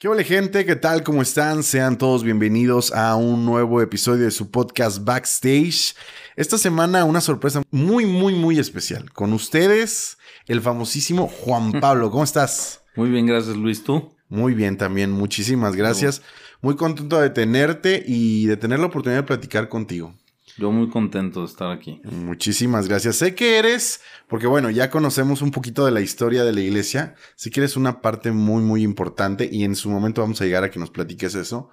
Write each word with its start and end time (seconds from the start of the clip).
¿Qué 0.00 0.08
hola 0.08 0.22
gente? 0.22 0.64
¿Qué 0.64 0.76
tal? 0.76 1.02
¿Cómo 1.02 1.20
están? 1.20 1.62
Sean 1.62 1.98
todos 1.98 2.24
bienvenidos 2.24 2.90
a 2.90 3.16
un 3.16 3.44
nuevo 3.44 3.82
episodio 3.82 4.24
de 4.24 4.30
su 4.30 4.50
podcast 4.50 5.04
Backstage. 5.04 5.94
Esta 6.36 6.56
semana 6.56 7.04
una 7.04 7.20
sorpresa 7.20 7.60
muy, 7.70 8.06
muy, 8.06 8.34
muy 8.34 8.58
especial. 8.58 9.12
Con 9.12 9.34
ustedes, 9.34 10.16
el 10.46 10.62
famosísimo 10.62 11.28
Juan 11.28 11.72
Pablo. 11.82 12.10
¿Cómo 12.10 12.24
estás? 12.24 12.80
Muy 12.96 13.10
bien, 13.10 13.26
gracias 13.26 13.58
Luis. 13.58 13.84
¿Tú? 13.84 14.10
Muy 14.30 14.54
bien 14.54 14.78
también, 14.78 15.10
muchísimas 15.10 15.76
gracias. 15.76 16.22
Muy 16.62 16.76
contento 16.76 17.20
de 17.20 17.28
tenerte 17.28 18.02
y 18.06 18.46
de 18.46 18.56
tener 18.56 18.78
la 18.78 18.86
oportunidad 18.86 19.20
de 19.20 19.26
platicar 19.26 19.68
contigo. 19.68 20.14
Yo 20.58 20.70
muy 20.72 20.88
contento 20.88 21.40
de 21.40 21.46
estar 21.46 21.70
aquí. 21.70 22.00
Muchísimas 22.04 22.88
gracias. 22.88 23.16
Sé 23.16 23.34
que 23.34 23.58
eres, 23.58 24.00
porque 24.28 24.46
bueno, 24.46 24.70
ya 24.70 24.90
conocemos 24.90 25.42
un 25.42 25.50
poquito 25.50 25.84
de 25.84 25.92
la 25.92 26.00
historia 26.00 26.44
de 26.44 26.52
la 26.52 26.60
iglesia. 26.60 27.14
Sé 27.36 27.50
que 27.50 27.60
eres 27.60 27.76
una 27.76 28.00
parte 28.00 28.32
muy, 28.32 28.62
muy 28.62 28.82
importante 28.82 29.48
y 29.50 29.64
en 29.64 29.74
su 29.74 29.90
momento 29.90 30.20
vamos 30.20 30.40
a 30.40 30.44
llegar 30.44 30.64
a 30.64 30.70
que 30.70 30.78
nos 30.78 30.90
platiques 30.90 31.34
eso. 31.34 31.70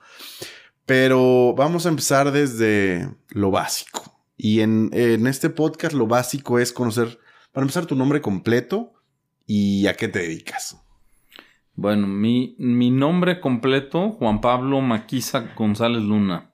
Pero 0.85 1.53
vamos 1.55 1.85
a 1.85 1.89
empezar 1.89 2.31
desde 2.31 3.09
lo 3.29 3.52
básico. 3.52 4.19
Y 4.37 4.61
en, 4.61 4.89
en 4.93 5.27
este 5.27 5.49
podcast 5.49 5.93
lo 5.93 6.07
básico 6.07 6.59
es 6.59 6.71
conocer, 6.71 7.19
para 7.52 7.63
empezar, 7.63 7.85
tu 7.85 7.95
nombre 7.95 8.21
completo 8.21 8.93
y 9.45 9.87
a 9.87 9.95
qué 9.95 10.07
te 10.07 10.19
dedicas. 10.19 10.77
Bueno, 11.75 12.07
mi, 12.07 12.55
mi 12.57 12.89
nombre 12.89 13.39
completo, 13.39 14.11
Juan 14.11 14.41
Pablo 14.41 14.81
Maquisa 14.81 15.53
González 15.55 16.02
Luna. 16.02 16.52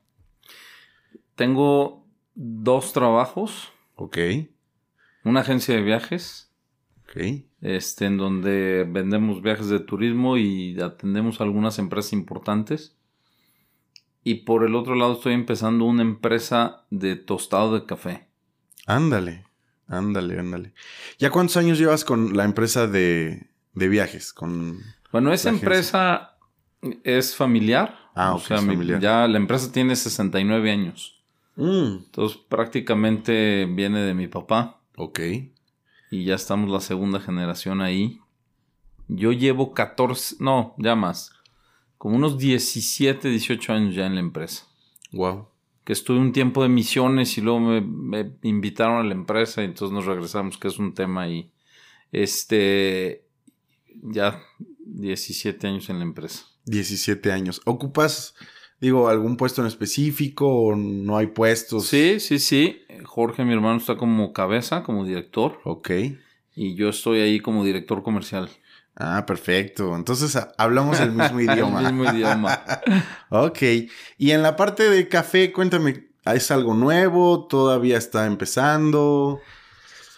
Tengo 1.36 2.03
dos 2.36 2.94
trabajos. 2.94 3.72
Ok. 3.95 4.17
Una 5.23 5.42
agencia 5.42 5.76
de 5.76 5.81
viajes. 5.81 6.52
Ok. 7.03 7.45
Este, 7.62 8.06
en 8.06 8.17
donde 8.17 8.86
vendemos 8.89 9.42
viajes 9.42 9.70
de 9.70 9.80
turismo 9.80 10.38
y 10.38 10.80
atendemos 10.81 11.39
a 11.39 11.44
algunas 11.44 11.80
empresas 11.80 12.14
importantes. 12.14 12.98
Y 14.23 14.36
por 14.36 14.64
el 14.64 14.76
otro 14.76 14.95
lado 14.95 15.14
estoy 15.14 15.34
empezando 15.34 15.86
una 15.86 16.02
empresa 16.02 16.86
de 16.89 17.16
tostado 17.16 17.73
de 17.73 17.86
café. 17.86 18.28
Ándale, 18.86 19.45
ándale, 19.88 20.39
ándale. 20.39 20.73
¿Ya 21.20 21.30
cuántos 21.30 21.58
años 21.58 21.78
llevas 21.78 22.06
con 22.06 22.36
la 22.36 22.45
empresa 22.45 22.88
de, 22.88 23.50
de 23.73 23.88
viajes? 23.89 24.34
Con 24.34 24.80
bueno, 25.14 25.31
esa 25.31 25.50
empresa 25.50 26.38
es 27.04 27.36
familiar. 27.36 27.95
Ah, 28.16 28.34
ok. 28.34 28.48
familiar. 28.48 29.00
Ya 29.00 29.28
la 29.28 29.38
empresa 29.38 29.72
tiene 29.72 29.95
69 29.95 30.72
años. 30.72 31.12
Mm. 31.56 32.04
Entonces 32.06 32.38
prácticamente 32.48 33.66
viene 33.66 34.02
de 34.02 34.14
mi 34.14 34.28
papá. 34.28 34.82
Ok. 34.96 35.20
Y 36.12 36.26
ya 36.26 36.36
estamos 36.36 36.70
la 36.70 36.80
segunda 36.80 37.20
generación 37.20 37.82
ahí. 37.82 38.20
Yo 39.08 39.32
llevo 39.32 39.73
14, 39.73 40.38
no, 40.40 40.76
ya 40.78 40.95
más. 40.95 41.32
Como 41.98 42.16
unos 42.16 42.38
17, 42.38 43.30
18 43.30 43.73
años 43.73 43.95
ya 43.95 44.05
en 44.05 44.16
la 44.16 44.22
empresa. 44.22 44.67
Wow. 45.11 45.48
Que 45.83 45.94
estuve 45.94 46.20
un 46.20 46.32
tiempo 46.32 46.64
de 46.64 46.70
misiones 46.70 47.38
y 47.38 47.42
luego 47.42 47.60
me, 47.60 48.33
invitaron 48.44 48.98
a 48.98 49.08
la 49.08 49.14
empresa 49.14 49.61
y 49.61 49.66
entonces 49.66 49.94
nos 49.94 50.06
regresamos, 50.06 50.58
que 50.58 50.67
es 50.67 50.80
un 50.80 50.94
tema 50.94 51.23
ahí. 51.23 51.52
Este, 52.11 53.26
ya 54.02 54.42
17 54.86 55.67
años 55.67 55.89
en 55.89 56.00
la 56.00 56.04
empresa. 56.04 56.45
17 56.66 57.32
años. 57.32 57.61
¿Ocupas 57.66 58.36
Digo, 58.83 59.08
¿algún 59.08 59.38
puesto 59.38 59.61
en 59.61 59.67
específico 59.67 60.45
o 60.45 60.76
no 60.76 61.16
hay 61.16 61.27
puestos? 61.27 61.88
Sí, 61.88 62.20
sí, 62.20 62.38
sí. 62.38 62.82
Jorge, 63.05 63.45
mi 63.45 63.54
hermano, 63.54 63.77
está 63.77 63.95
como 63.95 64.33
cabeza, 64.33 64.83
como 64.83 65.05
director. 65.05 65.61
Ok. 65.64 65.89
Y 66.54 66.76
yo 66.76 66.89
estoy 66.89 67.21
ahí 67.21 67.39
como 67.39 67.64
director 67.64 68.04
comercial. 68.04 68.49
Ah, 68.94 69.26
perfecto. 69.26 69.95
Entonces 69.95 70.38
hablamos 70.58 70.99
el 70.99 71.14
mismo 71.14 71.39
idioma. 71.39 71.80
el 71.80 71.94
mismo 71.94 72.14
idioma. 72.14 72.61
ok. 73.30 73.61
Y 74.17 74.32
en 74.32 74.44
la 74.44 74.58
parte 74.58 74.89
de 74.89 75.08
café, 75.08 75.54
cuéntame, 75.54 76.10
¿es 76.26 76.52
algo 76.52 76.73
nuevo? 76.73 77.48
¿Todavía 77.48 77.98
está 77.98 78.26
empezando? 78.26 79.39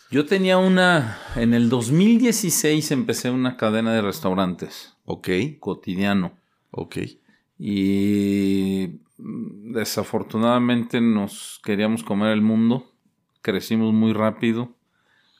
Yo 0.09 0.25
tenía 0.25 0.57
una. 0.57 1.19
En 1.35 1.53
el 1.53 1.69
2016 1.69 2.89
empecé 2.89 3.29
una 3.29 3.57
cadena 3.57 3.93
de 3.93 4.01
restaurantes. 4.01 4.95
Ok. 5.05 5.29
Cotidiano. 5.59 6.31
Ok. 6.71 6.97
Y 7.57 8.99
desafortunadamente 9.17 11.01
nos 11.01 11.61
queríamos 11.63 12.03
comer 12.03 12.31
el 12.31 12.41
mundo, 12.41 12.91
crecimos 13.41 13.93
muy 13.93 14.13
rápido 14.13 14.75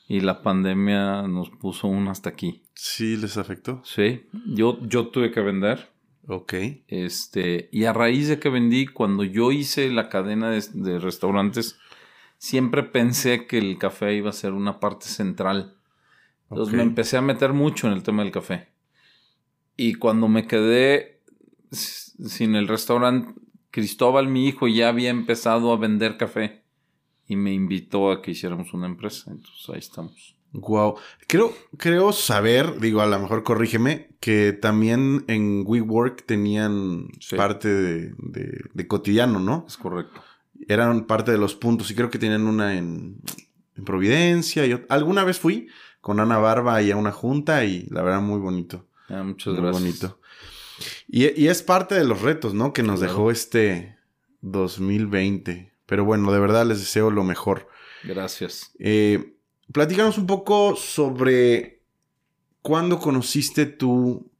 y 0.08 0.22
la 0.22 0.42
pandemia 0.42 1.24
nos 1.24 1.50
puso 1.50 1.88
un 1.88 2.08
hasta 2.08 2.30
aquí. 2.30 2.64
Sí, 2.74 3.18
les 3.18 3.38
afectó. 3.38 3.82
Sí, 3.84 4.26
yo, 4.46 4.80
yo 4.82 5.08
tuve 5.08 5.32
que 5.32 5.42
vender. 5.42 5.90
Ok. 6.28 6.54
Este, 6.88 7.70
y 7.72 7.86
a 7.86 7.94
raíz 7.94 8.28
de 8.28 8.40
que 8.40 8.50
vendí, 8.50 8.88
cuando 8.88 9.24
yo 9.24 9.52
hice 9.52 9.90
la 9.90 10.10
cadena 10.10 10.52
de, 10.52 11.00
restaurantes, 11.00 11.78
siempre 12.38 12.84
pensé 12.84 13.46
que 13.46 13.58
el 13.58 13.78
café 13.78 14.16
iba 14.16 14.30
a 14.30 14.34
ser 14.34 14.54
una 14.54 14.80
parte 14.80 15.06
central. 15.06 15.78
Entonces 16.50 16.76
me 16.76 16.84
empecé 16.84 17.18
a 17.18 17.22
meter 17.22 17.54
mucho 17.54 17.88
en 17.88 17.94
el 17.94 18.04
tema 18.04 18.24
del 18.24 18.32
café. 18.32 18.70
Y 19.78 19.96
cuando 19.96 20.28
me 20.28 20.48
quedé 20.48 21.22
sin 22.24 22.56
el 22.56 22.68
restaurante, 22.68 23.34
Cristóbal, 23.72 24.28
mi 24.28 24.48
hijo, 24.48 24.68
ya 24.68 24.88
había 24.88 25.10
empezado 25.10 25.74
a 25.74 25.78
vender 25.78 26.18
café 26.18 26.64
y 27.28 27.36
me 27.36 27.54
invitó 27.54 28.12
a 28.12 28.22
que 28.22 28.32
hiciéramos 28.32 28.74
una 28.74 28.88
empresa. 28.88 29.32
Entonces 29.32 29.70
ahí 29.70 29.80
estamos. 29.80 30.36
Wow. 30.54 30.96
Creo, 31.28 31.54
creo 31.78 32.14
saber, 32.14 32.80
digo, 32.80 33.02
a 33.02 33.06
lo 33.06 33.20
mejor 33.20 33.44
corrígeme, 33.44 34.10
que 34.22 34.54
también 34.54 35.26
en 35.28 35.64
WeWork 35.66 36.26
tenían 36.26 37.10
parte 37.36 37.68
de, 37.68 38.88
cotidiano, 38.88 39.40
¿no? 39.40 39.66
Es 39.68 39.76
correcto. 39.76 40.22
Eran 40.68 41.06
parte 41.06 41.32
de 41.32 41.38
los 41.38 41.54
puntos 41.56 41.92
y 41.92 41.96
creo 41.96 42.10
que 42.10 42.20
tenían 42.20 42.48
una 42.48 42.76
en, 42.76 43.18
Providencia. 43.86 44.66
Y 44.66 44.86
alguna 44.88 45.26
vez 45.26 45.38
fui 45.38 45.68
con 46.00 46.22
Ana 46.22 46.38
Barba 46.38 46.82
y 46.82 46.92
a 46.92 46.96
una 46.96 47.12
junta 47.12 47.66
y 47.66 47.86
la 47.90 48.04
verdad 48.04 48.22
muy 48.22 48.40
bonito. 48.40 48.88
Ah, 49.10 49.22
muchas 49.22 49.54
muy 49.54 49.64
gracias. 49.64 49.84
bonito. 49.84 50.20
Y, 51.08 51.48
es 51.48 51.64
parte 51.64 51.96
de 51.96 52.06
los 52.06 52.22
retos, 52.22 52.54
¿no? 52.54 52.74
Que 52.74 52.84
nos 52.84 53.00
dejó 53.00 53.32
este 53.32 53.98
2020. 54.42 55.74
Pero 55.86 56.06
bueno, 56.06 56.32
de 56.32 56.40
verdad 56.40 56.66
les 56.66 56.80
deseo 56.80 57.12
lo 57.12 57.24
mejor. 57.24 57.68
Gracias. 58.04 58.72
Eh, 58.80 59.38
platícanos 59.72 60.18
un 60.18 60.28
poco 60.28 60.76
sobre 60.76 61.82
cuándo 62.62 63.00
conociste 63.00 63.66
tú 63.66 64.32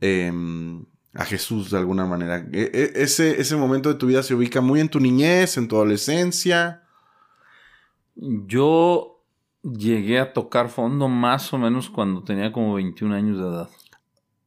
em, 0.00 0.84
a 1.14 1.24
Jesús 1.24 1.70
de 1.70 1.78
alguna 1.78 2.06
manera. 2.06 2.46
E, 2.52 2.70
e, 2.72 3.02
ese, 3.02 3.40
ese 3.40 3.56
momento 3.56 3.88
de 3.88 3.96
tu 3.96 4.06
vida 4.06 4.22
se 4.22 4.34
ubica 4.34 4.60
muy 4.60 4.80
en 4.80 4.88
tu 4.88 5.00
niñez, 5.00 5.56
en 5.56 5.68
tu 5.68 5.76
adolescencia. 5.76 6.84
Yo 8.14 9.24
llegué 9.62 10.18
a 10.20 10.32
tocar 10.32 10.68
fondo 10.68 11.08
más 11.08 11.52
o 11.52 11.58
menos 11.58 11.90
cuando 11.90 12.22
tenía 12.22 12.52
como 12.52 12.74
21 12.74 13.14
años 13.14 13.38
de 13.38 13.44
edad. 13.44 13.68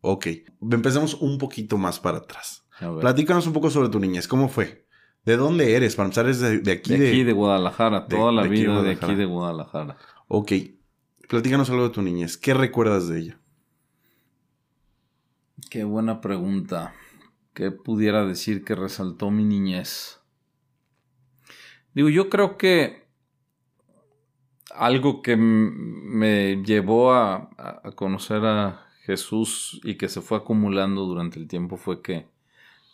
Ok, 0.02 0.28
empecemos 0.72 1.14
un 1.14 1.38
poquito 1.38 1.78
más 1.78 2.00
para 2.00 2.18
atrás. 2.18 2.66
Platícanos 3.00 3.46
un 3.46 3.54
poco 3.54 3.70
sobre 3.70 3.90
tu 3.90 4.00
niñez. 4.00 4.28
¿Cómo 4.28 4.50
fue? 4.50 4.88
¿De 5.24 5.38
dónde 5.38 5.76
eres? 5.76 5.96
Para 5.96 6.08
empezar, 6.08 6.28
¿es 6.28 6.40
de, 6.40 6.72
aquí? 6.72 6.98
De 6.98 7.10
aquí, 7.10 7.24
de, 7.24 7.32
Guadalajara. 7.32 8.08
Toda 8.08 8.32
la 8.32 8.44
vida 8.44 8.82
de 8.82 8.92
aquí 8.94 9.14
de 9.14 9.26
Guadalajara. 9.26 9.98
Ok. 10.28 10.54
Platícanos 11.30 11.70
algo 11.70 11.84
de 11.84 11.90
tu 11.92 12.02
niñez. 12.02 12.38
¿Qué 12.38 12.56
recuerdas 12.56 13.08
de 13.08 13.20
ella? 13.20 13.40
Qué 15.70 15.84
buena 15.84 16.20
pregunta. 16.20 16.96
¿Qué 17.54 17.70
pudiera 17.70 18.26
decir 18.26 18.64
que 18.66 18.74
resaltó 18.74 19.30
mi 19.30 19.44
niñez? 19.44 20.20
Digo, 21.94 22.10
yo 22.10 22.30
creo 22.30 22.58
que 22.58 23.08
algo 24.74 25.22
que 25.22 25.36
me 25.38 26.64
llevó 26.64 27.14
a 27.14 27.50
conocer 27.96 28.44
a 28.44 28.91
Jesús 29.02 29.82
y 29.84 29.96
que 29.96 30.10
se 30.10 30.22
fue 30.22 30.38
acumulando 30.38 31.06
durante 31.06 31.40
el 31.40 31.48
tiempo 31.48 31.78
fue 31.78 32.02
que 32.02 32.28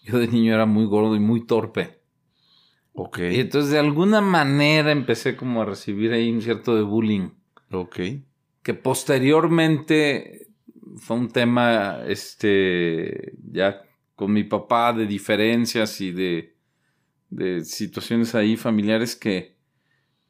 yo 0.03 0.17
de 0.17 0.27
niño 0.27 0.53
era 0.53 0.65
muy 0.65 0.85
gordo 0.85 1.15
y 1.15 1.19
muy 1.19 1.45
torpe. 1.45 1.99
Ok. 2.93 3.19
Y 3.31 3.41
entonces 3.41 3.71
de 3.71 3.79
alguna 3.79 4.21
manera 4.21 4.91
empecé 4.91 5.35
como 5.35 5.61
a 5.61 5.65
recibir 5.65 6.13
ahí 6.13 6.31
un 6.31 6.41
cierto 6.41 6.75
de 6.75 6.81
bullying. 6.81 7.29
Ok. 7.71 7.99
Que 8.63 8.73
posteriormente 8.73 10.47
fue 10.95 11.17
un 11.17 11.29
tema, 11.29 11.99
este, 12.07 13.33
ya 13.51 13.83
con 14.15 14.31
mi 14.31 14.43
papá 14.43 14.93
de 14.93 15.05
diferencias 15.05 15.99
y 16.01 16.11
de, 16.11 16.55
de 17.29 17.65
situaciones 17.65 18.33
ahí 18.33 18.55
familiares 18.55 19.15
que, 19.15 19.56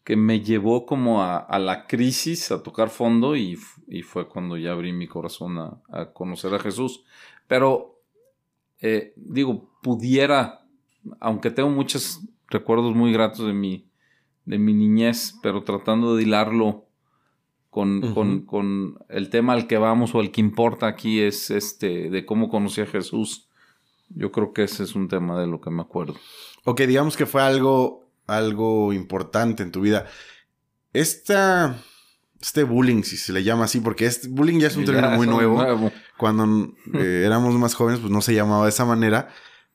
que 0.08 0.16
me 0.16 0.40
llevó 0.40 0.86
como 0.86 1.22
a, 1.22 1.60
la 1.60 1.86
crisis, 1.86 2.50
a 2.54 2.64
tocar 2.64 2.90
fondo 2.90 3.36
y, 3.36 3.58
fue 4.04 4.30
cuando 4.30 4.56
ya 4.56 4.72
abrí 4.72 4.94
mi 4.94 5.06
corazón 5.06 5.58
a, 5.58 6.14
conocer 6.14 6.54
a 6.54 6.60
Jesús. 6.60 7.04
Pero, 7.46 8.00
eh, 8.80 9.12
digo, 9.18 9.70
pudiera, 9.84 10.66
aunque 11.20 11.52
tengo 11.52 11.72
muchos 11.72 12.22
recuerdos 12.48 12.96
muy 12.96 13.12
gratos 13.12 13.48
de 13.48 13.52
mi, 13.52 13.90
de 14.46 14.58
mi 14.58 14.74
niñez, 14.74 15.38
pero 15.44 15.66
tratando 15.66 16.16
de 16.16 16.24
hilarlo 16.24 16.86
con, 17.70 18.46
con, 18.46 19.00
el 19.10 19.30
tema 19.30 19.52
al 19.52 19.68
que 19.68 19.78
vamos 19.78 20.16
o 20.16 20.22
el 20.22 20.32
que 20.32 20.40
importa 20.40 20.88
aquí 20.88 21.20
es 21.20 21.52
este 21.52 22.10
de 22.10 22.26
cómo 22.26 22.48
conocí 22.48 22.80
a 22.80 22.86
Jesús. 22.86 23.50
Yo 24.08 24.32
creo 24.32 24.54
que 24.54 24.64
ese 24.64 24.84
es 24.84 24.96
un 24.96 25.10
tema 25.10 25.38
de 25.38 25.48
lo 25.48 25.60
que 25.60 25.70
me 25.70 25.82
acuerdo. 25.82 26.16
Ok, 26.64 26.80
digamos 26.84 27.18
que 27.18 27.26
fue 27.26 27.42
algo, 27.42 28.07
algo 28.28 28.94
importante 28.94 29.64
en 29.64 29.72
tu 29.72 29.82
vida. 29.82 30.06
Esta, 30.94 31.78
este 32.40 32.64
bullying, 32.64 33.04
si 33.04 33.18
se 33.18 33.34
le 33.34 33.44
llama 33.44 33.66
así, 33.66 33.80
porque 33.80 34.06
este 34.06 34.28
bullying 34.28 34.60
ya 34.60 34.68
es 34.68 34.78
un 34.78 34.86
término 34.86 35.12
muy 35.12 35.28
nuevo. 35.28 35.92
Cuando 36.18 36.74
eh, 36.94 37.24
éramos 37.26 37.56
más 37.56 37.74
jóvenes, 37.74 38.00
pues 38.00 38.12
no 38.12 38.22
se 38.22 38.36
llamaba 38.36 38.66
de 38.66 38.70
esa 38.70 38.86
manera. 38.86 39.30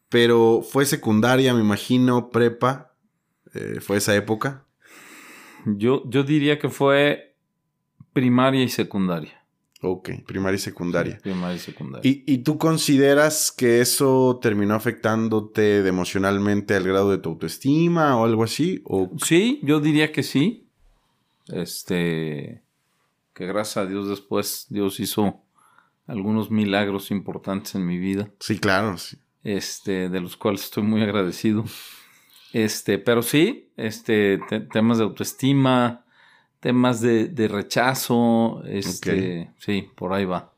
Pero 0.08 0.62
fue 0.62 0.84
secundaria, 0.84 1.54
me 1.54 1.60
imagino, 1.60 2.31
prepa. 2.31 2.94
Eh, 3.54 3.81
¿Fue 3.81 3.96
esa 3.96 4.14
época? 4.14 4.66
Yo, 5.64 6.02
yo 6.06 6.22
diría 6.22 6.58
que 6.58 6.69
fue 6.69 7.37
primaria 8.12 8.62
y 8.62 8.69
secundaria. 8.69 9.41
Ok, 9.84 10.11
primaria 10.26 10.55
y 10.56 10.61
secundaria. 10.61 11.19
primaria 11.20 11.56
y 11.56 11.58
secundaria. 11.58 12.08
¿Y, 12.08 12.38
tú 12.38 12.56
consideras 12.56 13.50
que 13.50 13.81
eso 13.81 14.38
terminó 14.40 14.75
afectándote 14.75 15.87
emocionalmente 15.87 16.76
al 16.76 16.84
grado 16.84 17.11
de 17.11 17.19
tu 17.19 17.31
autoestima 17.31 18.17
o 18.17 18.25
algo 18.25 18.44
así? 18.44 18.81
¿O... 18.84 19.11
Sí, 19.25 19.58
yo 19.64 19.81
diría 19.81 20.12
que 20.12 20.23
sí. 20.23 20.69
Este, 21.49 22.62
que 23.34 23.46
gracias 23.46 23.79
a 23.79 23.87
Dios 23.87 24.08
después 24.08 24.67
Dios 24.70 25.00
hizo 25.00 25.43
algunos 26.06 26.52
milagros 26.52 27.11
importantes 27.11 27.75
en 27.75 27.84
mi 27.84 27.99
vida. 27.99 28.31
Sí, 28.38 28.61
claro, 28.61 28.96
sí. 28.99 29.19
Este, 29.43 30.08
de 30.08 30.20
los 30.20 30.37
cuales 30.37 30.62
estoy 30.62 30.84
muy 30.84 31.02
agradecido. 31.02 31.64
Este, 32.52 32.99
pero 32.99 33.23
sí, 33.23 33.73
este, 33.76 34.38
temas 34.70 34.99
de 34.99 35.05
autoestima, 35.05 36.01
temas 36.62 37.00
de, 37.00 37.26
de 37.26 37.48
rechazo, 37.48 38.62
este, 38.64 39.50
sí, 39.58 39.90
por 39.96 40.12
ahí 40.12 40.24
va. 40.24 40.54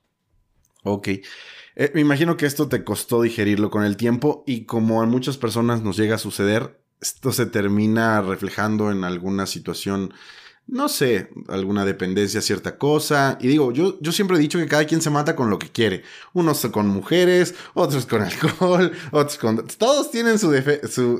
Ok. 0.82 1.08
Eh, 1.08 1.90
me 1.94 2.02
imagino 2.02 2.36
que 2.36 2.44
esto 2.44 2.68
te 2.68 2.84
costó 2.84 3.22
digerirlo 3.22 3.70
con 3.70 3.84
el 3.84 3.96
tiempo 3.96 4.44
y 4.46 4.66
como 4.66 5.00
a 5.00 5.06
muchas 5.06 5.38
personas 5.38 5.80
nos 5.82 5.96
llega 5.96 6.16
a 6.16 6.18
suceder, 6.18 6.78
esto 7.00 7.32
se 7.32 7.46
termina 7.46 8.20
reflejando 8.20 8.92
en 8.92 9.02
alguna 9.02 9.46
situación 9.46 10.12
no 10.66 10.88
sé, 10.88 11.30
alguna 11.48 11.84
dependencia 11.84 12.40
cierta 12.40 12.78
cosa. 12.78 13.36
Y 13.40 13.48
digo, 13.48 13.72
yo, 13.72 13.98
yo 14.00 14.12
siempre 14.12 14.36
he 14.36 14.40
dicho 14.40 14.58
que 14.58 14.66
cada 14.66 14.86
quien 14.86 15.02
se 15.02 15.10
mata 15.10 15.36
con 15.36 15.50
lo 15.50 15.58
que 15.58 15.70
quiere. 15.70 16.02
Unos 16.32 16.64
con 16.66 16.88
mujeres, 16.88 17.54
otros 17.74 18.06
con 18.06 18.22
alcohol, 18.22 18.92
otros 19.12 19.38
con... 19.38 19.66
Todos 19.66 20.10
tienen 20.10 20.38
su, 20.38 20.52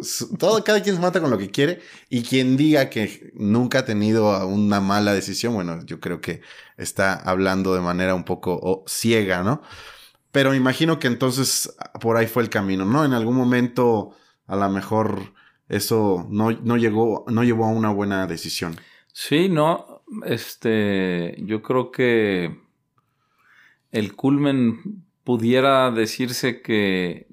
su, 0.03 0.37
todo, 0.39 0.65
cada 0.65 0.83
quien 0.83 0.97
se 0.97 1.03
mata 1.03 1.21
con 1.21 1.31
lo 1.31 1.39
que 1.39 1.51
quiere. 1.51 1.81
Y 2.09 2.23
quien 2.23 2.57
diga 2.57 2.89
que 2.89 3.33
nunca 3.35 3.81
ha 3.81 3.85
tenido 3.85 4.47
una 4.47 4.81
mala 4.81 5.13
decisión, 5.13 5.55
bueno, 5.55 5.85
yo 5.85 6.01
creo 6.01 6.21
que 6.21 6.41
está 6.79 7.15
hablando 7.15 7.75
de 7.75 7.81
manera 7.81 8.15
un 8.15 8.25
poco 8.25 8.85
ciega, 8.87 9.43
¿no? 9.43 9.63
Pero 10.33 10.51
me 10.51 10.57
imagino 10.57 10.99
que 10.99 11.07
entonces 11.07 11.75
por 12.01 12.17
ahí 12.17 12.27
fue 12.27 12.43
el 12.43 12.51
camino, 12.51 12.85
¿no? 12.85 13.05
En 13.05 13.13
algún 13.13 13.37
momento 13.37 14.17
a 14.47 14.57
lo 14.57 14.69
mejor 14.71 15.35
eso 15.69 16.27
no, 16.31 16.51
no 16.51 16.77
llegó, 16.77 17.25
no 17.29 17.45
llevó 17.45 17.67
a 17.67 17.69
una 17.69 17.91
buena 17.91 18.27
decisión. 18.27 18.77
Sí, 19.17 19.49
no, 19.49 20.03
este, 20.27 21.37
yo 21.39 21.63
creo 21.63 21.93
que 21.93 22.61
el 23.93 24.17
culmen 24.17 25.05
pudiera 25.23 25.93
decirse 25.93 26.61
que, 26.63 27.29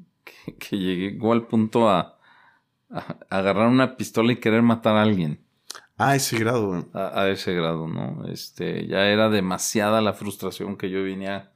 que, 0.60 0.78
llegó 0.78 1.34
al 1.34 1.48
punto 1.48 1.90
a, 1.90 2.20
agarrar 3.32 3.68
una 3.68 3.98
pistola 3.98 4.32
y 4.32 4.40
querer 4.40 4.62
matar 4.62 4.96
a 4.96 5.02
alguien. 5.02 5.44
A 5.98 6.16
ese 6.16 6.38
grado. 6.38 6.88
A, 6.94 7.28
ese 7.30 7.56
grado, 7.56 7.88
¿no? 7.88 8.28
Este, 8.28 8.86
ya 8.86 9.08
era 9.08 9.30
demasiada 9.30 10.02
la 10.02 10.14
frustración 10.14 10.78
que 10.78 10.92
yo 10.92 11.02
venía 11.04 11.52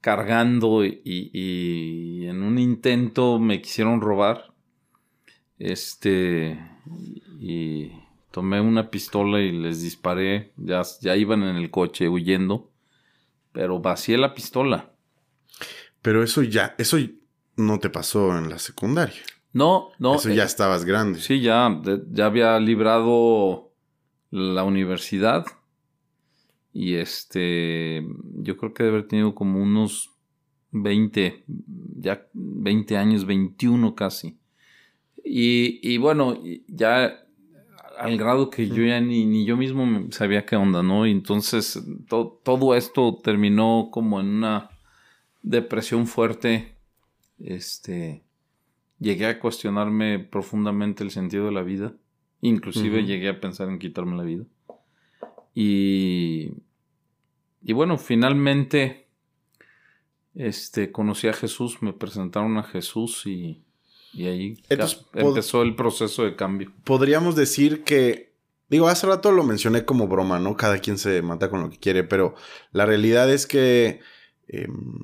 cargando 0.00 0.86
y, 0.86 1.02
y 1.04 2.26
en 2.26 2.42
un 2.42 2.58
intento 2.58 3.38
me 3.38 3.60
quisieron 3.60 4.00
robar. 4.00 4.54
Este, 5.58 6.58
y 7.38 7.92
tomé 8.38 8.60
una 8.60 8.88
pistola 8.88 9.40
y 9.40 9.50
les 9.50 9.82
disparé. 9.82 10.52
Ya, 10.56 10.82
ya 11.00 11.16
iban 11.16 11.42
en 11.42 11.56
el 11.56 11.72
coche 11.72 12.08
huyendo. 12.08 12.70
Pero 13.50 13.80
vacié 13.80 14.16
la 14.16 14.32
pistola. 14.32 14.92
Pero 16.02 16.22
eso 16.22 16.44
ya, 16.44 16.76
eso 16.78 16.98
no 17.56 17.80
te 17.80 17.90
pasó 17.90 18.38
en 18.38 18.48
la 18.48 18.60
secundaria. 18.60 19.20
No, 19.52 19.88
no. 19.98 20.14
Eso 20.14 20.28
ya 20.28 20.44
eh, 20.44 20.46
estabas 20.46 20.84
grande. 20.84 21.18
Sí, 21.18 21.40
ya, 21.40 21.82
ya 22.12 22.26
había 22.26 22.60
librado 22.60 23.72
la 24.30 24.62
universidad. 24.62 25.44
Y 26.72 26.94
este, 26.94 28.06
yo 28.34 28.56
creo 28.56 28.72
que 28.72 28.84
debe 28.84 28.98
haber 28.98 29.08
tenido 29.08 29.34
como 29.34 29.60
unos 29.60 30.12
20, 30.70 31.42
ya 31.96 32.24
20 32.34 32.96
años, 32.96 33.26
21 33.26 33.96
casi. 33.96 34.38
Y, 35.24 35.80
y 35.82 35.98
bueno, 35.98 36.40
ya 36.68 37.24
al 37.98 38.16
grado 38.16 38.50
que 38.50 38.68
yo 38.68 38.84
ya 38.84 39.00
ni, 39.00 39.26
ni 39.26 39.44
yo 39.44 39.56
mismo 39.56 40.10
sabía 40.10 40.46
qué 40.46 40.56
onda, 40.56 40.82
¿no? 40.82 41.06
Y 41.06 41.10
entonces 41.10 41.82
todo 42.08 42.74
esto 42.74 43.18
terminó 43.22 43.88
como 43.90 44.20
en 44.20 44.26
una 44.28 44.70
depresión 45.42 46.06
fuerte. 46.06 46.74
Este, 47.38 48.22
llegué 48.98 49.26
a 49.26 49.40
cuestionarme 49.40 50.18
profundamente 50.18 51.04
el 51.04 51.10
sentido 51.10 51.46
de 51.46 51.52
la 51.52 51.62
vida. 51.62 51.92
Inclusive 52.40 53.04
llegué 53.04 53.28
a 53.28 53.40
pensar 53.40 53.68
en 53.68 53.78
quitarme 53.78 54.16
la 54.16 54.22
vida. 54.22 54.44
Y, 55.54 56.52
y 57.62 57.72
bueno, 57.72 57.98
finalmente 57.98 59.08
este, 60.34 60.92
conocí 60.92 61.26
a 61.26 61.32
Jesús, 61.32 61.82
me 61.82 61.92
presentaron 61.92 62.56
a 62.58 62.62
Jesús 62.62 63.26
y 63.26 63.64
y 64.12 64.26
ahí 64.26 64.62
empezó 64.68 65.62
el 65.62 65.74
proceso 65.74 66.24
de 66.24 66.36
cambio. 66.36 66.72
Podríamos 66.84 67.36
decir 67.36 67.84
que, 67.84 68.34
digo, 68.68 68.88
hace 68.88 69.06
rato 69.06 69.32
lo 69.32 69.44
mencioné 69.44 69.84
como 69.84 70.08
broma, 70.08 70.38
¿no? 70.38 70.56
Cada 70.56 70.78
quien 70.78 70.98
se 70.98 71.22
mata 71.22 71.50
con 71.50 71.60
lo 71.60 71.70
que 71.70 71.78
quiere, 71.78 72.04
pero 72.04 72.34
la 72.72 72.86
realidad 72.86 73.30
es 73.30 73.46
que 73.46 74.00
em, 74.48 75.00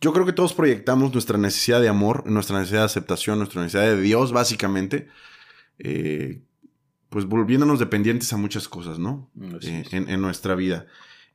yo 0.00 0.12
creo 0.12 0.26
que 0.26 0.32
todos 0.32 0.52
proyectamos 0.52 1.12
nuestra 1.12 1.38
necesidad 1.38 1.80
de 1.80 1.88
amor, 1.88 2.28
nuestra 2.28 2.58
necesidad 2.58 2.80
de 2.80 2.86
aceptación, 2.86 3.38
nuestra 3.38 3.62
necesidad 3.62 3.94
de 3.94 4.00
Dios, 4.00 4.32
básicamente, 4.32 5.08
eh, 5.78 6.42
pues 7.08 7.26
volviéndonos 7.26 7.78
dependientes 7.78 8.32
a 8.32 8.36
muchas 8.36 8.68
cosas, 8.68 8.98
¿no? 8.98 9.30
Eh, 9.62 9.84
en, 9.92 10.20
nuestra 10.20 10.54
vida. 10.54 10.86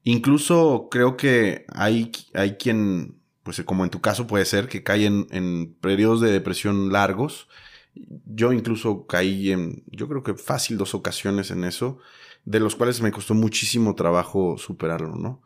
Incluso 0.03 0.89
creo 0.91 1.17
que 1.17 1.65
hay, 1.73 2.11
hay 2.33 2.57
quien 2.57 3.20
pues 3.51 3.65
como 3.65 3.83
en 3.83 3.89
tu 3.89 3.99
caso 3.99 4.27
puede 4.27 4.45
ser, 4.45 4.69
que 4.69 4.81
cae 4.81 5.05
en, 5.07 5.75
periodos 5.81 6.21
de 6.21 6.31
depresión 6.31 6.93
largos. 6.93 7.49
Yo 7.93 8.53
incluso 8.53 9.05
caí 9.07 9.51
en, 9.51 9.83
yo 9.87 10.07
creo 10.07 10.23
que 10.23 10.35
fácil 10.35 10.77
dos 10.77 10.95
ocasiones 10.95 11.51
en 11.51 11.65
eso, 11.65 11.99
de 12.45 12.61
los 12.61 12.77
cuales 12.77 13.01
me 13.01 13.11
costó 13.11 13.33
muchísimo 13.33 13.93
trabajo 13.93 14.57
superarlo, 14.57 15.15
¿no? 15.17 15.41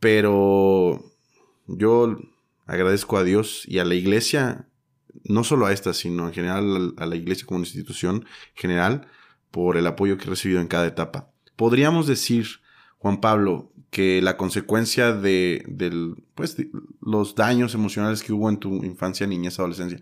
Pero 0.00 1.04
yo 1.66 2.16
agradezco 2.66 3.18
a 3.18 3.24
Dios 3.24 3.64
y 3.66 3.78
a 3.78 3.84
la 3.84 3.94
iglesia, 3.94 4.66
no 5.24 5.44
solo 5.44 5.66
a 5.66 5.74
esta, 5.74 5.92
sino 5.92 6.28
en 6.28 6.32
general 6.32 6.94
a 6.96 7.04
la 7.04 7.16
iglesia 7.16 7.46
como 7.46 7.60
institución 7.60 8.24
general, 8.54 9.06
por 9.50 9.76
el 9.76 9.86
apoyo 9.86 10.16
que 10.16 10.24
he 10.24 10.30
recibido 10.30 10.62
en 10.62 10.68
cada 10.68 10.86
etapa. 10.86 11.30
Podríamos 11.56 12.06
decir, 12.06 12.46
Juan 12.96 13.20
Pablo, 13.20 13.70
que 13.90 14.20
la 14.20 14.36
consecuencia 14.36 15.12
de, 15.12 15.64
pues, 16.34 16.56
los 17.00 17.34
daños 17.34 17.74
emocionales 17.74 18.22
que 18.22 18.32
hubo 18.32 18.48
en 18.48 18.58
tu 18.58 18.84
infancia, 18.84 19.26
niñez, 19.26 19.58
adolescencia, 19.58 20.00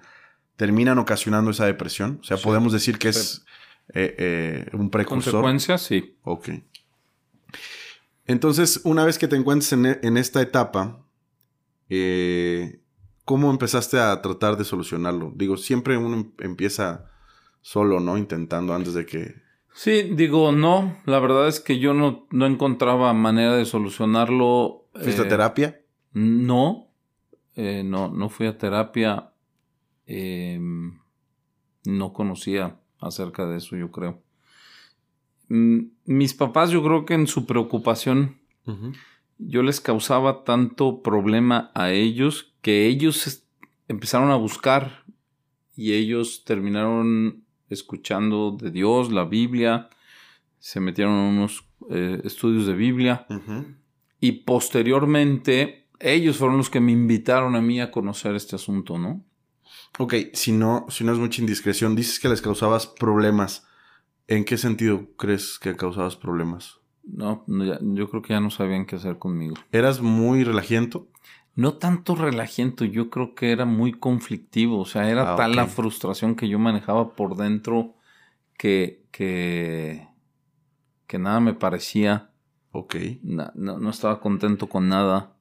terminan 0.56 0.98
ocasionando 0.98 1.50
esa 1.50 1.66
depresión. 1.66 2.18
O 2.20 2.24
sea, 2.24 2.36
podemos 2.36 2.72
decir 2.72 2.98
que 2.98 3.08
es 3.08 3.44
eh, 3.94 4.14
eh, 4.18 4.66
un 4.72 4.90
precursor. 4.90 5.34
Consecuencia, 5.34 5.78
sí. 5.78 6.16
Ok. 6.22 6.50
Entonces, 8.24 8.80
una 8.82 9.04
vez 9.04 9.18
que 9.18 9.28
te 9.28 9.36
encuentres 9.36 9.72
en, 9.72 10.16
esta 10.16 10.42
etapa, 10.42 11.06
eh, 11.88 12.80
¿cómo 13.24 13.50
empezaste 13.50 14.00
a 14.00 14.20
tratar 14.20 14.56
de 14.56 14.64
solucionarlo? 14.64 15.32
Digo, 15.36 15.56
siempre 15.56 15.96
uno 15.96 16.32
empieza 16.40 17.08
solo, 17.60 18.00
¿no? 18.00 18.18
Intentando 18.18 18.74
antes 18.74 18.94
de 18.94 19.06
que 19.06 19.45
Sí, 19.76 20.04
digo, 20.14 20.52
no, 20.52 20.96
la 21.04 21.20
verdad 21.20 21.48
es 21.48 21.60
que 21.60 21.78
yo 21.78 21.92
no, 21.92 22.26
no 22.30 22.46
encontraba 22.46 23.12
manera 23.12 23.54
de 23.54 23.66
solucionarlo 23.66 24.86
¿Fuiste 24.94 25.20
a 25.20 25.28
terapia? 25.28 25.82
No, 26.14 26.88
no, 27.54 28.08
no 28.08 28.28
fui 28.30 28.46
a 28.46 28.56
terapia. 28.56 29.32
Em, 30.06 30.98
no 31.84 32.14
conocía 32.14 32.80
acerca 33.00 33.46
de 33.46 33.58
eso, 33.58 33.76
yo 33.76 33.90
creo. 33.90 34.22
Mm, 35.48 35.80
mis 36.06 36.32
papás, 36.32 36.70
yo 36.70 36.82
creo 36.82 37.04
que 37.04 37.12
en 37.12 37.26
su 37.26 37.44
preocupación, 37.44 38.38
yo 39.36 39.62
les 39.62 39.82
causaba 39.82 40.42
tanto 40.42 41.02
problema 41.02 41.70
a 41.74 41.92
ellos 41.92 42.54
que 42.62 42.86
ellos 42.86 43.46
empezaron 43.88 44.30
a 44.30 44.36
buscar 44.36 45.04
y 45.76 45.92
ellos 45.92 46.44
terminaron 46.44 47.44
escuchando 47.70 48.56
de 48.58 48.70
Dios, 48.70 49.12
la 49.12 49.24
Biblia, 49.24 49.88
se 50.58 50.80
metieron 50.80 51.14
a 51.14 51.28
unos 51.28 51.64
eh, 51.90 52.20
estudios 52.24 52.66
de 52.66 52.74
Biblia 52.74 53.26
y 54.20 54.32
posteriormente 54.32 55.88
ellos 56.00 56.36
fueron 56.36 56.56
los 56.56 56.70
que 56.70 56.80
me 56.80 56.92
invitaron 56.92 57.54
a 57.54 57.60
mí 57.60 57.80
a 57.80 57.90
conocer 57.90 58.34
este 58.34 58.56
asunto, 58.56 58.98
¿no? 58.98 59.24
Ok, 59.98 60.14
si 60.32 60.52
no, 60.52 60.86
si 60.88 61.04
no 61.04 61.12
es 61.12 61.18
mucha 61.18 61.40
indiscreción, 61.40 61.96
dices 61.96 62.20
que 62.20 62.28
les 62.28 62.42
causabas 62.42 62.86
problemas. 62.86 63.66
¿En 64.28 64.44
qué 64.44 64.58
sentido 64.58 65.08
crees 65.16 65.58
que 65.58 65.76
causabas 65.76 66.16
problemas? 66.16 66.80
No, 67.04 67.44
yo 67.46 68.10
creo 68.10 68.22
que 68.22 68.32
ya 68.32 68.40
no 68.40 68.50
sabían 68.50 68.84
qué 68.84 68.96
hacer 68.96 69.18
conmigo. 69.18 69.54
¿Eras 69.70 70.00
muy 70.00 70.42
relajiento? 70.42 71.08
No 71.56 71.78
tanto 71.78 72.14
relajiento, 72.14 72.84
yo 72.84 73.08
creo 73.08 73.34
que 73.34 73.50
era 73.50 73.64
muy 73.64 73.94
conflictivo. 73.94 74.78
O 74.78 74.84
sea, 74.84 75.10
era 75.10 75.32
ah, 75.32 75.36
tal 75.36 75.56
la 75.56 75.66
frustración 75.66 76.36
que 76.36 76.48
yo 76.48 76.58
manejaba 76.58 77.14
por 77.14 77.34
dentro 77.34 77.94
que, 78.58 79.06
que, 79.10 80.06
que 81.06 81.18
nada 81.18 81.40
me 81.40 81.54
parecía. 81.54 82.30
Ok. 82.72 82.96
No, 83.22 83.50
no, 83.54 83.88
estaba 83.88 84.20
contento 84.20 84.68
con 84.68 84.90
nada. 84.90 85.32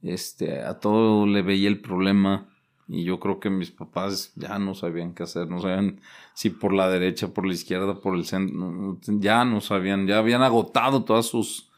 Este, 0.00 0.62
a 0.62 0.78
todo 0.78 1.26
le 1.26 1.42
veía 1.42 1.68
el 1.68 1.80
problema. 1.80 2.48
Y 2.86 3.02
yo 3.02 3.18
creo 3.18 3.40
que 3.40 3.50
mis 3.50 3.72
papás 3.72 4.32
ya 4.36 4.60
no 4.60 4.76
sabían 4.76 5.12
qué 5.12 5.24
hacer, 5.24 5.48
no 5.48 5.60
sabían 5.60 6.00
si 6.34 6.50
por 6.50 6.72
la 6.72 6.88
derecha, 6.88 7.34
por 7.34 7.46
la 7.46 7.52
izquierda, 7.52 8.00
por 8.00 8.14
el 8.14 8.24
centro, 8.24 8.98
ya 9.06 9.44
no 9.44 9.60
sabían, 9.60 10.06
ya 10.06 10.18
habían 10.18 10.42
agotado 10.42 11.04
todas 11.04 11.26
sus, 11.26 11.68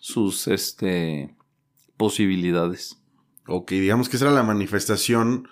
sus 0.00 0.48
este, 0.48 1.36
posibilidades. 1.96 3.00
Ok, 3.46 3.70
digamos 3.70 4.08
que 4.08 4.16
esa 4.16 4.26
era 4.26 4.34
la 4.34 4.42
manifestación, 4.42 5.48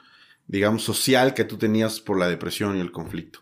digamos, 0.47 0.83
social 0.83 1.35
que 1.35 1.45
tú 1.45 1.57
tenías 1.57 2.01
por 2.01 2.19
la 2.19 2.29
depresión 2.29 2.77
y 2.77 2.81
el 2.81 2.93
conflicto. 2.93 3.41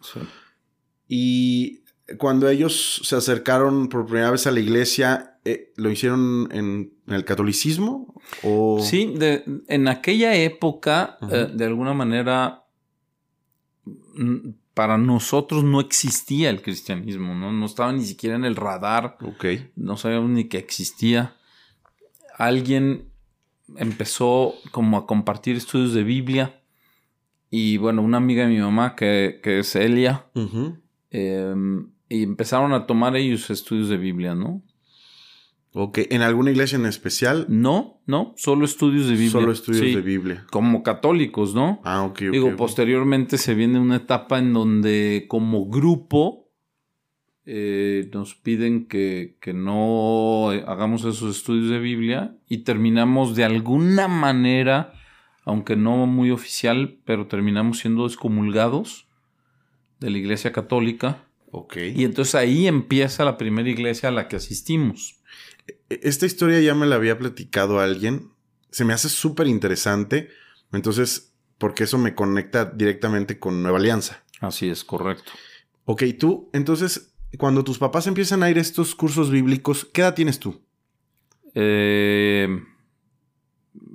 Y 1.08 1.82
cuando 2.18 2.48
ellos 2.48 3.00
se 3.04 3.16
acercaron 3.16 3.88
por 3.88 4.06
primera 4.06 4.30
vez 4.30 4.46
a 4.46 4.50
la 4.50 4.60
iglesia, 4.60 5.38
eh, 5.44 5.72
¿lo 5.76 5.90
hicieron 5.90 6.48
en, 6.52 6.92
el 7.06 7.24
catolicismo? 7.24 8.14
O... 8.42 8.80
Sí, 8.80 9.14
en 9.68 9.88
aquella 9.88 10.34
época, 10.34 11.18
eh, 11.30 11.48
de 11.52 11.64
alguna 11.64 11.94
manera, 11.94 12.64
mm, 13.84 14.50
para 14.74 14.96
nosotros 14.96 15.64
no 15.64 15.80
existía 15.80 16.50
el 16.50 16.62
cristianismo, 16.62 17.34
¿no? 17.34 17.52
No 17.52 17.66
estaba 17.66 17.92
ni 17.92 18.04
siquiera 18.04 18.36
en 18.36 18.44
el 18.44 18.56
radar. 18.56 19.16
Ok. 19.20 19.44
No 19.76 19.96
sabíamos 19.96 20.30
ni 20.30 20.48
que 20.48 20.58
existía. 20.58 21.36
Alguien 22.38 23.11
empezó 23.76 24.54
como 24.70 24.96
a 24.96 25.06
compartir 25.06 25.56
estudios 25.56 25.94
de 25.94 26.04
Biblia. 26.04 26.60
Y 27.50 27.76
bueno, 27.76 28.02
una 28.02 28.16
amiga 28.16 28.44
de 28.44 28.50
mi 28.50 28.60
mamá, 28.60 28.96
que, 28.96 29.40
es 29.42 29.76
Elia, 29.76 30.26
y 31.10 32.22
empezaron 32.22 32.72
a 32.72 32.86
tomar 32.86 33.16
ellos 33.16 33.50
estudios 33.50 33.88
de 33.88 33.96
Biblia, 33.96 34.34
¿no? 34.34 34.62
Ok, 35.74 36.00
¿en 36.10 36.20
alguna 36.20 36.50
iglesia 36.50 36.76
en 36.76 36.84
especial? 36.84 37.46
No, 37.48 38.02
no, 38.06 38.34
solo 38.36 38.66
estudios 38.66 39.06
de 39.06 39.12
Biblia. 39.12 39.30
Solo 39.30 39.52
estudios 39.52 39.94
de 39.94 40.02
Biblia. 40.02 40.46
Como 40.50 40.82
católicos, 40.82 41.54
¿no? 41.54 41.80
Ah, 41.84 42.02
ok, 42.02 42.20
Digo, 42.30 42.54
posteriormente 42.56 43.38
se 43.38 43.54
viene 43.54 43.80
una 43.80 43.96
etapa 43.96 44.38
en 44.38 44.52
donde 44.52 45.24
como 45.28 45.66
grupo 45.66 46.41
eh, 47.46 48.08
nos 48.12 48.34
piden 48.34 48.86
que, 48.86 49.36
que, 49.40 49.52
no 49.52 50.50
hagamos 50.50 51.04
esos 51.04 51.36
estudios 51.36 51.70
de 51.70 51.78
Biblia 51.78 52.36
y 52.48 52.58
terminamos 52.58 53.34
de 53.34 53.44
alguna 53.44 54.08
manera, 54.08 54.92
aunque 55.44 55.76
no 55.76 56.06
muy 56.06 56.30
oficial, 56.30 56.98
pero 57.04 57.26
terminamos 57.26 57.78
siendo 57.80 58.06
excomulgados 58.06 59.08
de 59.98 60.10
la 60.10 60.18
iglesia 60.18 60.52
católica 60.52 61.26
y 61.94 62.04
entonces 62.04 62.34
ahí 62.34 62.66
empieza 62.66 63.24
la 63.24 63.36
primera 63.36 63.68
iglesia 63.68 64.08
a 64.08 64.12
la 64.12 64.26
que 64.26 64.36
asistimos. 64.36 65.20
E-, 65.66 66.00
esta 66.02 66.24
historia 66.24 66.60
ya 66.60 66.74
me 66.74 66.86
la 66.86 66.96
había 66.96 67.18
platicado 67.18 67.78
alguien. 67.78 68.30
Se 68.70 68.84
me 68.84 68.94
hace 68.94 69.10
súper 69.10 69.46
interesante. 69.46 70.30
Entonces, 70.72 71.34
porque 71.58 71.84
eso 71.84 71.98
me 71.98 72.14
conecta 72.14 72.64
directamente 72.64 73.38
con 73.38 73.62
Nueva 73.62 73.78
Alianza. 73.78 74.24
Así 74.40 74.70
es, 74.70 74.82
correcto. 74.82 75.32
Ok, 75.84 76.04
tú, 76.18 76.48
entonces, 76.54 77.11
cuando 77.38 77.64
tus 77.64 77.78
papás 77.78 78.06
empiezan 78.06 78.42
a 78.42 78.50
ir 78.50 78.58
a 78.58 78.60
estos 78.60 78.94
cursos 78.94 79.30
bíblicos, 79.30 79.84
¿qué 79.92 80.02
edad 80.02 80.14
tienes 80.14 80.38
tú? 80.38 80.60
Eh, 81.54 82.62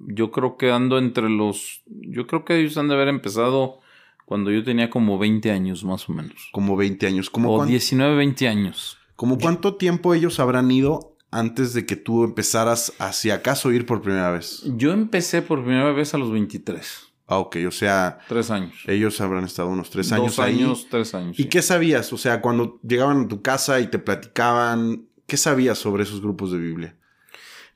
yo 0.07 0.31
creo 0.31 0.57
que 0.57 0.71
ando 0.71 0.97
entre 0.97 1.29
los. 1.29 1.83
Yo 1.87 2.27
creo 2.27 2.45
que 2.45 2.59
ellos 2.59 2.77
han 2.77 2.87
de 2.87 2.95
haber 2.95 3.07
empezado 3.09 3.79
cuando 4.25 4.51
yo 4.51 4.63
tenía 4.63 4.89
como 4.89 5.17
20 5.17 5.51
años 5.51 5.83
más 5.83 6.09
o 6.09 6.13
menos. 6.13 6.49
Como 6.51 6.75
20 6.75 7.07
años. 7.07 7.29
¿Como 7.29 7.53
o 7.53 7.65
19, 7.65 8.15
20 8.15 8.47
años. 8.47 8.97
¿Como 9.15 9.37
cuánto 9.37 9.75
tiempo 9.75 10.13
ellos 10.13 10.39
habrán 10.39 10.69
ido 10.69 11.17
antes 11.31 11.73
de 11.73 11.85
que 11.85 11.95
tú 11.95 12.23
empezaras 12.23 12.93
hacia 12.99 13.35
acaso 13.35 13.71
ir 13.71 13.85
por 13.85 14.01
primera 14.01 14.31
vez? 14.31 14.63
Yo 14.75 14.93
empecé 14.93 15.41
por 15.41 15.63
primera 15.63 15.91
vez 15.91 16.13
a 16.13 16.17
los 16.17 16.31
23. 16.31 17.06
Ah, 17.27 17.39
ok, 17.39 17.57
o 17.67 17.71
sea... 17.71 18.19
Tres 18.29 18.49
años. 18.51 18.73
Ellos 18.87 19.19
habrán 19.19 19.43
estado 19.43 19.67
unos 19.67 19.89
tres 19.89 20.13
años 20.13 20.37
Dos 20.37 20.39
años, 20.39 20.87
tres 20.89 21.13
años. 21.13 21.37
¿Y 21.37 21.45
qué 21.45 21.61
sabías? 21.61 22.13
O 22.13 22.17
sea, 22.17 22.41
cuando 22.41 22.79
llegaban 22.83 23.25
a 23.25 23.27
tu 23.27 23.41
casa 23.41 23.81
y 23.81 23.87
te 23.87 23.99
platicaban, 23.99 25.07
¿qué 25.25 25.35
sabías 25.35 25.77
sobre 25.77 26.03
esos 26.03 26.21
grupos 26.21 26.53
de 26.53 26.57
Biblia? 26.57 26.97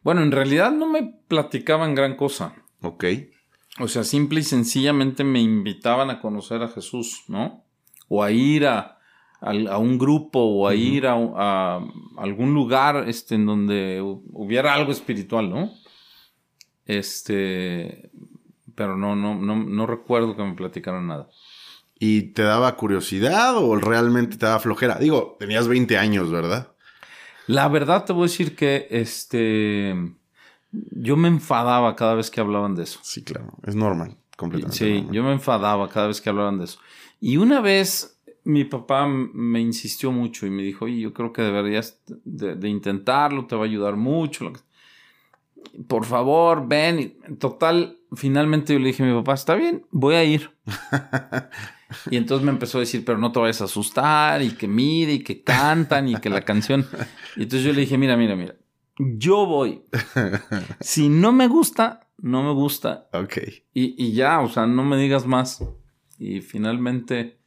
Bueno, 0.03 0.23
en 0.23 0.31
realidad 0.31 0.71
no 0.71 0.87
me 0.87 1.15
platicaban 1.27 1.95
gran 1.95 2.15
cosa. 2.15 2.55
Ok. 2.81 3.05
O 3.79 3.89
sea, 3.89 4.05
simple 4.05 4.39
y 4.39 4.43
sencillamente 4.43 5.23
me 5.25 5.41
invitaban 5.41 6.09
a 6.09 6.21
conocer 6.21 6.63
a 6.63 6.69
Jesús, 6.69 7.23
¿no? 7.27 7.65
O 8.07 8.23
a 8.23 8.31
ir 8.31 8.65
a, 8.65 8.97
un 9.41 9.97
grupo 9.97 10.39
o 10.39 10.67
a 10.67 10.75
ir 10.75 11.07
a, 11.07 11.79
algún 12.17 12.53
lugar 12.53 13.09
este, 13.09 13.35
en 13.35 13.45
donde 13.45 14.01
hubiera 14.01 14.73
algo 14.73 14.91
espiritual, 14.91 15.49
¿no? 15.49 15.71
Este, 16.85 18.11
pero 18.81 18.97
no, 18.97 19.15
no, 19.15 19.35
no, 19.35 19.55
no 19.55 19.85
recuerdo 19.85 20.35
que 20.35 20.41
me 20.41 20.55
platicaran 20.55 21.05
nada. 21.05 21.29
¿Y 21.99 22.33
te 22.33 22.41
daba 22.41 22.75
curiosidad 22.75 23.55
o 23.57 23.75
realmente 23.75 24.37
te 24.37 24.47
daba 24.47 24.59
flojera? 24.59 24.97
Digo, 24.97 25.37
tenías 25.39 25.67
20 25.67 25.99
años, 25.99 26.31
¿verdad? 26.31 26.73
La 27.45 27.67
verdad 27.67 28.05
te 28.05 28.13
voy 28.13 28.23
a 28.23 28.25
decir 28.25 28.55
que 28.55 28.87
este 28.89 29.95
yo 30.71 31.15
me 31.15 31.27
enfadaba 31.27 31.95
cada 31.95 32.15
vez 32.15 32.31
que 32.31 32.41
hablaban 32.41 32.73
de 32.73 32.83
eso. 32.83 32.99
Sí, 33.03 33.23
claro, 33.23 33.53
es 33.67 33.75
normal, 33.75 34.17
completamente. 34.35 34.77
Sí, 34.77 35.05
yo 35.11 35.21
me 35.21 35.31
enfadaba 35.31 35.87
cada 35.89 36.07
vez 36.07 36.19
que 36.19 36.31
hablaban 36.31 36.57
de 36.57 36.63
eso. 36.63 36.79
Y 37.19 37.37
una 37.37 37.61
vez 37.61 38.19
mi 38.43 38.63
papá 38.63 39.05
me 39.05 39.61
insistió 39.61 40.11
mucho 40.11 40.47
y 40.47 40.49
me 40.49 40.63
dijo, 40.63 40.85
oye, 40.85 41.01
yo 41.01 41.13
creo 41.13 41.31
que 41.31 41.43
deberías 41.43 42.01
de, 42.25 42.67
intentarlo, 42.67 43.45
te 43.45 43.55
va 43.55 43.61
a 43.61 43.65
ayudar 43.65 43.95
mucho. 43.95 44.51
Por 45.87 46.05
favor, 46.05 46.67
ven. 46.67 47.19
total, 47.37 48.00
finalmente 48.13 48.73
yo 48.73 48.79
le 48.79 48.87
dije 48.87 49.03
a 49.03 49.05
mi 49.05 49.13
papá, 49.13 49.33
está 49.33 49.55
bien, 49.55 49.85
voy 49.91 50.15
a 50.15 50.23
ir. 50.23 50.51
y 52.09 52.17
entonces 52.17 52.45
me 52.45 52.51
empezó 52.51 52.77
a 52.77 52.81
decir, 52.81 53.05
pero 53.05 53.17
no 53.17 53.31
te 53.31 53.39
vayas 53.39 53.61
a 53.61 53.65
asustar 53.65 54.41
y 54.41 54.51
que 54.51 54.67
mire 54.67 55.13
y 55.13 55.23
que 55.23 55.43
cantan 55.43 56.07
y 56.07 56.15
que 56.15 56.29
la 56.29 56.41
canción. 56.41 56.85
Y 57.35 57.43
entonces 57.43 57.65
yo 57.65 57.73
le 57.73 57.81
dije, 57.81 57.97
mira, 57.97 58.17
mira, 58.17 58.35
mira, 58.35 58.55
yo 58.97 59.45
voy. 59.45 59.83
si 60.79 61.09
no 61.09 61.31
me 61.31 61.47
gusta, 61.47 62.07
no 62.17 62.43
me 62.43 62.53
gusta. 62.53 63.07
Ok. 63.13 63.37
Y, 63.73 64.13
ya, 64.13 64.41
o 64.41 64.49
sea, 64.49 64.67
no 64.67 64.83
me 64.83 64.97
digas 64.97 65.25
más. 65.25 65.63
Y 66.17 66.41
finalmente 66.41 67.39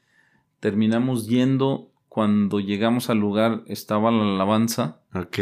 terminamos 0.61 1.28
yendo. 1.28 1.90
Cuando 2.09 2.61
llegamos 2.61 3.11
al 3.11 3.18
lugar 3.18 3.64
estaba 3.66 4.12
la 4.12 4.23
alabanza. 4.23 5.00
Ok. 5.14 5.38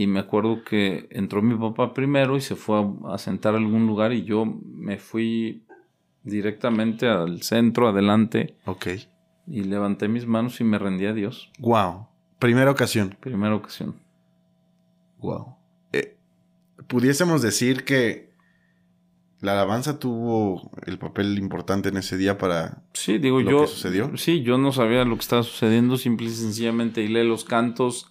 Y 0.00 0.06
me 0.06 0.20
acuerdo 0.20 0.64
que 0.64 1.08
entró 1.10 1.42
mi 1.42 1.54
papá 1.54 1.92
primero 1.92 2.38
y 2.38 2.40
se 2.40 2.56
fue 2.56 2.82
a, 3.04 3.18
sentar 3.18 3.52
a 3.52 3.58
algún 3.58 3.86
lugar 3.86 4.14
y 4.14 4.24
yo 4.24 4.46
me 4.46 4.96
fui 4.96 5.66
directamente 6.22 7.06
al 7.06 7.42
centro, 7.42 7.86
adelante. 7.86 8.56
Ok. 8.64 8.86
Y 9.46 9.64
levanté 9.64 10.08
mis 10.08 10.26
manos 10.26 10.58
y 10.58 10.64
me 10.64 10.78
rendí 10.78 11.04
a 11.04 11.12
Dios. 11.12 11.52
Wow. 11.58 12.06
Primera 12.38 12.70
ocasión. 12.70 13.14
Primera 13.20 13.54
ocasión. 13.54 13.94
Wow. 15.18 15.56
Eh, 15.92 16.16
pudiésemos 16.86 17.42
decir 17.42 17.84
que 17.84 18.30
la 19.40 19.52
alabanza 19.52 19.98
tuvo 19.98 20.70
el 20.86 20.98
papel 20.98 21.36
importante 21.36 21.90
en 21.90 21.98
ese 21.98 22.16
día 22.16 22.38
para 22.38 22.84
sí, 22.94 23.18
digo, 23.18 23.42
lo 23.42 23.50
yo, 23.50 23.60
que 23.60 23.66
sucedió. 23.66 24.16
Sí, 24.16 24.40
yo 24.40 24.56
no 24.56 24.72
sabía 24.72 25.04
lo 25.04 25.14
que 25.16 25.20
estaba 25.20 25.42
sucediendo, 25.42 25.98
simple 25.98 26.28
y 26.28 26.30
sencillamente 26.30 27.06
leí 27.06 27.28
los 27.28 27.44
cantos, 27.44 28.10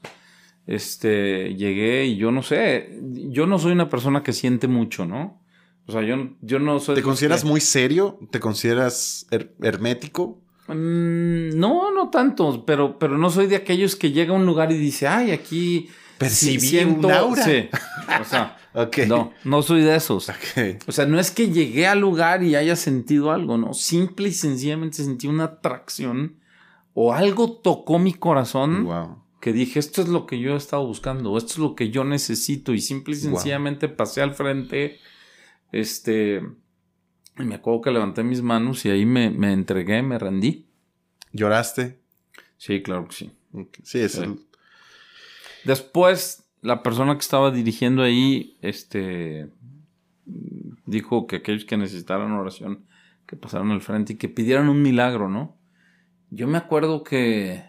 este, 0.70 1.56
llegué 1.56 2.06
y 2.06 2.18
yo 2.18 2.32
no 2.32 2.44
sé, 2.44 3.00
yo 3.02 3.48
no 3.48 3.58
soy 3.58 3.72
una 3.72 3.90
persona 3.90 4.22
que 4.22 4.34
siente 4.34 4.68
mucho, 4.68 5.04
¿no? 5.04 5.42
O 5.88 5.92
sea, 5.92 6.04
yo, 6.04 6.16
yo 6.42 6.60
no 6.60 6.80
soy... 6.80 6.94
¿Te 6.94 7.02
consideras 7.02 7.44
muy 7.44 7.60
serio? 7.60 8.20
¿Te 8.30 8.40
consideras 8.40 9.26
hermético? 9.64 10.40
Mm, 10.68 11.58
no, 11.58 11.92
no 11.92 12.12
tanto, 12.12 12.66
pero, 12.68 13.00
pero 13.00 13.18
no 13.18 13.32
soy 13.32 13.48
de 13.48 13.56
aquellos 13.56 13.96
que 13.96 14.12
llega 14.12 14.32
a 14.32 14.38
un 14.38 14.46
lugar 14.46 14.72
y 14.72 14.78
dice, 14.78 15.08
ay, 15.08 15.32
aquí... 15.32 15.90
Percibí 16.20 16.78
un 16.84 17.04
aura. 17.12 17.44
Sí. 17.44 17.68
O 18.22 18.24
sea, 18.24 18.56
no, 19.08 19.34
no 19.46 19.62
soy 19.64 19.82
de 19.82 19.96
esos. 19.96 20.30
O 20.86 20.92
sea, 20.92 21.08
no 21.08 21.20
es 21.20 21.32
que 21.32 21.50
llegué 21.50 21.88
al 21.88 22.00
lugar 22.00 22.44
y 22.44 22.56
haya 22.56 22.76
sentido 22.76 23.32
algo, 23.32 23.58
no. 23.58 23.74
Simple 23.74 24.28
y 24.28 24.34
sencillamente 24.34 24.98
sentí 24.98 25.26
una 25.26 25.46
atracción 25.46 26.36
o 26.94 27.12
algo 27.12 27.54
tocó 27.54 27.98
mi 27.98 28.14
corazón. 28.14 28.84
Wow 28.84 29.29
que 29.40 29.54
dije, 29.54 29.80
esto 29.80 30.02
es 30.02 30.10
lo 30.10 30.26
que 30.26 30.40
yo 30.40 30.54
he 30.54 30.58
estado 30.58 30.86
buscando, 30.86 31.38
esto 31.38 31.54
es 31.54 31.58
lo 31.60 31.76
que 31.76 31.90
yo 31.90 32.04
necesito 32.04 32.74
y 32.74 32.82
simple 32.82 33.16
y 33.16 33.20
sencillamente 33.20 33.88
pasé 33.88 34.22
al 34.22 34.34
frente, 34.34 35.00
este, 35.72 36.42
y 37.38 37.44
me 37.44 37.56
acuerdo 37.56 37.82
que 37.82 37.92
levanté 37.92 38.24
mis 38.24 38.42
manos 38.42 38.86
y 38.86 38.90
ahí 38.90 39.06
me, 39.06 39.28
entregué, 39.54 40.02
me 40.02 40.20
rendí. 40.20 40.68
¿Lloraste? 41.32 42.02
Sí, 42.58 42.82
claro 42.82 43.08
que 43.08 43.16
sí. 43.16 43.32
Sí, 43.84 44.00
es 44.00 44.16
El... 44.16 44.40
Después, 45.64 46.50
la 46.62 46.84
persona 46.84 47.14
que 47.14 47.22
estaba 47.22 47.52
dirigiendo 47.52 48.04
ahí, 48.04 48.58
este, 48.62 49.50
dijo 50.86 51.28
que 51.28 51.38
aquellos 51.38 51.64
que 51.64 51.78
necesitaran 51.78 52.32
oración, 52.34 52.86
que 53.26 53.38
pasaran 53.38 53.72
al 53.72 53.82
frente 53.82 54.14
y 54.14 54.16
que 54.18 54.28
pidieran 54.28 54.68
un 54.68 54.82
milagro, 54.82 55.30
¿no? 55.30 55.58
Yo 56.30 56.48
me 56.48 56.58
acuerdo 56.58 57.04
que 57.04 57.69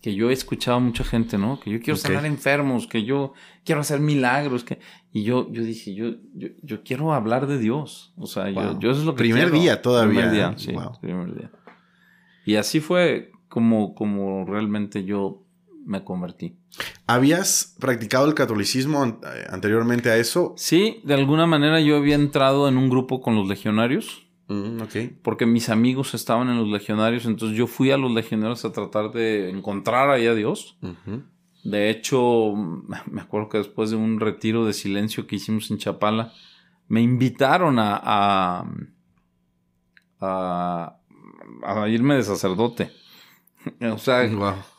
que 0.00 0.14
yo 0.14 0.30
he 0.30 0.32
escuchado 0.32 0.76
a 0.76 0.80
mucha 0.80 1.04
gente, 1.04 1.38
¿no? 1.38 1.58
Que 1.60 1.70
yo 1.70 1.80
quiero 1.80 1.96
sanar 1.96 2.24
enfermos, 2.24 2.86
que 2.86 3.04
yo 3.04 3.32
quiero 3.64 3.80
hacer 3.80 4.00
milagros, 4.00 4.64
que 4.64 4.78
y 5.12 5.24
yo 5.24 5.50
yo 5.50 5.62
dije, 5.62 5.94
yo 5.94 6.14
yo, 6.34 6.82
quiero 6.84 7.12
hablar 7.12 7.46
de 7.46 7.58
Dios, 7.58 8.12
o 8.16 8.26
sea, 8.26 8.50
yo, 8.50 8.78
yo, 8.78 8.90
eso 8.90 9.00
es 9.00 9.06
lo 9.06 9.14
que 9.14 9.18
primer 9.18 9.50
día 9.50 9.82
todavía. 9.82 10.30
Primer 10.30 10.32
día, 10.32 10.54
sí, 10.56 10.72
primer 11.00 11.34
día. 11.34 11.50
Y 12.44 12.56
así 12.56 12.80
fue 12.80 13.32
como 13.48 13.94
como 13.94 14.44
realmente 14.44 15.04
yo 15.04 15.42
me 15.84 16.04
convertí. 16.04 16.56
¿Habías 17.06 17.74
practicado 17.80 18.28
el 18.28 18.34
catolicismo 18.34 19.04
eh, 19.04 19.46
anteriormente 19.48 20.10
a 20.10 20.16
eso? 20.16 20.54
Sí, 20.56 21.00
de 21.04 21.14
alguna 21.14 21.46
manera 21.46 21.80
yo 21.80 21.96
había 21.96 22.14
entrado 22.14 22.68
en 22.68 22.76
un 22.76 22.90
grupo 22.90 23.20
con 23.20 23.34
los 23.34 23.48
legionarios. 23.48 24.27
Mm, 24.48 24.80
Porque 25.22 25.44
mis 25.44 25.68
amigos 25.68 26.14
estaban 26.14 26.48
en 26.48 26.56
los 26.56 26.68
legionarios, 26.68 27.26
entonces 27.26 27.56
yo 27.56 27.66
fui 27.66 27.90
a 27.90 27.98
los 27.98 28.10
legionarios 28.10 28.64
a 28.64 28.72
tratar 28.72 29.12
de 29.12 29.50
encontrar 29.50 30.10
ahí 30.10 30.26
a 30.26 30.34
Dios. 30.34 30.78
De 31.64 31.90
hecho, 31.90 32.54
me 33.10 33.20
acuerdo 33.20 33.50
que 33.50 33.58
después 33.58 33.90
de 33.90 33.96
un 33.96 34.20
retiro 34.20 34.64
de 34.64 34.72
silencio 34.72 35.26
que 35.26 35.36
hicimos 35.36 35.70
en 35.70 35.78
Chapala, 35.78 36.32
me 36.88 37.02
invitaron 37.02 37.78
a, 37.78 38.64
a, 40.20 40.96
a, 41.62 41.88
irme 41.88 42.16
de 42.16 42.22
sacerdote. 42.22 42.90
O 43.92 43.98
sea, 43.98 44.26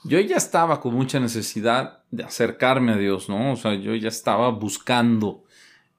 yo 0.05 0.19
ya 0.19 0.37
estaba 0.37 0.81
con 0.81 0.95
mucha 0.95 1.19
necesidad 1.19 1.99
de 2.09 2.23
acercarme 2.23 2.93
a 2.93 2.97
Dios, 2.97 3.29
¿no? 3.29 3.51
O 3.51 3.55
sea, 3.55 3.75
yo 3.75 3.93
ya 3.93 4.07
estaba 4.07 4.49
buscando. 4.49 5.43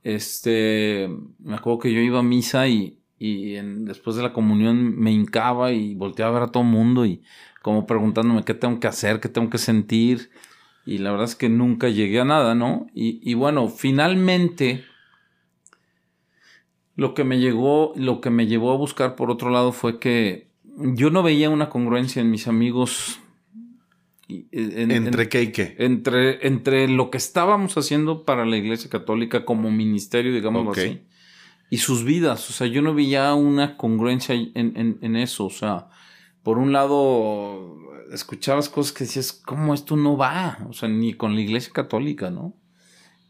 Este, 0.03 1.09
me 1.39 1.55
acuerdo 1.55 1.81
que 1.81 1.93
yo 1.93 2.01
iba 2.01 2.19
a 2.19 2.25
misa 2.25 2.67
y, 2.67 3.00
y 3.23 3.53
después 3.85 4.17
de 4.17 4.23
la 4.23 4.33
comunión 4.33 4.99
me 4.99 5.13
hincaba 5.13 5.73
y 5.73 5.95
volteaba 5.95 6.31
a 6.31 6.41
ver 6.41 6.49
a 6.49 6.53
todo 6.53 6.63
el 6.63 6.71
mundo 6.71 7.05
y 7.05 7.21
como 7.61 7.87
preguntándome 7.87 8.45
qué 8.45 8.55
tengo 8.55 8.81
que 8.81 8.87
hacer, 8.87 9.21
qué 9.21 9.29
tengo 9.29 9.51
que 9.51 9.59
sentir. 9.59 10.31
Y 10.87 10.99
la 10.99 11.11
verdad 11.11 11.27
es 11.27 11.37
que 11.37 11.51
nunca 11.51 11.91
llegué 11.91 12.21
a 12.21 12.25
nada, 12.25 12.55
¿no? 12.55 12.87
Y, 12.95 13.35
bueno, 13.35 13.69
finalmente 13.69 14.85
lo 16.97 17.13
que 17.13 17.25
me 17.25 17.39
llegó, 17.39 17.93
lo 17.95 18.23
que 18.23 18.31
me 18.31 18.47
llevó 18.47 18.73
a 18.73 18.79
buscar 18.79 19.17
por 19.17 19.31
otro 19.31 19.51
lado 19.51 19.73
fue 19.73 19.99
que 19.99 20.49
yo 20.79 21.11
no 21.11 21.23
veía 21.23 21.51
una 21.51 21.69
congruencia 21.69 22.23
en 22.23 22.31
mis 22.31 22.49
amigos. 22.49 23.21
¿Entre 24.51 25.29
qué 25.29 25.43
y 25.43 25.53
qué? 25.53 25.77
Entre, 25.79 26.47
entre 26.47 26.89
lo 26.89 27.11
que 27.11 27.19
estábamos 27.19 27.77
haciendo 27.77 28.25
para 28.25 28.47
la 28.47 28.57
Iglesia 28.57 28.89
Católica 28.89 29.45
como 29.45 29.71
ministerio, 29.71 30.33
digamos 30.33 30.79
así 30.79 31.03
y 31.71 31.79
sus 31.79 32.05
vidas. 32.05 32.51
O 32.51 32.53
sea, 32.53 32.67
yo 32.67 32.83
no 32.83 32.95
veía 32.95 33.33
una 33.35 33.77
congruencia 33.77 34.35
en, 34.35 34.99
en, 35.01 35.17
eso. 35.17 35.47
O 35.47 35.51
sea, 35.51 35.89
por 36.43 36.59
un 36.59 36.73
lado, 36.73 37.79
escuchabas 38.13 38.69
cosas 38.69 38.93
que 38.93 39.05
decías, 39.05 39.33
¿cómo 39.33 39.73
esto 39.73 39.97
no 39.97 40.17
va? 40.17 40.59
O 40.69 40.73
sea, 40.73 40.89
ni 40.89 41.15
con 41.15 41.37
la 41.37 41.41
iglesia 41.41 41.73
católica, 41.73 42.31
¿no? 42.31 42.55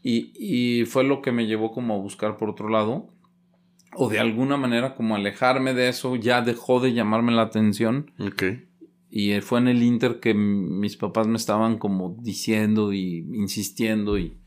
Y, 0.03 0.33
y 0.35 0.85
fue 0.85 1.03
lo 1.03 1.21
que 1.21 1.31
me 1.31 1.45
llevó 1.45 1.71
como 1.71 1.93
a 1.93 1.97
buscar 1.97 2.37
por 2.37 2.49
otro 2.49 2.67
lado. 2.67 3.13
O 3.93 4.09
de 4.09 4.19
alguna 4.19 4.57
manera 4.57 4.95
como 4.95 5.15
alejarme 5.15 5.73
de 5.73 5.89
eso, 5.89 6.15
ya 6.15 6.41
dejó 6.41 6.79
de 6.79 6.93
llamarme 6.93 7.33
la 7.33 7.43
atención. 7.43 8.11
Ok. 8.19 8.43
Y 9.11 9.39
fue 9.41 9.59
en 9.59 9.67
el 9.67 9.83
Inter 9.83 10.19
que 10.19 10.33
mis 10.33 10.95
papás 10.95 11.27
me 11.27 11.35
estaban 11.35 11.77
como 11.77 12.15
diciendo 12.21 12.93
y 12.93 13.27
insistiendo 13.33 14.17
y, 14.17 14.37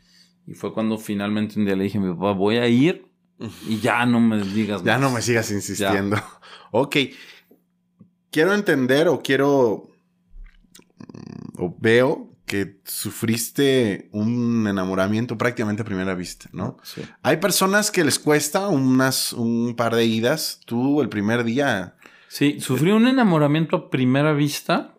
y 0.47 0.55
fue 0.55 0.73
cuando 0.73 0.97
finalmente 0.97 1.61
un 1.61 1.67
día 1.67 1.77
le 1.77 1.85
dije 1.85 1.99
a 1.99 2.01
mi 2.01 2.13
papá, 2.15 2.33
voy 2.33 2.57
a 2.57 2.67
ir 2.67 3.14
y 3.69 3.79
ya 3.81 4.07
no 4.07 4.21
me 4.21 4.43
digas 4.43 4.83
Ya 4.85 4.99
no 4.99 5.11
me 5.11 5.23
sigas 5.23 5.51
insistiendo. 5.51 6.17
Ok. 6.77 6.97
Quiero 8.33 8.53
entender 8.53 9.07
o 9.07 9.23
quiero. 9.23 9.91
Mm, 10.99 11.63
o 11.63 11.77
veo 11.79 12.35
que 12.47 12.81
sufriste 12.85 14.09
un 14.11 14.67
enamoramiento 14.67 15.39
prácticamente 15.39 15.83
a 15.83 15.85
primera 15.85 16.17
vista, 16.17 16.51
¿no? 16.53 16.77
Sí. 16.83 17.03
Hay 17.23 17.37
personas 17.37 17.93
que 17.93 18.03
les 18.03 18.19
cuesta 18.19 18.69
unas, 18.69 19.33
un 19.33 19.77
par 19.77 19.95
de 19.95 20.05
idas. 20.05 20.61
Tú 20.67 21.01
el 21.01 21.09
primer 21.09 21.45
día. 21.45 21.97
Sí, 22.29 22.59
sufrí 22.59 22.91
un 22.91 23.07
enamoramiento 23.07 23.77
a 23.77 23.91
primera 23.91 24.33
vista. 24.33 24.95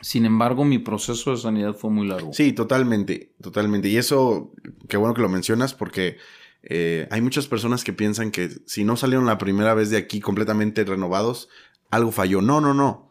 Sin 0.00 0.24
embargo, 0.24 0.64
mi 0.64 0.78
proceso 0.78 1.32
de 1.32 1.36
sanidad 1.36 1.74
fue 1.74 1.90
muy 1.90 2.08
largo. 2.08 2.32
Sí, 2.32 2.54
totalmente, 2.54 3.34
totalmente. 3.42 3.88
Y 3.88 3.98
eso, 3.98 4.50
qué 4.88 4.96
bueno 4.96 5.12
que 5.12 5.20
lo 5.20 5.28
mencionas 5.28 5.74
porque 5.74 6.16
eh, 6.62 7.08
hay 7.10 7.20
muchas 7.20 7.46
personas 7.46 7.84
que 7.84 7.92
piensan 7.92 8.30
que 8.30 8.50
si 8.66 8.84
no 8.84 8.96
salieron 8.96 9.26
la 9.26 9.38
primera 9.38 9.74
vez 9.74 9.90
de 9.90 9.96
aquí 9.96 10.20
completamente 10.20 10.84
renovados, 10.84 11.48
algo 11.90 12.12
falló. 12.12 12.42
No, 12.42 12.60
no, 12.60 12.74
no. 12.74 13.10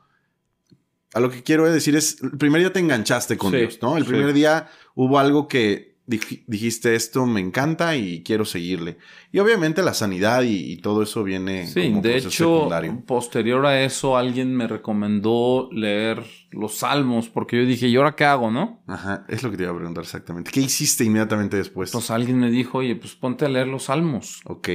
A 1.13 1.19
lo 1.19 1.31
que 1.31 1.41
quiero 1.41 1.69
decir 1.71 1.95
es, 1.95 2.21
el 2.21 2.37
primer 2.37 2.61
día 2.61 2.71
te 2.71 2.79
enganchaste 2.79 3.37
con 3.37 3.51
Dios, 3.51 3.79
¿no? 3.81 3.97
El 3.97 4.05
primer 4.05 4.31
día 4.33 4.69
hubo 4.93 5.17
algo 5.17 5.47
que 5.47 5.88
dijiste 6.09 6.95
esto 6.95 7.25
me 7.27 7.39
encanta 7.39 7.95
y 7.95 8.23
quiero 8.23 8.43
seguirle. 8.43 8.97
Y 9.31 9.39
obviamente 9.39 9.83
la 9.83 9.93
sanidad 9.93 10.43
y, 10.43 10.77
todo 10.77 11.03
eso 11.03 11.23
viene 11.23 11.67
sí, 11.67 11.89
como 11.89 12.01
de 12.01 12.17
hecho, 12.17 12.69
posterior 13.05 13.65
a 13.65 13.83
eso 13.83 14.17
alguien 14.17 14.55
me 14.55 14.67
recomendó 14.67 15.69
leer 15.71 16.23
los 16.51 16.77
salmos 16.77 17.29
porque 17.29 17.57
yo 17.57 17.65
dije, 17.65 17.87
¿y 17.87 17.95
ahora 17.95 18.15
qué 18.15 18.25
hago, 18.25 18.49
no? 18.49 18.81
Ajá, 18.87 19.25
es 19.27 19.43
lo 19.43 19.51
que 19.51 19.57
te 19.57 19.63
iba 19.63 19.71
a 19.71 19.75
preguntar 19.75 20.03
exactamente. 20.03 20.51
¿Qué 20.51 20.61
hiciste 20.61 21.03
inmediatamente 21.03 21.57
después? 21.57 21.91
Pues 21.91 22.09
alguien 22.09 22.39
me 22.39 22.49
dijo, 22.49 22.79
oye, 22.79 22.95
pues 22.95 23.15
ponte 23.15 23.45
a 23.45 23.49
leer 23.49 23.67
los 23.67 23.83
salmos. 23.83 24.41
Ok. 24.45 24.69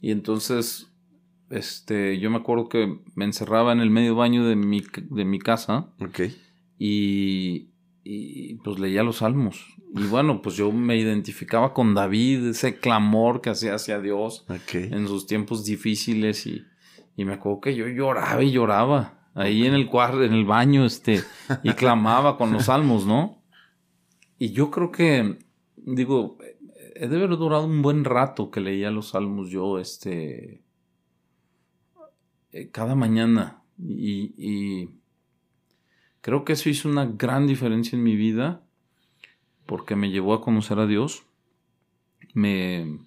Y 0.00 0.12
entonces, 0.12 0.90
este, 1.50 2.18
yo 2.18 2.30
me 2.30 2.38
acuerdo 2.38 2.68
que 2.68 3.00
me 3.14 3.26
encerraba 3.26 3.72
en 3.72 3.80
el 3.80 3.90
medio 3.90 4.14
baño 4.14 4.46
de 4.46 4.56
mi, 4.56 4.82
de 5.10 5.24
mi 5.24 5.38
casa. 5.38 5.90
Ok. 6.00 6.20
Y, 6.78 7.70
y 8.02 8.54
pues 8.56 8.78
leía 8.78 9.02
los 9.02 9.18
salmos. 9.18 9.66
Y 9.94 10.04
bueno, 10.04 10.40
pues 10.40 10.56
yo 10.56 10.70
me 10.72 10.96
identificaba 10.96 11.74
con 11.74 11.94
David, 11.94 12.48
ese 12.48 12.78
clamor 12.78 13.40
que 13.40 13.50
hacía 13.50 13.74
hacia 13.74 14.00
Dios 14.00 14.46
en 14.72 15.08
sus 15.08 15.26
tiempos 15.26 15.64
difíciles 15.64 16.46
y, 16.46 16.64
y, 17.16 17.24
me 17.24 17.34
acuerdo 17.34 17.60
que 17.60 17.74
yo 17.74 17.88
lloraba 17.88 18.42
y 18.42 18.52
lloraba 18.52 19.28
ahí 19.34 19.66
en 19.66 19.74
el 19.74 19.88
cuarto, 19.88 20.22
en 20.22 20.32
el 20.32 20.44
baño, 20.44 20.84
este, 20.84 21.22
y 21.62 21.72
clamaba 21.72 22.36
con 22.36 22.52
los 22.52 22.66
salmos, 22.66 23.06
¿no? 23.06 23.42
Y 24.38 24.52
yo 24.52 24.70
creo 24.70 24.90
que, 24.90 25.38
digo, 25.76 26.38
he 26.94 27.08
de 27.08 27.16
haber 27.16 27.36
durado 27.36 27.64
un 27.64 27.82
buen 27.82 28.04
rato 28.04 28.50
que 28.50 28.60
leía 28.60 28.90
los 28.90 29.10
salmos 29.10 29.50
yo, 29.50 29.78
este, 29.78 30.62
eh, 32.52 32.70
cada 32.70 32.94
mañana 32.94 33.62
y, 33.78 34.34
y 34.36 34.99
Creo 36.20 36.44
que 36.44 36.52
eso 36.52 36.68
hizo 36.68 36.88
una 36.88 37.06
gran 37.06 37.46
diferencia 37.46 37.96
en 37.96 38.02
mi 38.02 38.16
vida 38.16 38.62
porque 39.66 39.96
me 39.96 40.10
llevó 40.10 40.34
a 40.34 40.42
conocer 40.42 40.78
a 40.78 40.86
Dios. 40.86 41.24
Me, 42.34 42.98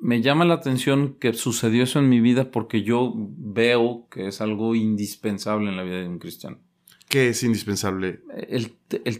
me, 0.00 0.22
llama 0.22 0.44
la 0.44 0.54
atención 0.54 1.14
que 1.14 1.32
sucedió 1.34 1.84
eso 1.84 1.98
en 1.98 2.08
mi 2.08 2.20
vida 2.20 2.50
porque 2.50 2.82
yo 2.82 3.14
veo 3.16 4.08
que 4.10 4.28
es 4.28 4.40
algo 4.40 4.74
indispensable 4.74 5.70
en 5.70 5.76
la 5.76 5.82
vida 5.84 6.00
de 6.00 6.08
un 6.08 6.18
cristiano. 6.18 6.58
¿Qué 7.08 7.28
es 7.28 7.42
indispensable? 7.42 8.20
El, 8.48 8.72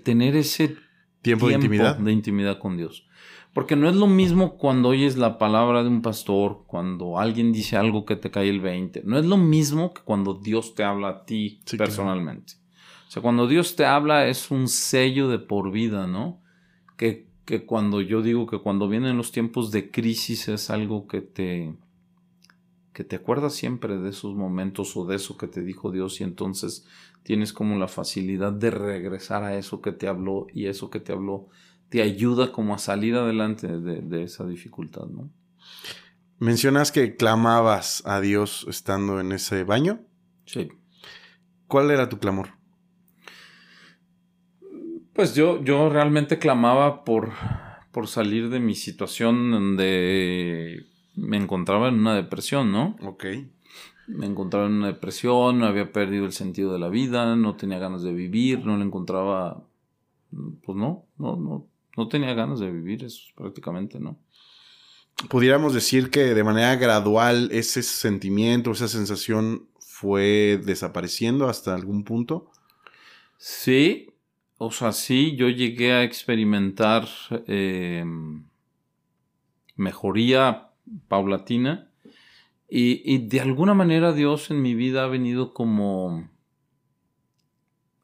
tener 0.02 0.36
ese 0.36 0.76
tiempo, 1.22 1.48
de, 1.48 1.54
intimidad? 1.54 1.96
de 1.96 2.12
intimidad 2.12 2.58
con 2.58 2.76
Dios. 2.76 3.07
Porque 3.58 3.74
no 3.74 3.88
es 3.88 3.96
lo 3.96 4.06
mismo 4.06 4.56
cuando 4.56 4.90
oyes 4.90 5.16
la 5.16 5.36
palabra 5.36 5.82
de 5.82 5.88
un 5.88 6.00
pastor, 6.00 6.62
cuando 6.68 7.18
alguien 7.18 7.50
dice 7.50 7.76
algo 7.76 8.04
que 8.04 8.14
te 8.14 8.30
cae 8.30 8.48
el 8.48 8.60
20. 8.60 9.02
No 9.04 9.18
es 9.18 9.26
lo 9.26 9.36
mismo 9.36 9.92
que 9.92 10.00
cuando 10.02 10.34
Dios 10.34 10.76
te 10.76 10.84
habla 10.84 11.08
a 11.08 11.24
ti 11.24 11.60
personalmente. 11.76 12.52
O 13.08 13.10
sea, 13.10 13.20
cuando 13.20 13.48
Dios 13.48 13.74
te 13.74 13.84
habla 13.84 14.28
es 14.28 14.52
un 14.52 14.68
sello 14.68 15.28
de 15.28 15.40
por 15.40 15.72
vida, 15.72 16.06
¿no? 16.06 16.40
Que, 16.96 17.26
que 17.44 17.66
cuando 17.66 18.00
yo 18.00 18.22
digo 18.22 18.46
que 18.46 18.60
cuando 18.60 18.88
vienen 18.88 19.16
los 19.16 19.32
tiempos 19.32 19.72
de 19.72 19.90
crisis 19.90 20.46
es 20.46 20.70
algo 20.70 21.08
que 21.08 21.20
te 21.20 21.74
que 22.92 23.02
te 23.02 23.16
acuerdas 23.16 23.54
siempre 23.54 23.98
de 23.98 24.10
esos 24.10 24.36
momentos 24.36 24.96
o 24.96 25.04
de 25.04 25.16
eso 25.16 25.36
que 25.36 25.48
te 25.48 25.62
dijo 25.62 25.90
Dios 25.90 26.20
y 26.20 26.24
entonces 26.24 26.86
tienes 27.24 27.52
como 27.52 27.76
la 27.76 27.88
facilidad 27.88 28.52
de 28.52 28.70
regresar 28.70 29.42
a 29.42 29.56
eso 29.56 29.80
que 29.80 29.90
te 29.90 30.06
habló 30.06 30.46
y 30.54 30.66
eso 30.66 30.90
que 30.90 31.00
te 31.00 31.12
habló 31.12 31.48
te 31.88 32.02
ayuda 32.02 32.52
como 32.52 32.74
a 32.74 32.78
salir 32.78 33.14
adelante 33.14 33.66
de, 33.68 34.22
esa 34.22 34.46
dificultad, 34.46 35.06
¿no? 35.06 35.30
Mencionas 36.38 36.92
que 36.92 37.16
clamabas 37.16 38.02
a 38.06 38.20
Dios 38.20 38.66
estando 38.68 39.20
en 39.20 39.32
ese 39.32 39.64
baño. 39.64 40.00
Sí. 40.46 40.68
¿Cuál 41.66 41.90
era 41.90 42.08
tu 42.08 42.18
clamor? 42.18 42.50
Pues 45.12 45.34
yo, 45.34 45.62
yo 45.64 45.88
realmente 45.88 46.38
clamaba 46.38 47.04
por, 47.04 47.32
por 47.90 48.06
salir 48.06 48.50
de 48.50 48.60
mi 48.60 48.76
situación 48.76 49.50
donde 49.50 50.86
me 51.16 51.36
encontraba 51.36 51.88
en 51.88 51.94
una 51.98 52.14
depresión, 52.14 52.70
¿no? 52.70 52.96
Ok. 53.02 53.24
Me 54.06 54.26
encontraba 54.26 54.66
en 54.66 54.74
una 54.74 54.86
depresión, 54.86 55.64
había 55.64 55.92
perdido 55.92 56.24
el 56.24 56.32
sentido 56.32 56.72
de 56.72 56.78
la 56.78 56.88
vida, 56.88 57.34
no 57.34 57.56
tenía 57.56 57.78
ganas 57.78 58.02
de 58.02 58.12
vivir, 58.12 58.64
no 58.64 58.76
le 58.76 58.84
encontraba, 58.84 59.64
pues 60.30 60.78
no, 60.78 61.04
no, 61.18 61.36
no, 61.36 61.66
no 61.98 62.08
tenía 62.08 62.32
ganas 62.32 62.60
de 62.60 62.70
vivir, 62.70 63.04
eso 63.04 63.20
prácticamente, 63.34 63.98
¿no? 63.98 64.18
Pudiéramos 65.28 65.74
decir 65.74 66.10
que 66.10 66.32
de 66.32 66.44
manera 66.44 66.76
gradual 66.76 67.50
ese 67.52 67.82
sentimiento, 67.82 68.70
esa 68.70 68.86
sensación 68.86 69.68
fue 69.80 70.60
desapareciendo 70.64 71.48
hasta 71.48 71.74
algún 71.74 72.04
punto. 72.04 72.52
Sí, 73.36 74.14
o 74.58 74.70
sea, 74.70 74.92
sí, 74.92 75.34
yo 75.34 75.48
llegué 75.48 75.92
a 75.92 76.04
experimentar 76.04 77.08
eh, 77.48 78.04
mejoría 79.74 80.70
paulatina. 81.08 81.90
Y, 82.70 83.26
de 83.26 83.40
alguna 83.40 83.72
manera 83.72 84.12
Dios 84.12 84.50
en 84.50 84.60
mi 84.60 84.74
vida 84.74 85.02
ha 85.02 85.06
venido 85.08 85.54
como, 85.54 86.28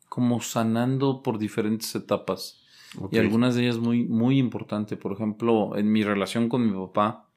como 0.09 0.41
sanando 0.41 1.23
por 1.23 1.39
diferentes 1.39 1.95
etapas. 1.95 2.64
Y 3.11 3.19
algunas 3.19 3.55
de 3.55 3.65
ellas 3.65 3.79
muy, 3.79 4.05
muy 4.05 4.39
importantes. 4.39 4.99
Por 4.99 5.13
ejemplo, 5.13 5.77
en 5.77 5.91
mi 5.91 6.05
relación 6.05 6.49
con 6.49 6.67
mi 6.67 6.73
papá, 6.87 7.29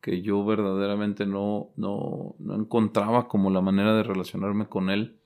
que 0.00 0.22
yo 0.22 0.44
verdaderamente 0.44 1.26
no, 1.26 1.70
no, 1.76 2.34
no 2.38 2.54
encontraba 2.54 3.28
como 3.28 3.50
la 3.50 3.60
manera 3.60 3.94
de 3.94 4.02
relacionarme 4.02 4.66
con 4.66 4.90
él. 4.90 5.16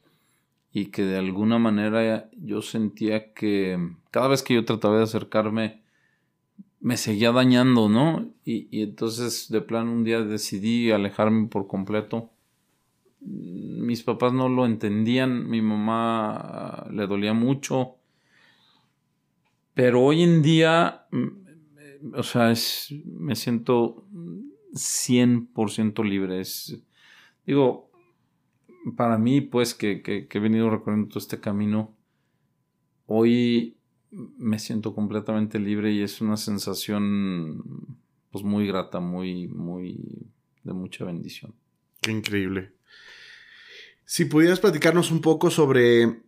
Y 0.72 0.86
que 0.86 1.04
de 1.04 1.18
alguna 1.18 1.58
manera 1.58 2.28
yo 2.36 2.60
sentía 2.60 3.32
que 3.32 3.78
cada 4.10 4.28
vez 4.28 4.42
que 4.42 4.54
yo 4.54 4.64
trataba 4.64 4.98
de 4.98 5.04
acercarme 5.04 5.84
me 6.84 6.98
seguía 6.98 7.32
dañando, 7.32 7.88
¿no? 7.88 8.28
Y, 8.44 8.82
entonces 8.82 9.48
de 9.48 9.62
plano 9.62 9.90
un 9.90 10.04
día 10.04 10.20
decidí 10.20 10.90
alejarme 10.90 11.46
por 11.46 11.66
completo. 11.66 12.30
Mis 13.22 14.02
papás 14.02 14.34
no 14.34 14.50
lo 14.50 14.66
entendían, 14.66 15.48
mi 15.48 15.62
mamá 15.62 16.86
le 16.90 17.06
dolía 17.06 17.32
mucho. 17.32 17.94
Pero 19.74 20.02
hoy 20.02 20.22
en 20.22 20.42
día, 20.42 21.06
mm, 21.10 22.14
o 22.14 22.22
sea, 22.22 22.52
me 23.04 23.36
siento 23.36 24.06
100% 24.72 26.02
libre. 26.02 26.42
digo, 27.46 27.90
para 28.96 29.18
mí, 29.18 29.40
pues, 29.40 29.74
que, 29.74 30.02
que 30.02 30.28
he 30.30 30.40
venido 30.40 30.70
recorriendo 30.70 31.08
todo 31.08 31.18
este 31.18 31.40
camino, 31.40 31.96
hoy 33.06 33.76
me 34.10 34.58
siento 34.58 34.94
completamente 34.94 35.58
libre 35.58 35.92
y 35.92 36.02
es 36.02 36.20
una 36.20 36.36
sensación 36.36 37.62
pues 38.30 38.44
muy 38.44 38.66
grata, 38.66 39.00
muy, 39.00 39.48
muy 39.48 40.26
de 40.62 40.72
mucha 40.72 41.04
bendición. 41.04 41.54
Qué 42.00 42.10
increíble. 42.10 42.72
Si 44.04 44.24
pudieras 44.24 44.60
platicarnos 44.60 45.10
un 45.10 45.20
poco 45.20 45.50
sobre, 45.50 46.22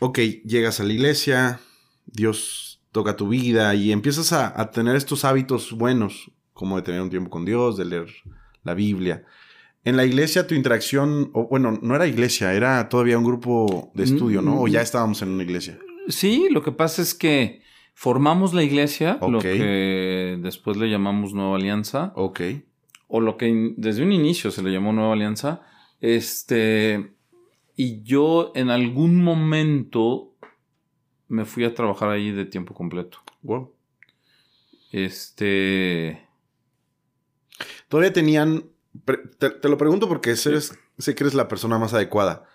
ok, 0.00 0.18
llegas 0.44 0.80
a 0.80 0.84
la 0.84 0.92
iglesia, 0.92 1.60
Dios 2.06 2.82
toca 2.92 3.16
tu 3.16 3.28
vida 3.28 3.74
y 3.74 3.90
empiezas 3.90 4.32
a, 4.32 4.70
tener 4.70 4.96
estos 4.96 5.24
hábitos 5.24 5.72
buenos, 5.72 6.30
como 6.52 6.76
de 6.76 6.82
tener 6.82 7.00
un 7.00 7.10
tiempo 7.10 7.30
con 7.30 7.44
Dios, 7.44 7.76
de 7.76 7.86
leer 7.86 8.08
la 8.62 8.74
Biblia. 8.74 9.24
En 9.84 9.96
la 9.96 10.04
iglesia 10.04 10.46
tu 10.46 10.54
interacción, 10.54 11.30
o 11.32 11.48
bueno, 11.48 11.78
no 11.82 11.96
era 11.96 12.06
iglesia, 12.06 12.52
era 12.52 12.88
todavía 12.88 13.18
un 13.18 13.24
grupo 13.24 13.90
de 13.94 14.04
estudio, 14.04 14.42
¿no? 14.42 14.60
O 14.60 14.68
ya 14.68 14.80
mm, 14.80 14.82
estábamos 14.82 15.22
en 15.22 15.30
una 15.30 15.42
iglesia. 15.42 15.78
Sí, 16.08 16.48
lo 16.50 16.62
que 16.62 16.70
pasa 16.70 17.02
es 17.02 17.14
que 17.14 17.62
formamos 17.94 18.54
la 18.54 18.62
iglesia, 18.62 19.18
lo 19.26 19.40
que 19.40 20.38
después 20.40 20.76
le 20.76 20.88
llamamos 20.88 21.32
Nueva 21.32 21.56
Alianza. 21.56 22.12
Ok. 22.14 22.40
O 23.08 23.20
lo 23.20 23.36
que 23.36 23.74
desde 23.76 24.02
un 24.02 24.12
inicio 24.12 24.50
se 24.50 24.62
le 24.62 24.70
llamó 24.70 24.92
Nueva 24.92 25.14
Alianza. 25.14 25.62
Este. 26.00 27.14
Y 27.74 28.02
yo 28.02 28.52
en 28.54 28.70
algún 28.70 29.24
momento 29.24 30.31
me 31.32 31.46
fui 31.46 31.64
a 31.64 31.74
trabajar 31.74 32.10
ahí 32.10 32.30
de 32.30 32.44
tiempo 32.44 32.74
completo. 32.74 33.18
Wow. 33.40 33.72
Este. 34.92 36.28
Todavía 37.88 38.12
tenían. 38.12 38.66
Te, 39.38 39.68
lo 39.68 39.78
pregunto 39.78 40.08
porque 40.08 40.36
sé, 40.36 40.60
sé 40.60 41.14
que 41.14 41.24
eres 41.24 41.32
la 41.32 41.48
persona 41.48 41.78
más 41.78 41.94
adecuada. 41.94 42.46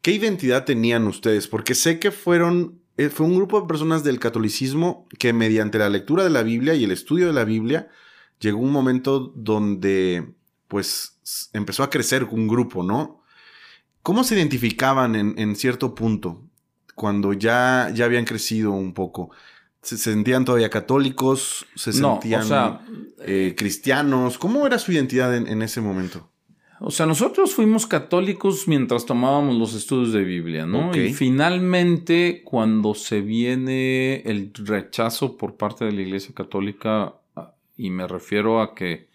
¿Qué 0.00 0.12
identidad 0.12 0.64
tenían 0.64 1.06
ustedes? 1.06 1.46
Porque 1.46 1.74
sé 1.74 1.98
que 1.98 2.10
fueron, 2.10 2.80
eh, 2.96 3.10
fue 3.10 3.26
un 3.26 3.36
grupo 3.36 3.60
de 3.60 3.66
personas 3.66 4.02
del 4.02 4.18
catolicismo 4.18 5.06
que 5.18 5.34
mediante 5.34 5.78
la 5.78 5.90
lectura 5.90 6.24
de 6.24 6.30
la 6.30 6.42
Biblia 6.42 6.74
y 6.74 6.84
el 6.84 6.92
estudio 6.92 7.26
de 7.26 7.34
la 7.34 7.44
Biblia 7.44 7.90
llegó 8.38 8.60
un 8.60 8.72
momento 8.72 9.20
donde 9.36 10.32
pues 10.68 11.50
empezó 11.52 11.82
a 11.82 11.90
crecer 11.90 12.24
un 12.24 12.48
grupo, 12.48 12.82
¿no? 12.82 13.22
¿Cómo 14.02 14.24
se 14.24 14.36
identificaban 14.36 15.14
en, 15.14 15.56
cierto 15.56 15.94
punto 15.94 16.49
cuando 17.00 17.32
ya, 17.32 17.90
ya 17.94 18.04
habían 18.04 18.26
crecido 18.26 18.72
un 18.72 18.92
poco? 18.92 19.30
¿Se 19.80 19.96
sentían 19.96 20.44
todavía 20.44 20.68
católicos? 20.68 21.64
¿Se 21.74 21.94
sentían 21.94 22.46
eh, 23.20 23.54
cristianos? 23.56 24.36
¿Cómo 24.36 24.66
era 24.66 24.78
su 24.78 24.92
identidad 24.92 25.34
en 25.34 25.62
ese 25.62 25.80
momento? 25.80 26.30
O 26.82 26.90
sea, 26.90 27.04
nosotros 27.04 27.54
fuimos 27.54 27.86
católicos 27.86 28.66
mientras 28.66 29.04
tomábamos 29.04 29.54
los 29.56 29.74
estudios 29.74 30.14
de 30.14 30.24
Biblia, 30.24 30.64
¿no? 30.64 30.94
Y 30.96 31.12
finalmente, 31.12 32.40
cuando 32.42 32.94
se 32.94 33.20
viene 33.20 34.22
el 34.22 34.50
rechazo 34.54 35.36
por 35.36 35.56
parte 35.56 35.84
de 35.84 35.92
la 35.92 36.00
Iglesia 36.00 36.34
Católica, 36.34 37.16
ah, 37.36 37.54
y 37.76 37.90
me 37.90 38.08
refiero 38.08 38.62
a 38.62 38.74
que 38.74 39.10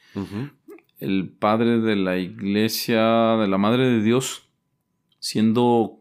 el 1.00 1.30
padre 1.30 1.80
de 1.80 1.95
la 1.95 2.19
Iglesia, 2.19 3.36
de 3.38 3.48
la 3.48 3.58
Madre 3.58 3.89
de 3.89 4.04
Dios, 4.04 4.48
siendo, 5.17 5.98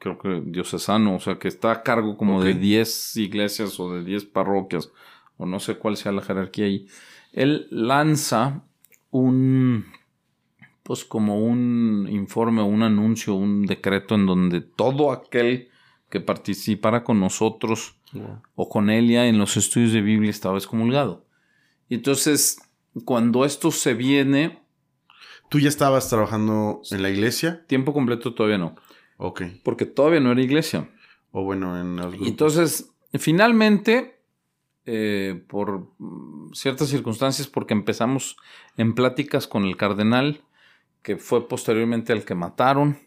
creo 0.00 0.18
que 0.18 0.42
diocesano, 0.44 1.14
o 1.14 1.20
sea, 1.20 1.38
que 1.38 1.46
está 1.46 1.70
a 1.70 1.82
cargo 1.82 2.16
como 2.16 2.42
de 2.42 2.54
10 2.54 3.16
iglesias 3.18 3.78
o 3.78 3.92
de 3.92 4.02
10 4.02 4.24
parroquias, 4.24 4.90
o 5.36 5.46
no 5.46 5.60
sé 5.60 5.76
cuál 5.76 5.96
sea 5.96 6.10
la 6.10 6.22
jerarquía 6.22 6.64
ahí, 6.64 6.88
él 7.32 7.68
lanza 7.70 8.64
un 9.10 9.84
pues 10.82 11.04
como 11.04 11.38
un 11.38 12.08
informe, 12.10 12.62
un 12.62 12.82
anuncio, 12.82 13.34
un 13.34 13.66
decreto 13.66 14.16
en 14.16 14.26
donde 14.26 14.60
todo 14.60 15.12
aquel 15.12 15.68
que 16.08 16.20
participara 16.20 17.04
con 17.04 17.20
nosotros 17.20 17.94
o 18.56 18.68
con 18.68 18.90
Elia 18.90 19.28
en 19.28 19.38
los 19.38 19.56
estudios 19.56 19.92
de 19.92 20.00
Biblia 20.00 20.30
estaba 20.30 20.58
excomulgado. 20.58 21.26
Y 21.88 21.94
entonces, 21.94 22.58
cuando 23.04 23.44
esto 23.44 23.70
se 23.70 23.94
viene... 23.94 24.58
¿Tú 25.48 25.58
ya 25.58 25.68
estabas 25.68 26.08
trabajando 26.08 26.80
en 26.90 27.02
la 27.02 27.10
iglesia? 27.10 27.64
Tiempo 27.66 27.92
completo 27.92 28.34
todavía 28.34 28.58
no. 28.58 28.76
Ok. 29.20 29.42
Porque 29.62 29.84
todavía 29.84 30.20
no 30.20 30.32
era 30.32 30.40
iglesia. 30.40 30.88
O 31.30 31.44
bueno, 31.44 31.78
en 31.78 31.96
los 31.96 32.14
Entonces, 32.26 32.90
finalmente, 33.12 34.18
eh, 34.86 35.44
por 35.46 35.88
ciertas 36.54 36.88
circunstancias, 36.88 37.46
porque 37.46 37.74
empezamos 37.74 38.36
en 38.78 38.94
pláticas 38.94 39.46
con 39.46 39.64
el 39.64 39.76
cardenal, 39.76 40.40
que 41.02 41.16
fue 41.16 41.46
posteriormente 41.46 42.14
el 42.14 42.24
que 42.24 42.34
mataron. 42.34 42.98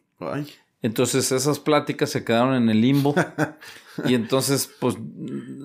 Entonces 0.83 1.31
esas 1.31 1.59
pláticas 1.59 2.11
se 2.11 2.23
quedaron 2.23 2.53
en 2.53 2.69
el 2.69 2.79
limbo. 2.81 3.15
y 4.05 4.13
entonces, 4.13 4.69
pues, 4.79 4.97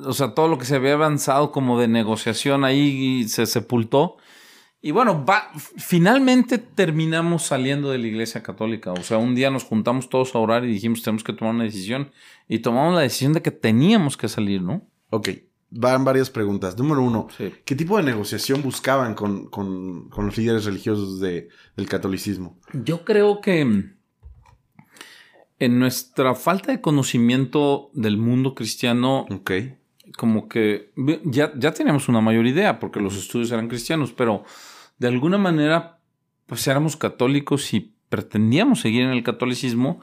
o 0.05 0.13
sea, 0.15 0.35
todo 0.35 0.49
lo 0.49 0.57
que 0.57 0.65
se 0.65 0.77
había 0.77 0.95
avanzado 0.95 1.53
como 1.53 1.79
de 1.79 1.89
negociación 1.89 2.65
ahí 2.65 3.29
se 3.29 3.45
sepultó. 3.45 4.17
Y 4.89 4.91
bueno, 4.91 5.23
va, 5.23 5.51
finalmente 5.77 6.57
terminamos 6.57 7.43
saliendo 7.43 7.91
de 7.91 7.99
la 7.99 8.07
iglesia 8.07 8.43
católica. 8.43 8.91
O 8.95 9.03
sea, 9.03 9.19
un 9.19 9.35
día 9.35 9.51
nos 9.51 9.65
juntamos 9.65 10.09
todos 10.09 10.35
a 10.35 10.39
orar 10.39 10.65
y 10.65 10.69
dijimos, 10.69 11.03
tenemos 11.03 11.23
que 11.23 11.35
tomar 11.35 11.55
una 11.55 11.65
decisión. 11.65 12.11
Y 12.49 12.61
tomamos 12.61 12.95
la 12.95 13.03
decisión 13.03 13.35
de 13.35 13.43
que 13.43 13.51
teníamos 13.51 14.17
que 14.17 14.29
salir, 14.31 14.63
¿no? 14.63 14.89
Ok 15.11 15.29
van 15.71 16.03
varias 16.03 16.31
preguntas. 16.31 16.79
Número 16.79 17.03
uno, 17.03 17.29
¿qué 17.67 17.77
tipo 17.77 17.99
de 17.99 18.03
negociación 18.03 18.63
buscaban 18.63 19.13
con, 19.13 19.51
los 20.17 20.39
líderes 20.39 20.65
religiosos 20.65 21.21
del 21.21 21.87
catolicismo? 21.87 22.59
Yo 22.73 23.05
creo 23.05 23.43
que 23.43 23.61
En 25.59 25.79
nuestra 25.79 26.35
falta 26.35 26.73
de 26.73 26.81
conocimiento 26.81 27.91
del 27.93 28.17
mundo 28.17 28.55
cristiano, 28.55 29.27
Ok. 29.29 29.51
como 30.17 30.49
que 30.49 30.93
ya, 31.27 31.53
ya 31.55 31.75
teníamos 31.75 32.09
una 32.09 32.23
mayor 32.23 32.47
idea, 32.47 32.79
porque 32.79 33.01
los 33.01 33.19
estudios 33.19 33.53
eran 33.53 33.69
cristianos, 33.69 34.13
pero 34.13 34.45
de 34.99 35.09
alguna 35.09 35.39
manera, 35.39 36.01
pues 36.47 36.67
éramos 36.67 36.97
católicos 36.97 37.73
y 37.75 37.95
pretendíamos 38.09 38.81
seguir 38.81 39.03
en 39.03 39.11
el 39.11 39.23
catolicismo, 39.23 40.01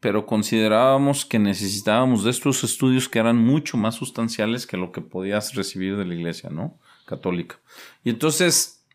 pero 0.00 0.26
considerábamos 0.26 1.24
que 1.24 1.38
necesitábamos 1.38 2.24
de 2.24 2.30
estos 2.30 2.62
estudios 2.62 3.08
que 3.08 3.18
eran 3.18 3.36
mucho 3.36 3.76
más 3.76 3.96
sustanciales 3.96 4.66
que 4.66 4.76
lo 4.76 4.92
que 4.92 5.00
podías 5.00 5.54
recibir 5.54 5.96
de 5.96 6.04
la 6.04 6.14
iglesia, 6.14 6.50
¿no? 6.50 6.78
Católica. 7.04 7.58
Y 8.04 8.10
entonces, 8.10 8.86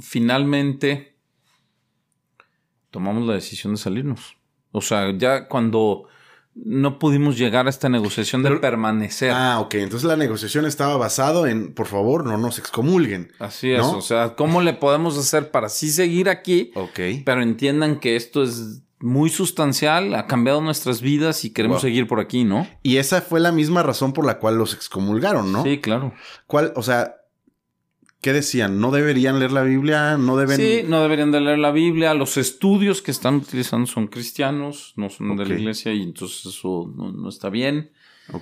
finalmente, 0.00 1.16
tomamos 2.90 3.26
la 3.26 3.34
decisión 3.34 3.74
de 3.74 3.80
salirnos. 3.80 4.36
O 4.72 4.80
sea, 4.80 5.16
ya 5.16 5.48
cuando 5.48 6.08
no 6.54 6.98
pudimos 6.98 7.38
llegar 7.38 7.66
a 7.66 7.70
esta 7.70 7.88
negociación 7.88 8.42
de 8.42 8.50
permanecer. 8.56 9.30
Ah, 9.34 9.58
ok. 9.60 9.74
Entonces 9.74 10.06
la 10.06 10.16
negociación 10.16 10.66
estaba 10.66 10.96
basado 10.96 11.46
en, 11.46 11.72
por 11.72 11.86
favor, 11.86 12.26
no 12.26 12.36
nos 12.38 12.58
excomulguen. 12.58 13.32
Así 13.38 13.72
es, 13.72 13.78
¿no? 13.80 13.96
o 13.98 14.02
sea, 14.02 14.34
¿cómo 14.34 14.60
le 14.60 14.74
podemos 14.74 15.16
hacer 15.16 15.50
para 15.50 15.68
sí 15.68 15.90
seguir 15.90 16.28
aquí, 16.28 16.70
Ok. 16.74 17.00
pero 17.24 17.42
entiendan 17.42 17.98
que 18.00 18.16
esto 18.16 18.42
es 18.42 18.82
muy 19.00 19.30
sustancial, 19.30 20.14
ha 20.14 20.26
cambiado 20.28 20.60
nuestras 20.60 21.00
vidas 21.00 21.44
y 21.44 21.50
queremos 21.50 21.76
Wow. 21.78 21.82
seguir 21.82 22.06
por 22.06 22.20
aquí, 22.20 22.44
¿no? 22.44 22.68
Y 22.84 22.98
esa 22.98 23.20
fue 23.20 23.40
la 23.40 23.50
misma 23.50 23.82
razón 23.82 24.12
por 24.12 24.24
la 24.24 24.38
cual 24.38 24.56
los 24.58 24.74
excomulgaron, 24.74 25.52
¿no? 25.52 25.64
Sí, 25.64 25.80
claro. 25.80 26.12
¿Cuál, 26.46 26.72
o 26.76 26.82
sea, 26.82 27.16
qué 28.22 28.32
decían? 28.32 28.80
¿No 28.80 28.92
deberían 28.92 29.38
leer 29.40 29.52
la 29.52 29.62
Biblia? 29.62 30.16
¿No 30.16 30.36
deben...? 30.36 30.56
Sí, 30.56 30.82
no 30.86 31.02
deberían 31.02 31.32
de 31.32 31.40
leer 31.40 31.58
la 31.58 31.72
Biblia, 31.72 32.14
los 32.14 32.38
estudios 32.38 33.02
que 33.02 33.10
están 33.10 33.34
utilizando 33.34 33.86
son 33.86 34.06
cristianos, 34.06 34.94
no 34.96 35.10
son 35.10 35.36
de 35.36 35.44
la 35.44 35.54
iglesia 35.54 35.92
y 35.92 36.02
entonces 36.02 36.46
eso 36.46 36.90
no, 36.96 37.12
no 37.12 37.28
está 37.28 37.50
bien. 37.50 37.90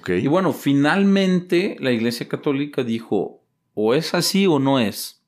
Y 0.07 0.29
bueno, 0.29 0.53
finalmente 0.53 1.77
la 1.81 1.91
iglesia 1.91 2.29
católica 2.29 2.85
dijo, 2.85 3.43
o 3.75 3.95
es 3.95 4.15
así 4.15 4.47
o 4.47 4.59
no 4.59 4.79
es. 4.79 5.25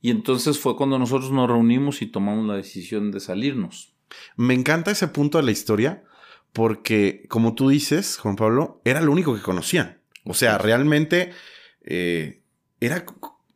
Y 0.00 0.10
entonces 0.10 0.58
fue 0.58 0.76
cuando 0.76 0.98
nosotros 0.98 1.32
nos 1.32 1.48
reunimos 1.48 2.00
y 2.00 2.06
tomamos 2.06 2.46
la 2.46 2.54
decisión 2.54 3.10
de 3.10 3.20
salirnos. 3.20 3.94
Me 4.36 4.54
encanta 4.54 4.92
ese 4.92 5.08
punto 5.08 5.38
de 5.38 5.44
la 5.44 5.50
historia 5.50 6.04
porque, 6.52 7.26
como 7.28 7.54
tú 7.54 7.68
dices, 7.68 8.18
Juan 8.18 8.36
Pablo, 8.36 8.80
era 8.84 9.00
lo 9.00 9.10
único 9.10 9.34
que 9.34 9.42
conocían. 9.42 10.00
O 10.24 10.34
sea, 10.34 10.58
realmente 10.58 11.32
eh, 11.82 12.42
era 12.80 13.04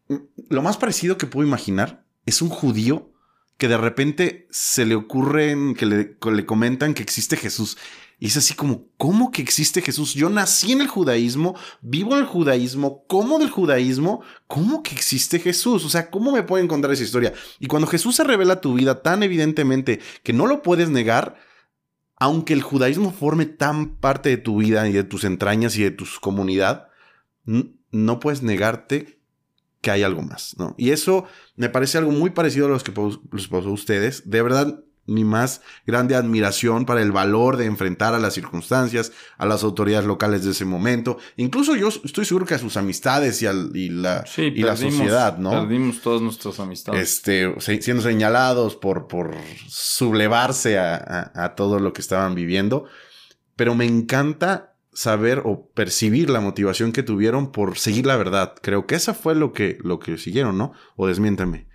lo 0.09 0.63
más 0.63 0.77
parecido 0.77 1.19
que 1.19 1.27
puedo 1.27 1.47
imaginar. 1.47 2.05
Es 2.25 2.43
un 2.43 2.49
judío 2.49 3.13
que 3.57 3.69
de 3.69 3.77
repente 3.77 4.47
se 4.51 4.85
le 4.85 4.95
ocurre 4.95 5.57
que 5.79 5.87
le, 5.87 6.17
le 6.21 6.47
comentan 6.47 6.95
que 6.95 7.03
existe 7.03 7.37
Jesús. 7.37 7.79
Y 8.19 8.27
es 8.27 8.37
así 8.37 8.55
como, 8.55 8.89
¿cómo 8.97 9.31
que 9.31 9.43
existe 9.43 9.83
Jesús? 9.83 10.15
Yo 10.15 10.31
nací 10.31 10.73
en 10.73 10.81
el 10.81 10.89
judaísmo, 10.89 11.55
vivo 11.83 12.15
en 12.15 12.21
el 12.21 12.27
judaísmo, 12.27 13.05
como 13.07 13.39
del 13.39 13.51
judaísmo, 13.51 14.23
¿cómo 14.47 14.83
que 14.83 14.95
existe 14.95 15.39
Jesús? 15.39 15.85
O 15.85 15.91
sea, 15.91 16.11
¿cómo 16.11 16.33
me 16.33 16.43
puede 16.43 16.65
encontrar 16.65 16.95
esa 16.95 17.03
historia? 17.03 17.35
Y 17.61 17.67
cuando 17.67 17.87
Jesús 17.87 18.17
se 18.17 18.25
revela 18.25 18.63
tu 18.63 18.75
vida 18.75 19.03
tan 19.03 19.23
evidentemente 19.23 20.01
que 20.23 20.33
no 20.33 20.47
lo 20.47 20.63
puedes 20.63 20.89
negar, 20.89 21.37
aunque 22.17 22.55
el 22.55 22.63
judaísmo 22.63 23.13
forme 23.13 23.45
tan 23.45 23.97
parte 23.97 24.31
de 24.31 24.39
tu 24.39 24.59
vida 24.59 24.89
y 24.89 24.93
de 24.93 25.05
tus 25.05 25.25
entrañas 25.25 25.77
y 25.77 25.83
de 25.83 25.91
tu 25.91 26.07
comunidad, 26.23 26.89
no 27.45 28.21
puedes 28.21 28.43
negarte 28.43 29.16
que 29.81 29.91
hay 29.91 30.03
algo 30.03 30.23
más, 30.23 30.55
¿no? 30.59 30.75
Y 30.79 30.91
eso 30.91 31.25
me 31.57 31.69
parece 31.69 31.99
algo 31.99 32.11
muy 32.11 32.31
parecido 32.31 32.67
a 32.67 32.71
los 32.71 32.83
que 32.83 32.93
les 33.33 33.49
pasó 33.49 33.69
a 33.69 33.73
ustedes. 33.73 34.29
De 34.29 34.43
verdad, 34.43 34.81
mi 35.09 35.23
más 35.23 35.61
grande 35.87 36.17
admiración 36.17 36.85
para 36.85 37.01
el 37.01 37.13
valor 37.13 37.57
de 37.57 37.67
enfrentar 37.67 38.13
a 38.13 38.19
las 38.19 38.35
circunstancias, 38.35 39.13
a 39.39 39.47
las 39.47 39.63
autoridades 39.63 40.05
locales 40.05 40.45
de 40.45 40.51
ese 40.51 40.65
momento. 40.65 41.19
Incluso 41.37 41.77
yo 41.77 41.87
estoy 41.87 42.25
seguro 42.25 42.45
que 42.45 42.55
a 42.55 42.59
sus 42.59 42.77
amistades 42.77 43.41
y, 43.41 43.47
al- 43.47 43.71
y 43.75 43.91
la, 43.91 44.27
Sí, 44.27 44.51
y 44.53 44.63
la 44.63 44.75
sociedad, 44.77 45.39
¿no? 45.39 45.51
Perdimos 45.53 46.01
todas 46.01 46.23
nuestras 46.23 46.59
amistades. 46.59 47.03
este, 47.03 47.55
siendo 47.81 48.03
señalados 48.03 48.75
por, 48.75 49.07
por 49.07 49.33
sublevarse 49.69 50.79
a, 50.79 50.97
a- 50.97 51.45
a 51.45 51.55
todo 51.55 51.79
lo 51.79 51.93
que 51.93 52.01
estaban 52.01 52.35
viviendo. 52.35 52.87
Pero 53.55 53.75
me 53.75 53.85
encanta 53.87 54.75
saber 54.97 55.43
o 55.45 55.69
percibir 55.75 56.31
la 56.31 56.41
motivación 56.41 56.91
que 56.91 57.03
tuvieron 57.03 57.53
por 57.53 57.77
seguir 57.77 58.07
la 58.07 58.17
verdad. 58.17 58.55
Creo 58.63 58.87
que 58.87 58.95
esa 58.95 59.13
fue 59.13 59.35
lo 59.35 59.53
que, 59.53 59.77
lo 59.83 59.99
que 59.99 60.17
siguieron, 60.17 60.57
¿no? 60.57 60.73
O 60.97 61.07
desmiéntame. 61.07 61.67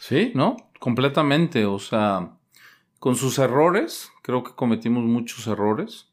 Sí, 0.00 0.32
¿no? 0.34 0.56
Completamente. 0.80 1.64
O 1.64 1.78
sea, 1.78 2.36
con 2.98 3.14
sus 3.14 3.38
errores, 3.38 4.10
creo 4.22 4.42
que 4.42 4.56
cometimos 4.56 5.04
muchos 5.04 5.46
errores. 5.46 6.08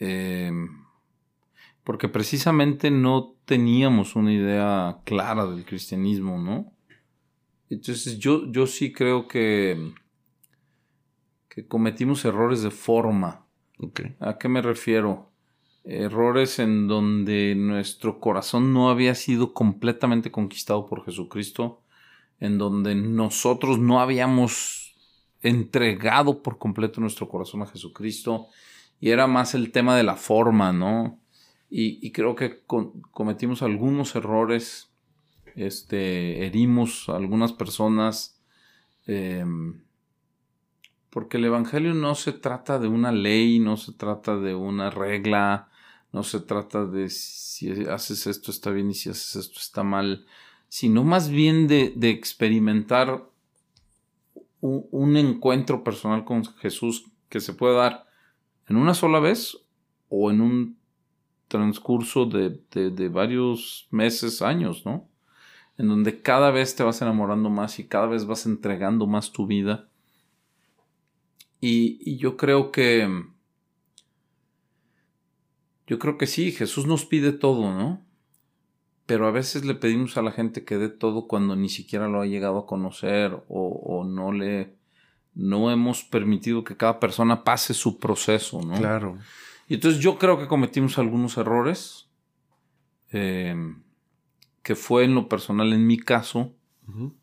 Eh, 0.00 0.52
porque 1.82 2.08
precisamente 2.08 2.90
no 2.90 3.36
teníamos 3.46 4.16
una 4.16 4.34
idea 4.34 4.98
clara 5.06 5.46
del 5.46 5.64
cristianismo, 5.64 6.38
¿no? 6.38 6.74
Entonces 7.70 8.18
yo, 8.18 8.52
yo 8.52 8.66
sí 8.66 8.92
creo 8.92 9.26
que, 9.26 9.94
que 11.48 11.66
cometimos 11.66 12.22
errores 12.26 12.60
de 12.60 12.70
forma. 12.70 13.46
¿A 14.20 14.38
qué 14.38 14.48
me 14.48 14.62
refiero? 14.62 15.30
Errores 15.84 16.58
en 16.58 16.88
donde 16.88 17.54
nuestro 17.56 18.20
corazón 18.20 18.74
no 18.74 18.90
había 18.90 19.14
sido 19.14 19.54
completamente 19.54 20.30
conquistado 20.30 20.86
por 20.86 21.04
Jesucristo, 21.04 21.82
en 22.38 22.58
donde 22.58 22.94
nosotros 22.94 23.78
no 23.78 24.00
habíamos 24.00 24.94
entregado 25.42 26.42
por 26.42 26.58
completo 26.58 27.00
nuestro 27.00 27.28
corazón 27.28 27.62
a 27.62 27.66
Jesucristo, 27.66 28.48
y 29.00 29.10
era 29.10 29.26
más 29.26 29.54
el 29.54 29.72
tema 29.72 29.96
de 29.96 30.02
la 30.02 30.16
forma, 30.16 30.72
¿no? 30.72 31.18
Y, 31.70 32.10
creo 32.10 32.34
que 32.34 32.64
cometimos 33.12 33.62
algunos 33.62 34.16
errores, 34.16 34.92
este, 35.54 36.44
herimos 36.44 37.08
a 37.08 37.16
algunas 37.16 37.52
personas, 37.52 38.42
em, 39.06 39.80
porque 41.10 41.36
el 41.38 41.44
Evangelio 41.44 41.94
no 41.94 42.14
se 42.14 42.32
trata 42.32 42.78
de 42.78 42.88
una 42.88 43.12
ley, 43.12 43.58
no 43.58 43.76
se 43.76 43.92
trata 43.92 44.36
de 44.38 44.54
una 44.54 44.90
regla, 44.90 45.68
no 46.12 46.22
se 46.22 46.40
trata 46.40 46.86
de 46.86 47.10
si 47.10 47.70
haces 47.84 48.26
esto 48.26 48.50
está 48.50 48.70
bien 48.70 48.90
y 48.90 48.94
si 48.94 49.10
haces 49.10 49.36
esto 49.36 49.58
está 49.60 49.82
mal, 49.82 50.26
sino 50.68 51.04
más 51.04 51.28
bien 51.28 51.68
de, 51.68 51.92
experimentar 52.10 53.24
un, 54.60 54.86
un 54.90 55.16
encuentro 55.16 55.82
personal 55.84 56.24
con 56.24 56.44
Jesús 56.44 57.06
que 57.28 57.40
se 57.40 57.54
puede 57.54 57.76
dar 57.76 58.06
en 58.68 58.76
una 58.76 58.94
sola 58.94 59.20
vez 59.20 59.58
o 60.08 60.30
en 60.30 60.40
un 60.40 60.78
transcurso 61.48 62.26
de, 62.26 62.60
de- 62.70 62.90
de 62.90 63.08
varios 63.08 63.88
meses, 63.90 64.42
años, 64.42 64.86
¿no? 64.86 65.08
En 65.78 65.88
donde 65.88 66.22
cada 66.22 66.52
vez 66.52 66.76
te 66.76 66.84
vas 66.84 67.02
enamorando 67.02 67.50
más 67.50 67.78
y 67.80 67.88
cada 67.88 68.06
vez 68.06 68.26
vas 68.26 68.46
entregando 68.46 69.06
más 69.08 69.32
tu 69.32 69.46
vida. 69.46 69.89
Y, 71.60 71.98
y 72.04 72.16
yo 72.16 72.36
creo 72.36 72.72
que. 72.72 73.24
Yo 75.86 75.98
creo 75.98 76.18
que 76.18 76.26
sí, 76.26 76.52
Jesús 76.52 76.86
nos 76.86 77.04
pide 77.04 77.32
todo, 77.32 77.74
¿no? 77.74 78.04
Pero 79.06 79.26
a 79.26 79.32
veces 79.32 79.64
le 79.64 79.74
pedimos 79.74 80.16
a 80.16 80.22
la 80.22 80.30
gente 80.30 80.64
que 80.64 80.78
dé 80.78 80.88
todo 80.88 81.26
cuando 81.26 81.56
ni 81.56 81.68
siquiera 81.68 82.06
lo 82.08 82.20
ha 82.20 82.26
llegado 82.26 82.58
a 82.58 82.66
conocer 82.66 83.32
o, 83.48 83.68
o 83.68 84.04
no 84.04 84.32
le. 84.32 84.76
No 85.34 85.70
hemos 85.70 86.04
permitido 86.04 86.62
que 86.64 86.76
cada 86.76 87.00
persona 87.00 87.42
pase 87.44 87.74
su 87.74 87.98
proceso, 87.98 88.60
¿no? 88.62 88.76
Claro. 88.76 89.18
Y 89.68 89.74
entonces 89.74 90.00
yo 90.00 90.18
creo 90.18 90.38
que 90.38 90.46
cometimos 90.48 90.98
algunos 90.98 91.36
errores. 91.36 92.08
eh, 93.12 93.54
que 94.62 94.74
fue 94.76 95.04
en 95.04 95.14
lo 95.14 95.28
personal, 95.28 95.72
en 95.72 95.86
mi 95.86 95.98
caso, 95.98 96.52
Ujú. 96.86 97.14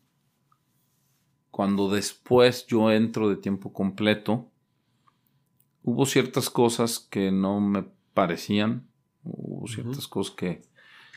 Cuando 1.58 1.90
después 1.90 2.68
yo 2.68 2.92
entro 2.92 3.28
de 3.28 3.34
tiempo 3.34 3.72
completo, 3.72 4.46
hubo 5.82 6.06
ciertas 6.06 6.50
cosas 6.50 7.00
que 7.00 7.32
no 7.32 7.60
me 7.60 7.84
parecían, 8.14 8.86
hubo 9.24 9.66
ciertas 9.66 10.06
cosas 10.06 10.36
que 10.36 10.62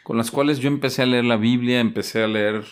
con 0.02 0.18
las 0.18 0.32
cuales 0.32 0.58
yo 0.58 0.68
empecé 0.68 1.04
a 1.04 1.06
leer 1.06 1.26
la 1.26 1.38
Biblia, 1.38 1.80
empecé 1.80 2.24
a 2.24 2.28
leer 2.28 2.64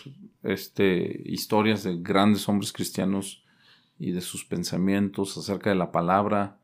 este 0.42 1.22
historias 1.26 1.84
de 1.84 1.98
grandes 2.02 2.48
hombres 2.48 2.72
cristianos 2.72 3.44
y 4.00 4.10
de 4.10 4.20
sus 4.20 4.44
pensamientos 4.44 5.38
acerca 5.38 5.70
de 5.70 5.76
la 5.76 5.92
palabra. 5.92 6.58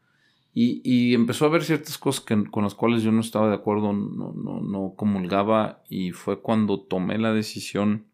Y, 0.54 0.80
y 0.82 1.14
empezó 1.14 1.44
a 1.44 1.48
haber 1.50 1.62
ciertas 1.62 1.98
cosas 1.98 2.24
que- 2.24 2.50
con 2.50 2.64
las 2.64 2.74
cuales 2.74 3.04
yo 3.04 3.12
no 3.12 3.20
estaba 3.20 3.48
de 3.48 3.54
acuerdo, 3.54 3.92
no, 3.92 4.32
no, 4.32 4.60
no 4.60 4.94
comulgaba, 4.96 5.84
y 5.88 6.10
fue 6.10 6.40
cuando 6.40 6.80
tomé 6.80 7.16
la 7.16 7.32
decisión. 7.32 8.06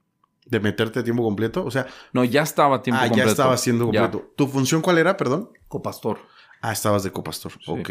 ¿De 0.46 0.60
meterte 0.60 1.00
a 1.00 1.04
tiempo 1.04 1.22
completo? 1.22 1.64
O 1.64 1.70
sea, 1.70 1.86
No, 2.12 2.24
ya 2.24 2.42
estaba 2.42 2.76
a 2.76 2.82
tiempo 2.82 3.00
ah, 3.00 3.06
completo. 3.08 3.26
ya 3.26 3.30
estaba 3.30 3.54
haciendo 3.54 3.90
Ya. 3.92 4.02
completo. 4.10 4.32
¿Tu 4.36 4.46
función 4.48 4.82
cuál 4.82 4.98
era, 4.98 5.16
perdón? 5.16 5.50
Copastor. 5.68 6.18
Ah, 6.60 6.72
estabas 6.72 7.02
de 7.04 7.12
copastor. 7.12 7.52
Sí. 7.52 7.58
Ok. 7.66 7.90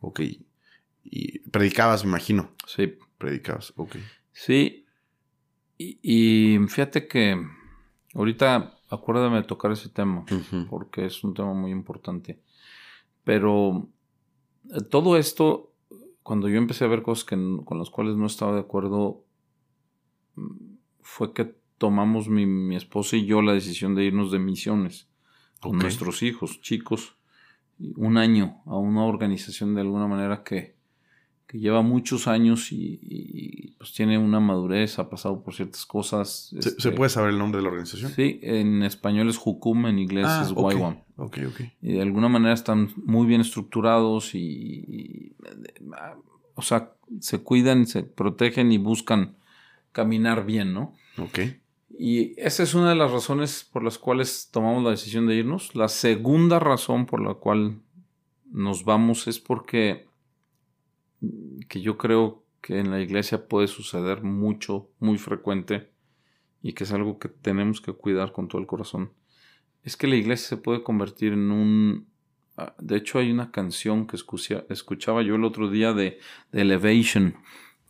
Ok. 0.00 0.20
Y 1.04 1.38
predicabas, 1.50 2.04
me 2.04 2.10
imagino. 2.10 2.50
Sí. 2.66 2.98
Predicabas, 3.18 3.72
ok. 3.76 3.96
Sí. 4.32 4.86
Y, 5.78 5.98
y 6.02 6.58
fíjate 6.68 7.06
que 7.08 7.40
ahorita 8.14 8.76
acuérdame 8.90 9.36
de 9.36 9.42
tocar 9.44 9.70
ese 9.72 9.88
tema, 9.88 10.24
porque 10.68 11.06
es 11.06 11.22
un 11.24 11.32
tema 11.34 11.54
muy 11.54 11.70
importante. 11.70 12.40
Pero 13.24 13.88
eh, 14.74 14.80
todo 14.90 15.16
esto, 15.16 15.72
cuando 16.22 16.48
yo 16.48 16.58
empecé 16.58 16.84
a 16.84 16.88
ver 16.88 17.02
cosas 17.02 17.24
que, 17.24 17.36
con 17.64 17.78
las 17.78 17.88
cuales 17.90 18.16
no 18.16 18.26
estaba 18.26 18.52
de 18.54 18.60
acuerdo, 18.60 19.24
mm, 20.34 20.74
fue 21.02 21.32
que 21.32 21.54
tomamos 21.80 22.28
mi, 22.28 22.44
mi 22.44 22.76
esposa 22.76 23.16
y 23.16 23.24
yo 23.24 23.40
la 23.40 23.54
decisión 23.54 23.94
de 23.94 24.04
irnos 24.04 24.30
de 24.30 24.38
misiones 24.38 25.08
con 25.60 25.78
nuestros 25.78 26.22
hijos, 26.22 26.60
chicos, 26.60 27.16
un 27.96 28.18
año 28.18 28.60
a 28.66 28.76
una 28.76 29.04
organización 29.04 29.74
de 29.74 29.80
alguna 29.80 30.06
manera 30.06 30.44
que, 30.44 30.76
que 31.46 31.58
lleva 31.58 31.80
muchos 31.80 32.28
años 32.28 32.70
y, 32.70 33.74
pues 33.78 33.94
tiene 33.94 34.18
una 34.18 34.40
madurez, 34.40 34.98
ha 34.98 35.08
pasado 35.08 35.42
por 35.42 35.54
ciertas 35.54 35.86
cosas. 35.86 36.54
¿Se, 36.60 36.68
este, 36.68 36.92
puede 36.92 37.08
saber 37.08 37.30
el 37.30 37.38
nombre 37.38 37.60
de 37.60 37.62
la 37.62 37.70
organización? 37.70 38.12
Sí, 38.12 38.38
en 38.42 38.82
español 38.82 39.30
es 39.30 39.38
Jukum, 39.38 39.86
en 39.86 39.98
inglés 39.98 40.26
ah, 40.28 40.42
es 40.44 40.52
okay. 40.54 40.82
Ok, 41.16 41.38
ok. 41.48 41.60
Y 41.80 41.92
de 41.94 42.02
alguna 42.02 42.28
manera 42.28 42.52
están 42.52 42.90
muy 43.06 43.26
bien 43.26 43.40
estructurados 43.40 44.34
y, 44.34 45.34
o 46.56 46.60
sea, 46.60 46.92
se 47.20 47.38
cuidan, 47.38 47.86
se 47.86 48.02
protegen 48.02 48.70
y 48.70 48.76
buscan 48.76 49.36
caminar 49.92 50.44
bien, 50.44 50.74
¿no? 50.74 50.94
Ok. 51.16 51.38
Y 52.02 52.32
esa 52.40 52.62
es 52.62 52.72
una 52.72 52.88
de 52.88 52.94
las 52.94 53.10
razones 53.10 53.68
por 53.70 53.84
las 53.84 53.98
cuales 53.98 54.48
tomamos 54.50 54.82
la 54.82 54.88
decisión 54.88 55.26
de 55.26 55.34
irnos. 55.34 55.74
La 55.74 55.88
segunda 55.88 56.58
razón 56.58 57.04
por 57.04 57.20
la 57.20 57.34
cual 57.34 57.82
nos 58.50 58.86
vamos 58.86 59.28
es 59.28 59.38
porque 59.38 60.06
que 61.68 61.82
yo 61.82 61.98
creo 61.98 62.42
que 62.62 62.78
en 62.78 62.90
la 62.90 63.02
iglesia 63.02 63.46
puede 63.46 63.68
suceder 63.68 64.22
mucho, 64.22 64.88
muy 64.98 65.18
frecuente, 65.18 65.90
y 66.62 66.72
que 66.72 66.84
es 66.84 66.92
algo 66.92 67.18
que 67.18 67.28
tenemos 67.28 67.82
que 67.82 67.92
cuidar 67.92 68.32
con 68.32 68.48
todo 68.48 68.62
el 68.62 68.66
corazón, 68.66 69.12
es 69.82 69.98
que 69.98 70.06
la 70.06 70.16
iglesia 70.16 70.48
se 70.48 70.56
puede 70.56 70.82
convertir 70.82 71.34
en 71.34 71.50
un... 71.50 72.06
Ah, 72.56 72.74
de 72.78 72.96
hecho 72.96 73.18
hay 73.18 73.30
una 73.30 73.50
canción 73.50 74.06
que 74.06 74.16
escuchaba 74.16 75.20
yo 75.20 75.34
el 75.34 75.44
otro 75.44 75.68
día 75.68 75.92
de, 75.92 76.18
Elevation, 76.50 77.36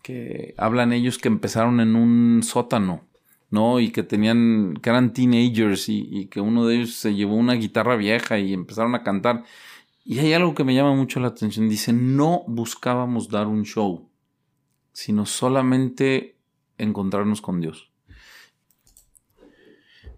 que 0.03 0.53
hablan 0.57 0.93
ellos 0.93 1.19
que 1.19 1.29
empezaron 1.29 1.79
en 1.79 1.95
un 1.95 2.43
sótano, 2.43 3.09
¿no? 3.51 3.81
Y 3.81 3.91
que 3.91 4.03
tenían, 4.03 4.75
que 4.81 4.91
eran 4.91 5.13
teenagers 5.13 5.89
y, 5.89 6.09
y, 6.11 6.27
que 6.27 6.41
uno 6.41 6.67
de 6.67 6.77
ellos 6.77 6.95
se 6.95 7.15
llevó 7.15 7.35
una 7.35 7.55
guitarra 7.55 7.97
vieja 7.97 8.39
y 8.39 8.53
empezaron 8.53 8.95
a 8.95 9.03
cantar. 9.03 9.45
Y 10.05 10.19
hay 10.21 10.33
algo 10.33 10.55
que 10.55 10.65
me 10.65 10.75
llama 10.75 10.95
mucho 10.95 11.21
la 11.21 11.29
atención. 11.29 11.69
Dice, 11.69 11.93
no 11.93 12.45
buscábamos 12.47 13.29
dar 13.29 13.47
un 13.47 13.65
show, 13.65 14.09
sino 14.93 15.27
solamente 15.27 16.39
encontrarnos 16.79 17.43
con 17.43 17.61
Dios. 17.61 17.91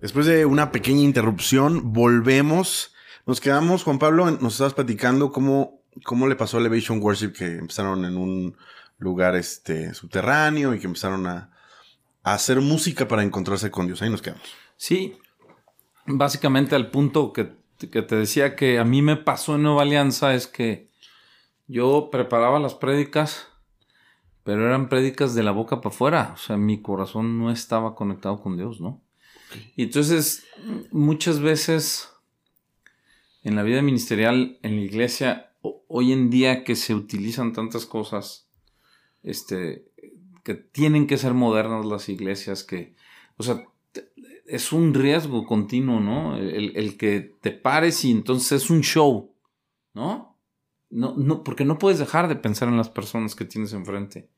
Después 0.01 0.27
de 0.27 0.47
una 0.47 0.73
pequeña 0.73 1.03
interrupción, 1.03 1.93
volvemos. 1.93 2.95
Nos 3.27 3.41
quedamos, 3.41 3.85
Juan 3.85 3.99
Pablo, 3.99 4.31
nos 4.31 4.55
estabas 4.55 4.75
platicando 4.75 5.31
cómo, 5.31 5.81
cómo 6.05 6.27
le 6.27 6.37
pasó 6.37 6.57
a 6.57 6.61
Elevation 6.61 7.01
Worship, 7.01 7.33
que 7.33 7.57
empezaron 7.57 8.05
en 8.05 8.17
un 8.17 8.57
lugar 8.99 9.37
este, 9.37 9.95
subterráneo 9.95 10.75
y 10.75 10.81
que 10.81 10.87
empezaron 10.87 11.27
a, 11.27 11.52
a 12.23 12.35
hacer 12.35 12.61
música 12.61 13.09
para 13.09 13.23
encontrarse 13.23 13.71
con 13.71 13.87
Dios. 13.87 14.03
Ahí 14.03 14.11
nos 14.11 14.23
quedamos. 14.23 14.43
Sí, 14.77 15.17
básicamente 16.07 16.75
al 16.75 16.91
punto 16.91 17.33
que 17.33 17.63
que 17.91 18.03
te 18.03 18.17
decía 18.17 18.57
que 18.57 18.79
a 18.79 18.85
mí 18.85 19.03
me 19.03 19.17
pasó 19.17 19.57
en 19.57 19.63
Nueva 19.63 19.83
Alianza 19.83 20.35
es 20.35 20.47
que 20.47 20.89
yo 21.67 22.09
preparaba 22.11 22.59
las 22.59 22.75
prédicas, 22.75 23.49
pero 24.45 24.67
eran 24.67 24.89
prédicas 24.89 25.35
de 25.35 25.43
la 25.43 25.53
boca 25.53 25.81
para 25.81 25.95
afuera. 25.95 26.31
O 26.35 26.37
sea, 26.37 26.57
mi 26.57 26.83
corazón 26.83 27.39
no 27.39 27.51
estaba 27.51 27.95
conectado 27.95 28.41
con 28.41 28.57
Dios, 28.57 28.81
¿no? 28.81 29.03
Y 29.77 29.85
entonces, 29.85 30.45
muchas 30.91 31.41
veces 31.41 32.11
en 33.43 33.57
la 33.57 33.63
vida 33.63 33.83
ministerial, 33.83 34.59
en 34.63 34.77
la 34.77 34.83
iglesia, 34.83 35.55
hoy 35.61 36.13
en 36.13 36.31
día 36.31 36.65
que 36.65 36.75
se 36.75 36.95
utilizan 36.95 37.53
tantas 37.53 37.87
cosas, 37.87 38.49
este, 39.23 39.92
que 40.43 40.55
tienen 40.55 41.07
que 41.07 41.19
ser 41.19 41.35
modernas 41.35 41.87
las 41.87 42.09
iglesias, 42.09 42.65
que, 42.65 42.95
o 43.37 43.43
sea, 43.43 43.65
es 44.47 44.73
un 44.73 44.93
riesgo 44.95 45.47
continuo, 45.47 46.01
¿no? 46.01 46.37
El, 46.37 46.97
que 46.97 47.37
te 47.41 47.53
pares 47.53 48.05
y 48.05 48.11
entonces 48.11 48.63
es 48.63 48.71
un 48.71 48.83
show, 48.83 49.33
¿no? 49.95 50.37
No, 50.91 51.15
no, 51.17 51.43
porque 51.43 51.65
no 51.65 51.79
puedes 51.79 51.99
dejar 51.99 52.29
de 52.29 52.37
pensar 52.37 52.69
en 52.69 52.77
las 52.77 52.91
personas 52.91 53.35
que 53.35 53.47
tienes 53.47 53.73
enfrente. 53.73 54.29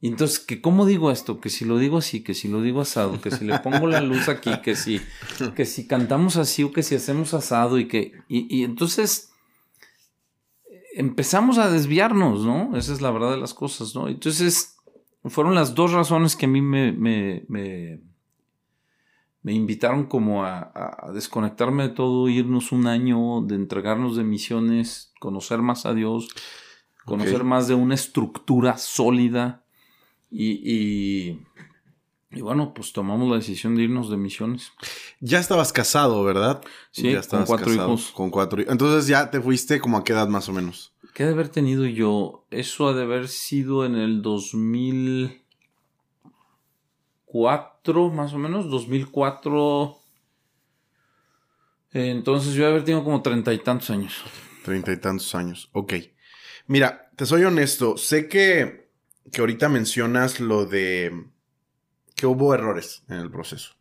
Y 0.00 0.08
entonces, 0.08 0.38
que 0.38 0.60
¿cómo 0.60 0.86
digo 0.86 1.10
esto? 1.10 1.40
Que 1.40 1.48
si 1.48 1.64
lo 1.64 1.78
digo 1.78 1.98
así, 1.98 2.22
que 2.22 2.34
si 2.34 2.48
lo 2.48 2.60
digo 2.60 2.80
asado, 2.80 3.20
que 3.20 3.30
si 3.30 3.44
le 3.44 3.58
pongo 3.60 3.86
la 3.86 4.00
luz 4.00 4.28
aquí, 4.28 4.50
que 4.62 4.76
si, 4.76 5.00
que 5.54 5.64
si 5.64 5.86
cantamos 5.86 6.36
así 6.36 6.62
o 6.62 6.72
que 6.72 6.82
si 6.82 6.94
hacemos 6.94 7.32
asado 7.32 7.78
y 7.78 7.88
que... 7.88 8.12
Y, 8.28 8.64
entonces 8.64 9.30
empezamos 10.94 11.58
a 11.58 11.70
desviarnos, 11.70 12.44
¿no? 12.44 12.76
Esa 12.76 12.92
es 12.92 13.00
la 13.00 13.12
verdad 13.12 13.30
de 13.30 13.38
las 13.38 13.54
cosas, 13.54 13.94
¿no? 13.94 14.08
Entonces, 14.08 14.73
fueron 15.24 15.54
las 15.54 15.74
dos 15.74 15.92
razones 15.92 16.36
que 16.36 16.46
a 16.46 16.48
mí 16.48 16.62
me 16.62 16.92
me 19.44 19.52
invitaron 19.52 20.06
como 20.06 20.44
a, 20.44 21.10
desconectarme 21.12 21.84
de 21.84 21.88
todo, 21.90 22.28
irnos 22.30 22.72
un 22.72 22.86
año, 22.86 23.42
de 23.42 23.56
entregarnos 23.56 24.16
de 24.16 24.24
misiones, 24.24 25.12
conocer 25.20 25.58
más 25.58 25.84
a 25.84 25.92
Dios, 25.92 26.28
conocer 27.04 27.44
más 27.44 27.68
de 27.68 27.74
una 27.74 27.94
estructura 27.94 28.78
sólida 28.78 29.62
y, 30.30 31.38
y, 32.30 32.40
bueno, 32.40 32.72
pues 32.72 32.94
tomamos 32.94 33.28
la 33.28 33.36
decisión 33.36 33.76
de 33.76 33.82
irnos 33.82 34.08
de 34.08 34.16
misiones. 34.16 34.72
Ya 35.20 35.40
estabas 35.40 35.74
casado, 35.74 36.24
¿verdad? 36.24 36.62
Sí, 36.90 37.12
ya 37.12 37.20
estabas 37.20 37.46
con 37.46 37.56
cuatro 37.58 37.74
hijos. 37.74 38.12
Con 38.12 38.30
cuatro 38.30 38.62
hijos. 38.62 38.72
Entonces 38.72 39.06
ya 39.06 39.30
te 39.30 39.42
fuiste 39.42 39.78
como 39.78 39.98
a 39.98 40.04
qué 40.04 40.14
edad 40.14 40.26
más 40.26 40.48
o 40.48 40.54
menos. 40.54 40.93
¿Qué 41.14 41.24
de 41.24 41.30
haber 41.30 41.48
tenido 41.48 41.86
yo? 41.86 42.44
Eso 42.50 42.88
ha 42.88 42.92
de 42.92 43.02
haber 43.02 43.28
sido 43.28 43.86
en 43.86 43.94
el 43.94 44.20
2000 44.20 45.44
más 48.12 48.32
o 48.32 48.38
menos, 48.38 48.70
2004. 48.70 49.96
Entonces 51.92 52.54
yo 52.54 52.66
haber 52.66 52.84
tenido 52.84 53.04
como 53.04 53.22
treinta 53.22 53.52
y 53.52 53.58
tantos 53.58 53.90
años. 53.90 54.22
Treinta 54.64 54.92
y 54.92 54.96
tantos 54.96 55.34
años, 55.34 55.68
ok. 55.72 55.94
Mira, 56.66 57.10
te 57.16 57.26
soy 57.26 57.44
honesto, 57.44 57.96
sé 57.96 58.28
que, 58.28 58.90
que 59.32 59.40
ahorita 59.40 59.68
mencionas 59.68 60.40
lo 60.40 60.64
de 60.64 61.26
que 62.14 62.26
hubo 62.26 62.54
errores 62.54 63.02
en 63.08 63.16
el 63.16 63.30
proceso. 63.30 63.74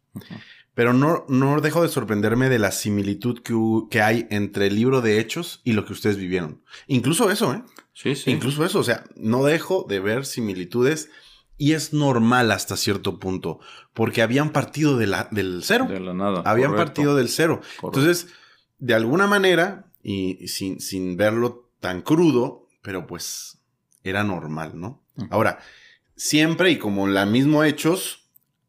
Pero 0.75 0.93
no, 0.93 1.25
no 1.29 1.61
dejo 1.61 1.83
de 1.83 1.89
sorprenderme 1.89 2.49
de 2.49 2.59
la 2.59 2.71
similitud 2.71 3.41
que, 3.41 3.53
que, 3.91 4.01
hay 4.01 4.27
entre 4.31 4.67
el 4.67 4.75
libro 4.75 5.01
de 5.01 5.19
Hechos 5.19 5.61
y 5.63 5.73
lo 5.73 5.85
que 5.85 5.93
ustedes 5.93 6.17
vivieron. 6.17 6.63
Incluso 6.87 7.29
eso, 7.29 7.53
¿eh? 7.53 7.63
Sí, 7.93 8.15
sí. 8.15 8.31
Incluso 8.31 8.65
eso, 8.65 8.79
o 8.79 8.83
sea, 8.83 9.03
no 9.15 9.43
dejo 9.43 9.85
de 9.87 9.99
ver 9.99 10.25
similitudes 10.25 11.09
y 11.57 11.73
es 11.73 11.93
normal 11.93 12.51
hasta 12.51 12.75
cierto 12.75 13.19
punto, 13.19 13.59
porque 13.93 14.21
habían 14.21 14.51
partido 14.51 14.97
de 14.97 15.07
la, 15.07 15.27
del 15.31 15.61
cero. 15.63 15.85
De 15.87 15.99
la 15.99 16.13
nada. 16.13 16.41
Habían 16.45 16.75
partido 16.75 17.15
del 17.15 17.29
cero. 17.29 17.61
Entonces, 17.83 18.27
de 18.79 18.95
alguna 18.95 19.27
manera, 19.27 19.91
y, 20.01 20.47
sin, 20.47 20.81
sin, 20.81 21.15
verlo 21.15 21.69
tan 21.79 22.01
crudo, 22.01 22.67
pero 22.81 23.07
pues 23.07 23.59
era 24.03 24.23
normal, 24.23 24.71
¿no? 24.79 25.03
Ahora, 25.29 25.59
siempre, 26.15 26.71
y 26.71 26.79
como 26.79 27.07
la 27.07 27.25
mismo 27.25 27.63
hechos, 27.63 28.27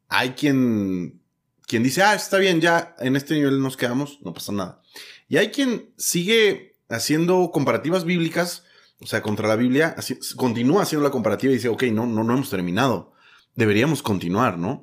hay 0.08 0.30
quien, 0.30 1.22
quien 1.66 1.82
dice, 1.82 2.02
ah, 2.02 2.14
está 2.14 2.38
bien, 2.38 2.60
ya 2.60 2.94
en 2.98 3.16
este 3.16 3.34
nivel 3.34 3.60
nos 3.60 3.76
quedamos, 3.76 4.18
no 4.22 4.32
pasa 4.32 4.52
nada. 4.52 4.82
Y 5.28 5.36
hay 5.38 5.50
quien 5.50 5.92
sigue 5.96 6.76
haciendo 6.88 7.50
comparativas 7.50 8.04
bíblicas 8.04 8.64
o 9.00 9.06
sea, 9.06 9.22
contra 9.22 9.48
la 9.48 9.56
Biblia, 9.56 9.96
continúa 10.36 10.82
haciendo 10.82 11.04
la 11.04 11.10
comparativa 11.10 11.52
y 11.52 11.56
dice, 11.56 11.68
ok, 11.68 11.84
no, 11.84 12.06
no, 12.06 12.24
no 12.24 12.34
hemos 12.34 12.48
terminado. 12.48 13.12
Deberíamos 13.54 14.02
continuar, 14.02 14.58
¿no? 14.58 14.82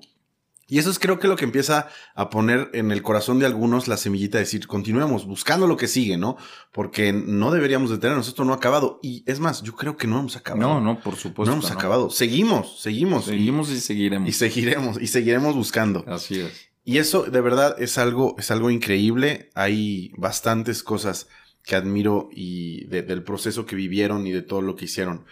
Y 0.68 0.80
eso 0.80 0.90
es 0.90 1.00
creo 1.00 1.20
que 1.20 1.28
lo 1.28 1.36
que 1.36 1.44
empieza 1.44 1.90
a 2.16 2.30
poner 2.30 2.70
en 2.74 2.92
el 2.92 3.02
corazón 3.02 3.40
de 3.40 3.46
algunos 3.46 3.90
la 3.90 3.98
semillita 3.98 4.38
de 4.38 4.46
decir, 4.46 4.68
continuemos 4.68 5.26
buscando 5.26 5.68
lo 5.68 5.76
que 5.76 5.88
sigue, 5.88 6.18
¿no? 6.18 6.38
Porque 6.72 7.12
no 7.12 7.52
deberíamos 7.52 7.90
detenernos, 7.90 8.28
esto 8.28 8.46
no 8.46 8.54
ha 8.54 8.58
acabado. 8.58 9.00
Y 9.02 9.24
es 9.26 9.42
más, 9.42 9.64
yo 9.64 9.76
creo 9.76 9.98
que 9.98 10.08
no 10.08 10.20
hemos 10.20 10.38
acabado. 10.38 10.76
No, 10.76 10.80
no, 10.80 11.02
por 11.02 11.18
supuesto. 11.18 11.52
No 11.52 11.60
hemos 11.60 11.72
acabado. 11.72 12.10
Seguimos, 12.10 12.80
seguimos. 12.80 13.26
Seguimos 13.26 13.70
y, 13.70 13.82
seguiremos. 13.82 14.30
Y 14.30 14.32
seguiremos, 14.32 15.02
y 15.02 15.08
seguiremos 15.08 15.56
buscando. 15.56 16.06
Así 16.08 16.40
es. 16.40 16.71
Y 16.84 16.98
eso 16.98 17.24
de 17.24 17.42
verdad 17.42 17.76
es 17.80 17.98
algo, 17.98 18.36
es 18.38 18.52
algo 18.52 18.70
increíble. 18.70 19.50
Hay 19.54 20.12
bastantes 20.18 20.84
cosas 20.84 21.28
que 21.64 21.76
admiro 21.76 22.30
y 22.32 22.86
del 22.86 23.24
proceso 23.24 23.66
que 23.66 23.76
vivieron 23.76 24.26
y 24.26 24.32
de 24.32 24.42
todo 24.42 24.62
lo 24.62 24.76
que 24.76 24.86
hicieron. 24.86 25.26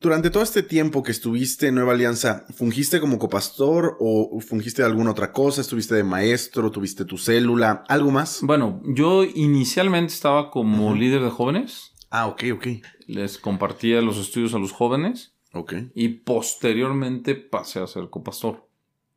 Durante 0.00 0.28
todo 0.28 0.42
este 0.42 0.62
tiempo 0.62 1.02
que 1.02 1.12
estuviste 1.12 1.68
en 1.68 1.76
Nueva 1.76 1.94
Alianza, 1.94 2.44
¿fungiste 2.54 3.00
como 3.00 3.18
copastor 3.18 3.96
o 4.00 4.38
fungiste 4.40 4.82
de 4.82 4.88
alguna 4.88 5.12
otra 5.12 5.32
cosa? 5.32 5.62
¿Estuviste 5.62 5.94
de 5.94 6.04
maestro? 6.04 6.70
¿Tuviste 6.70 7.06
tu 7.06 7.16
célula? 7.16 7.84
¿Algo 7.88 8.10
más? 8.10 8.40
Bueno, 8.42 8.82
yo 8.84 9.24
inicialmente 9.24 10.12
estaba 10.12 10.50
como 10.50 10.94
líder 10.94 11.22
de 11.22 11.30
jóvenes. 11.30 11.94
Ah, 12.10 12.26
ok, 12.26 12.44
ok. 12.52 12.66
Les 13.06 13.38
compartía 13.38 14.02
los 14.02 14.18
estudios 14.18 14.52
a 14.52 14.58
los 14.58 14.72
jóvenes. 14.72 15.32
Ok. 15.54 15.74
Y 15.94 16.08
posteriormente 16.08 17.34
pasé 17.34 17.80
a 17.80 17.86
ser 17.86 18.10
copastor. 18.10 18.68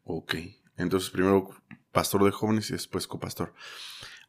Ok. 0.05 0.35
Entonces 0.77 1.09
primero 1.09 1.49
pastor 1.91 2.23
de 2.23 2.31
jóvenes 2.31 2.69
y 2.69 2.73
después 2.73 3.07
copastor. 3.07 3.53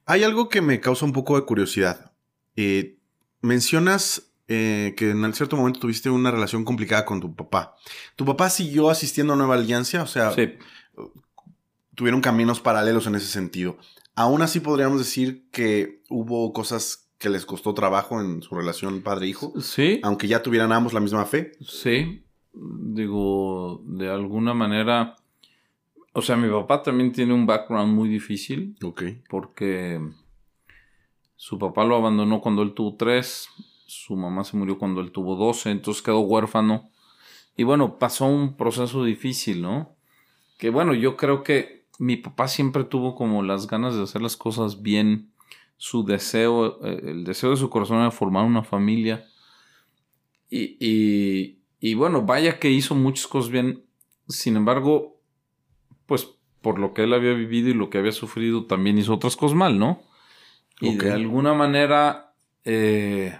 Hay 0.06 0.24
algo 0.24 0.48
que 0.48 0.62
me 0.62 0.80
causa 0.80 1.04
un 1.04 1.12
poco 1.12 1.36
de 1.36 1.44
curiosidad. 1.44 2.12
Eh, 2.56 2.96
mencionas 3.42 4.32
eh, 4.48 4.94
que 4.96 5.10
en 5.10 5.34
cierto 5.34 5.56
momento 5.56 5.80
tuviste 5.80 6.08
una 6.08 6.30
relación 6.30 6.64
complicada 6.64 7.04
con 7.04 7.20
tu 7.20 7.34
papá. 7.34 7.76
¿Tu 8.16 8.24
papá 8.24 8.48
siguió 8.48 8.88
asistiendo 8.88 9.34
a 9.34 9.36
Nueva 9.36 9.56
Alianza? 9.56 10.02
O 10.02 10.06
sea, 10.06 10.34
tuvieron 11.94 12.22
caminos 12.22 12.60
paralelos 12.60 13.06
en 13.06 13.16
ese 13.16 13.26
sentido. 13.26 13.76
Aún 14.14 14.40
así 14.40 14.60
podríamos 14.60 14.98
decir 14.98 15.48
que 15.50 16.02
hubo 16.08 16.52
cosas 16.54 17.10
que 17.18 17.28
les 17.28 17.44
costó 17.44 17.74
trabajo 17.74 18.20
en 18.20 18.40
su 18.40 18.54
relación 18.54 19.02
padre-hijo. 19.02 19.52
Sí. 19.60 20.00
Aunque 20.02 20.26
ya 20.26 20.42
tuvieran 20.42 20.72
ambos 20.72 20.94
la 20.94 21.00
misma 21.00 21.26
fe. 21.26 21.52
Sí. 21.60 22.24
Digo, 22.54 23.82
de 23.84 24.08
alguna 24.08 24.54
manera. 24.54 25.16
O 26.12 26.22
sea, 26.22 26.36
mi 26.36 26.48
papá 26.48 26.82
también 26.82 27.12
tiene 27.12 27.32
un 27.32 27.46
background 27.46 27.94
muy 27.94 28.08
difícil. 28.08 28.76
Ok. 28.82 29.02
Porque 29.28 30.00
su 31.36 31.58
papá 31.58 31.84
lo 31.84 31.96
abandonó 31.96 32.40
cuando 32.40 32.62
él 32.62 32.74
tuvo 32.74 32.96
tres. 32.96 33.48
Su 33.86 34.16
mamá 34.16 34.44
se 34.44 34.56
murió 34.56 34.78
cuando 34.78 35.00
él 35.00 35.12
tuvo 35.12 35.36
doce. 35.36 35.70
Entonces 35.70 36.02
quedó 36.02 36.20
huérfano. 36.20 36.90
Y 37.56 37.64
bueno, 37.64 37.98
pasó 37.98 38.26
un 38.26 38.56
proceso 38.56 39.04
difícil, 39.04 39.62
¿no? 39.62 39.94
Que 40.58 40.70
bueno, 40.70 40.94
yo 40.94 41.16
creo 41.16 41.42
que 41.42 41.84
mi 41.98 42.16
papá 42.16 42.48
siempre 42.48 42.84
tuvo 42.84 43.14
como 43.14 43.42
las 43.42 43.66
ganas 43.66 43.96
de 43.96 44.02
hacer 44.02 44.22
las 44.22 44.36
cosas 44.36 44.82
bien. 44.82 45.32
Su 45.76 46.04
deseo, 46.04 46.84
eh, 46.84 47.00
el 47.04 47.24
deseo 47.24 47.50
de 47.50 47.56
su 47.56 47.70
corazón 47.70 47.98
era 47.98 48.10
formar 48.10 48.44
una 48.44 48.62
familia. 48.62 49.26
Y, 50.50 50.76
y, 50.80 51.58
y 51.80 51.94
bueno, 51.94 52.22
vaya 52.22 52.58
que 52.58 52.70
hizo 52.70 52.94
muchas 52.94 53.26
cosas 53.26 53.50
bien. 53.50 53.84
Sin 54.28 54.56
embargo, 54.56 55.17
pues 56.08 56.26
por 56.62 56.78
lo 56.78 56.94
que 56.94 57.04
él 57.04 57.12
había 57.12 57.34
vivido 57.34 57.68
y 57.68 57.74
lo 57.74 57.90
que 57.90 57.98
había 57.98 58.12
sufrido, 58.12 58.64
también 58.64 58.98
hizo 58.98 59.14
otras 59.14 59.36
cosas 59.36 59.56
mal, 59.56 59.78
¿no? 59.78 60.02
Y 60.80 60.96
de 60.96 61.12
alguna 61.12 61.52
manera, 61.52 62.34
eh, 62.64 63.38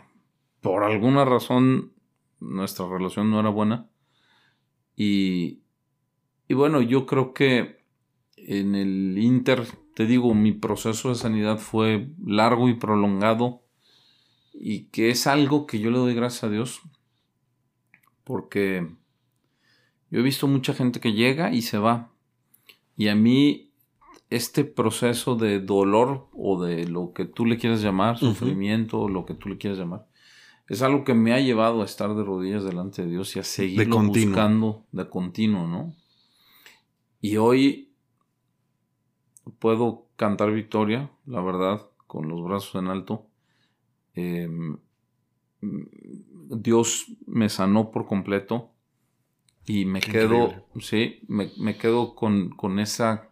por 0.61 0.85
alguna 0.85 1.25
razón, 1.25 1.95
nuestra 2.41 2.87
relación 2.87 3.31
no 3.31 3.41
era 3.41 3.49
buena. 3.49 3.89
Y, 4.95 5.63
y 6.47 6.55
bueno, 6.55 6.83
yo 6.83 7.07
creo 7.07 7.33
que 7.33 7.85
en 8.37 8.75
el 8.75 9.17
Inter, 9.19 9.67
te 9.95 10.05
digo, 10.05 10.35
mi 10.35 10.53
proceso 10.53 11.09
de 11.09 11.15
sanidad 11.15 11.59
fue 11.59 12.11
largo 12.23 12.69
y 12.69 12.75
prolongado 12.75 13.63
y 14.53 14.85
que 14.87 15.09
es 15.09 15.27
algo 15.27 15.67
que 15.67 15.81
yo 15.81 15.91
le 15.91 15.99
doy 15.99 16.15
gracias 16.15 16.45
a 16.45 16.51
Dios 16.51 16.83
porque 18.25 18.87
yo 20.11 20.21
he 20.21 20.23
visto 20.23 20.47
mucha 20.49 20.75
gente 20.75 21.01
que 21.01 21.13
llega 21.15 21.53
y 21.53 21.63
se 21.63 21.79
va 21.79 22.13
y 22.99 23.07
a 23.07 23.15
mí 23.15 23.71
este 24.29 24.65
proceso 24.65 25.37
de 25.37 25.61
dolor 25.61 26.27
o 26.33 26.61
de 26.61 26.87
lo 26.89 27.13
que 27.15 27.25
tú 27.25 27.47
le 27.47 27.57
quieras 27.57 27.81
llamar, 27.81 28.19
sufrimiento 28.19 29.01
o 29.01 29.09
lo 29.09 29.25
que 29.25 29.35
tú 29.35 29.49
le 29.49 29.57
quieras 29.57 29.79
llamar, 29.79 30.07
es 30.69 30.83
algo 30.83 31.05
que 31.05 31.15
me 31.15 31.33
ha 31.33 31.39
llevado 31.39 31.81
a 31.81 31.85
estar 31.85 32.13
de 32.15 32.25
rodillas 32.25 32.65
delante 32.65 33.03
de 33.03 33.09
Dios 33.09 33.37
y 33.37 33.39
a 33.39 33.45
seguirlo 33.45 34.03
buscando 34.03 34.85
de 34.91 35.09
continuo, 35.09 35.69
¿no? 35.69 35.95
Y 37.21 37.37
hoy 37.37 37.93
puedo 39.61 40.09
cantar 40.17 40.51
victoria, 40.51 41.09
la 41.25 41.41
verdad, 41.41 41.89
con 42.09 42.29
los 42.29 42.43
brazos 42.43 42.75
en 42.83 42.89
alto. 42.89 43.29
Em, 44.15 44.77
Dios 45.61 47.07
me 47.27 47.49
sanó 47.49 47.93
por 47.93 48.07
completo 48.07 48.73
y 49.69 49.85
me 49.85 50.01
quedo, 50.01 50.65
sí, 50.81 51.21
me, 51.29 51.77
quedo 51.77 52.15
con, 52.15 52.49
con, 52.49 52.79
esa 52.79 53.29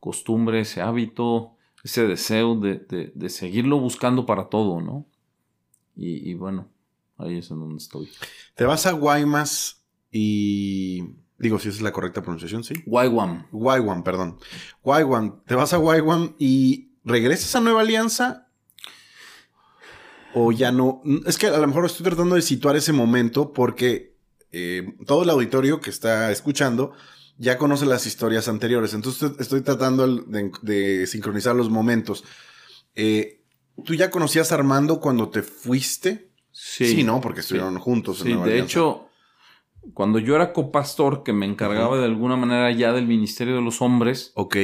costumbre, 0.00 0.60
ese 0.60 0.80
hábito, 0.80 1.52
ese 1.84 2.08
deseo 2.08 2.56
de, 2.56 3.28
seguirlo 3.28 3.78
buscando 3.78 4.26
para 4.26 4.48
todo, 4.48 4.80
¿no? 4.80 5.06
Y, 5.94 6.34
bueno, 6.34 6.68
ahí 7.18 7.38
es 7.38 7.52
en 7.52 7.60
donde 7.60 7.76
estoy. 7.76 8.10
Te 8.56 8.64
vas 8.64 8.86
a 8.86 8.92
Guaymas 8.92 9.84
y 10.10 11.04
Digo, 11.38 11.58
si 11.58 11.68
esa 11.68 11.78
es 11.78 11.82
la 11.82 11.92
correcta 11.92 12.20
pronunciación, 12.20 12.64
¿sí? 12.64 12.74
Guayguam. 12.84 13.46
Guayguam, 13.50 14.02
perdón. 14.02 14.38
Guayguam. 14.82 15.42
Te 15.46 15.54
vas 15.54 15.72
a 15.72 15.78
Guayguam 15.78 16.34
y 16.38 16.90
regresas 17.02 17.54
a 17.54 17.60
Nueva 17.60 17.80
Alianza. 17.80 18.48
O 20.34 20.52
ya 20.52 20.70
no. 20.70 21.00
Es 21.26 21.38
que 21.38 21.46
a 21.46 21.56
lo 21.56 21.66
mejor 21.66 21.86
estoy 21.86 22.04
tratando 22.04 22.34
de 22.34 22.42
situar 22.42 22.76
ese 22.76 22.92
momento 22.92 23.54
porque 23.54 24.09
eh, 24.52 24.94
todo 25.06 25.22
el 25.22 25.30
auditorio 25.30 25.80
que 25.80 25.90
está 25.90 26.30
escuchando 26.30 26.92
ya 27.38 27.56
conoce 27.56 27.86
las 27.86 28.06
historias 28.06 28.48
anteriores. 28.48 28.92
Entonces 28.92 29.32
estoy 29.38 29.62
tratando 29.62 30.06
de, 30.06 31.06
sincronizar 31.06 31.56
los 31.56 31.70
momentos. 31.70 32.24
Eh, 32.94 33.40
¿Tú 33.84 33.94
ya 33.94 34.10
conocías 34.10 34.52
a 34.52 34.56
Armando 34.56 35.00
cuando 35.00 35.30
te 35.30 35.42
fuiste? 35.42 36.30
Sí. 36.52 36.86
Sí, 36.86 37.02
¿no? 37.02 37.20
Porque 37.20 37.40
estuvieron 37.40 37.78
juntos. 37.78 38.18
Sí, 38.18 38.34
de 38.34 38.58
hecho, 38.58 39.08
cuando 39.94 40.18
yo 40.18 40.36
era 40.36 40.52
copastor, 40.52 41.22
que 41.22 41.32
me 41.32 41.46
encargaba 41.46 41.96
de 41.96 42.04
alguna 42.04 42.36
manera 42.36 42.70
ya 42.72 42.92
del 42.92 43.06
Ministerio 43.06 43.56
de 43.56 43.62
los 43.62 43.80
Hombres, 43.80 44.32
ok. 44.34 44.56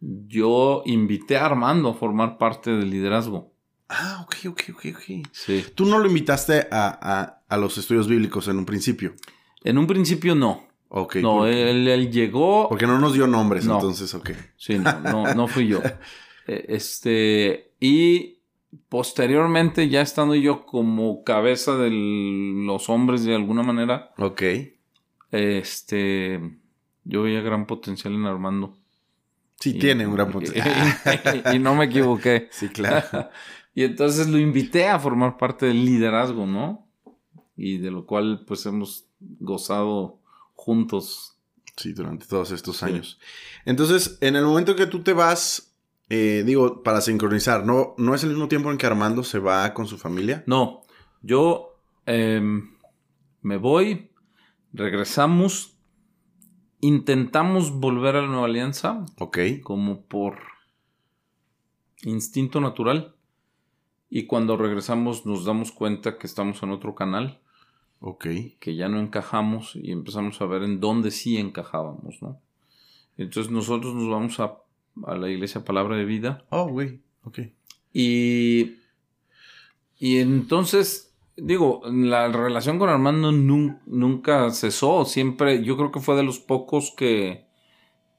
yo 0.00 0.82
invité 0.86 1.36
a 1.36 1.46
Armando 1.46 1.90
a 1.90 1.94
formar 1.94 2.38
parte 2.38 2.70
del 2.70 2.90
liderazgo. 2.90 3.53
Ah, 3.88 4.20
ok, 4.22 4.36
ok, 4.48 4.62
ok, 4.74 4.84
ok. 4.94 5.28
Sí. 5.32 5.64
¿Tú 5.74 5.84
no 5.86 5.98
lo 5.98 6.06
invitaste 6.06 6.66
a, 6.70 7.40
los 7.58 7.78
estudios 7.78 8.08
bíblicos 8.08 8.48
en 8.48 8.58
un 8.58 8.66
principio? 8.66 9.14
En 9.62 9.78
un 9.78 9.86
principio 9.86 10.34
no. 10.34 10.66
Ok. 10.88 11.16
No, 11.16 11.46
él, 11.46 12.10
llegó. 12.10 12.68
Porque 12.68 12.86
no 12.86 12.98
nos 12.98 13.14
dio 13.14 13.26
nombres, 13.26 13.64
entonces, 13.64 14.14
ok. 14.14 14.30
Sí, 14.56 14.78
no, 14.78 15.00
no, 15.00 15.34
no 15.34 15.48
fui 15.48 15.68
yo. 15.68 15.80
Eh, 16.46 16.66
este, 16.68 17.72
y 17.80 18.40
posteriormente, 18.90 19.88
ya 19.88 20.02
estando 20.02 20.34
yo 20.34 20.66
como 20.66 21.24
cabeza 21.24 21.74
de 21.78 21.88
los 21.90 22.90
hombres 22.90 23.24
de 23.24 23.34
alguna 23.34 23.62
manera. 23.62 24.12
Ok. 24.18 24.42
Este. 25.30 26.38
Yo 27.04 27.22
veía 27.22 27.40
gran 27.40 27.66
potencial 27.66 28.14
en 28.14 28.26
Armando. 28.26 28.76
Sí, 29.60 29.74
tiene 29.74 30.06
un 30.06 30.14
gran 30.14 30.30
potencial. 30.30 30.70
Y, 31.54 31.58
no 31.58 31.74
me 31.74 31.86
equivoqué. 31.86 32.48
Sí, 32.52 32.68
claro. 32.68 33.30
Y 33.74 33.84
entonces 33.84 34.28
lo 34.28 34.38
invité 34.38 34.88
a 34.88 34.98
formar 34.98 35.36
parte 35.36 35.66
del 35.66 35.84
liderazgo, 35.84 36.46
¿no? 36.46 36.86
Y 37.56 37.78
de 37.78 37.90
lo 37.90 38.06
cual, 38.06 38.44
pues, 38.46 38.66
hemos 38.66 39.06
gozado 39.20 40.18
juntos. 40.54 41.36
Sí, 41.76 41.92
durante 41.92 42.26
todos 42.26 42.52
estos 42.52 42.82
años. 42.82 43.18
Entonces, 43.64 44.18
en 44.20 44.36
el 44.36 44.44
momento 44.44 44.76
que 44.76 44.86
tú 44.86 45.02
te 45.02 45.12
vas 45.12 45.74
eh, 46.10 46.42
digo, 46.44 46.82
para 46.82 47.00
sincronizar, 47.00 47.64
¿no, 47.64 47.94
¿no 47.96 48.14
es 48.14 48.22
el 48.22 48.30
mismo 48.30 48.48
tiempo 48.48 48.70
en 48.70 48.78
que 48.78 48.86
Armando 48.86 49.24
se 49.24 49.38
va 49.38 49.72
con 49.72 49.86
su 49.86 49.96
familia? 49.96 50.44
No, 50.46 50.82
yo 51.22 51.80
em, 52.04 52.76
me 53.40 53.56
voy, 53.56 54.10
regresamos, 54.72 55.78
intentamos 56.80 57.72
volver 57.72 58.16
a 58.16 58.22
la 58.22 58.28
Nueva 58.28 58.46
Alianza. 58.46 59.06
Ok. 59.18 59.38
Como 59.62 60.02
por 60.02 60.38
instinto 62.02 62.60
natural. 62.60 63.14
Y 64.14 64.26
cuando 64.26 64.56
regresamos 64.56 65.26
nos 65.26 65.44
damos 65.44 65.72
cuenta 65.72 66.18
que 66.18 66.28
estamos 66.28 66.62
en 66.62 66.70
otro 66.70 66.94
canal. 66.94 67.40
Ok. 67.98 68.26
Que 68.60 68.76
ya 68.76 68.88
no 68.88 69.00
encajamos 69.00 69.74
y 69.74 69.90
empezamos 69.90 70.40
a 70.40 70.46
ver 70.46 70.62
en 70.62 70.78
dónde 70.78 71.10
sí 71.10 71.36
encajábamos, 71.36 72.22
¿no? 72.22 72.38
Entonces 73.16 73.50
nosotros 73.50 73.94
nos 73.94 74.08
vamos 74.08 74.38
a 74.38 74.58
a 75.04 75.16
la 75.16 75.28
iglesia 75.28 75.64
Palabra 75.64 75.96
de 75.96 76.04
Vida. 76.04 76.44
Oh, 76.50 76.68
güey, 76.68 77.00
ok. 77.24 77.40
Y, 77.92 78.76
y 79.98 80.18
entonces, 80.18 81.14
digo, 81.36 81.82
la 81.86 82.28
relación 82.28 82.78
con 82.78 82.88
Armando 82.88 83.32
nunca 83.32 84.50
cesó, 84.50 85.04
siempre, 85.04 85.62
yo 85.64 85.76
creo 85.76 85.90
que 85.90 86.00
fue 86.00 86.16
de 86.16 86.22
los 86.22 86.38
pocos 86.38 86.92
que, 86.96 87.46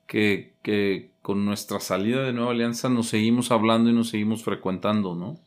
que, 0.07 0.53
que 0.61 1.11
con 1.21 1.45
nuestra 1.45 1.79
salida 1.79 2.23
de 2.23 2.33
Nueva 2.33 2.51
Alianza 2.51 2.89
nos 2.89 3.07
seguimos 3.07 3.51
hablando 3.51 3.89
y 3.89 3.93
nos 3.93 4.09
seguimos 4.09 4.43
frecuentando, 4.43 5.15
¿no? 5.15 5.39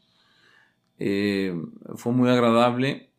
Eh, 0.98 1.54
fue 1.94 2.12
muy 2.12 2.28
agradable 2.28 3.10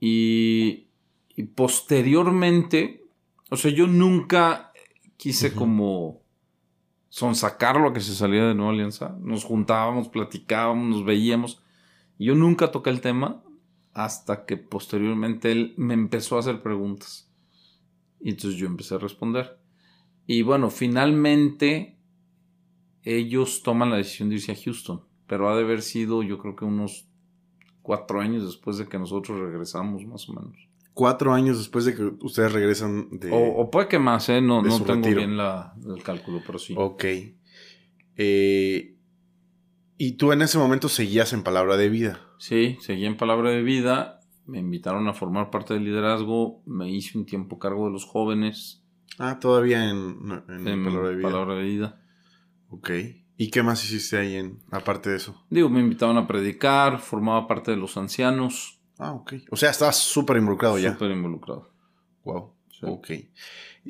y, 0.00 0.88
y, 1.36 1.42
posteriormente, 1.44 3.04
o 3.50 3.56
sea, 3.56 3.70
yo 3.70 3.86
nunca 3.86 4.72
quise 5.16 5.52
como 5.54 6.22
son 7.10 7.34
sacarlo 7.34 7.88
a 7.88 7.92
que 7.92 8.00
se 8.00 8.14
salía 8.14 8.46
de 8.46 8.54
Nueva 8.54 8.72
Alianza. 8.72 9.18
Nos 9.20 9.44
juntábamos, 9.44 10.08
platicábamos, 10.08 10.88
nos 10.88 11.04
veíamos. 11.04 11.60
Yo 12.18 12.34
nunca 12.34 12.70
toqué 12.70 12.90
el 12.90 13.00
tema 13.00 13.42
hasta 13.92 14.46
que 14.46 14.56
posteriormente 14.56 15.50
él 15.50 15.74
me 15.76 15.94
empezó 15.94 16.36
a 16.36 16.40
hacer 16.40 16.62
preguntas. 16.62 17.30
Y 18.20 18.30
entonces 18.30 18.58
yo 18.58 18.66
empecé 18.66 18.94
a 18.94 18.98
responder. 18.98 19.58
Y 20.26 20.42
bueno, 20.42 20.70
finalmente 20.70 21.98
ellos 23.02 23.62
toman 23.62 23.90
la 23.90 23.96
decisión 23.96 24.28
de 24.28 24.36
irse 24.36 24.52
a 24.52 24.56
Houston. 24.56 25.02
Pero 25.26 25.50
ha 25.50 25.56
de 25.56 25.64
haber 25.64 25.82
sido 25.82 26.22
yo 26.22 26.38
creo 26.38 26.54
que 26.54 26.64
unos 26.64 27.09
cuatro 27.82 28.20
años 28.20 28.44
después 28.44 28.78
de 28.78 28.86
que 28.86 28.98
nosotros 28.98 29.38
regresamos, 29.38 30.04
más 30.06 30.28
o 30.28 30.34
menos 30.34 30.70
cuatro 31.00 31.32
años 31.32 31.56
después 31.56 31.86
de 31.86 31.94
que 31.94 32.02
ustedes 32.20 32.52
regresan 32.52 33.08
de. 33.10 33.30
O, 33.32 33.70
puede 33.70 33.88
que 33.88 33.98
más, 33.98 34.28
¿eh? 34.28 34.42
No, 34.42 34.62
no 34.62 34.82
tengo 34.82 35.08
bien 35.08 35.36
la, 35.36 35.74
el 35.86 36.02
cálculo, 36.02 36.42
pero 36.44 36.58
sí. 36.58 36.74
Ok. 36.76 37.04
Eh, 38.16 38.96
y 39.96 40.12
tú 40.12 40.32
en 40.32 40.42
ese 40.42 40.58
momento 40.58 40.90
seguías 40.90 41.32
en 41.32 41.42
Palabra 41.42 41.78
de 41.78 41.88
Vida. 41.88 42.20
Sí, 42.38 42.76
seguí 42.80 43.06
en 43.06 43.16
Palabra 43.16 43.50
de 43.50 43.62
Vida. 43.62 44.20
Me 44.46 44.58
invitaron 44.58 45.08
a 45.08 45.14
formar 45.14 45.50
parte 45.50 45.74
del 45.74 45.84
liderazgo. 45.84 46.62
Me 46.66 46.90
hice 46.90 47.16
un 47.16 47.24
tiempo 47.24 47.58
cargo 47.58 47.86
de 47.86 47.92
los 47.92 48.04
jóvenes. 48.04 48.84
Ah, 49.18 49.38
todavía 49.38 49.88
en, 49.88 50.18
Palabra 50.84 51.08
de 51.08 51.16
Vida. 51.16 51.28
Palabra 51.30 51.54
de 51.54 51.62
Vida. 51.62 52.00
Ok. 52.68 52.90
¿Y 53.40 53.48
qué 53.48 53.62
más 53.62 53.82
hiciste 53.82 54.18
ahí 54.18 54.36
en, 54.36 54.58
aparte 54.70 55.08
de 55.08 55.16
eso? 55.16 55.42
Digo, 55.48 55.70
me 55.70 55.80
invitaron 55.80 56.18
a 56.18 56.26
predicar, 56.26 56.98
formaba 56.98 57.46
parte 57.46 57.70
de 57.70 57.78
los 57.78 57.96
ancianos. 57.96 58.78
Ah, 58.98 59.12
ok. 59.12 59.32
O 59.50 59.56
sea, 59.56 59.70
estabas 59.70 59.96
súper 59.96 60.36
involucrado 60.36 60.78
ya. 60.78 60.92
Súper 60.92 61.10
involucrado. 61.10 61.70
Wow. 62.24 62.52
Ok. 62.82 63.12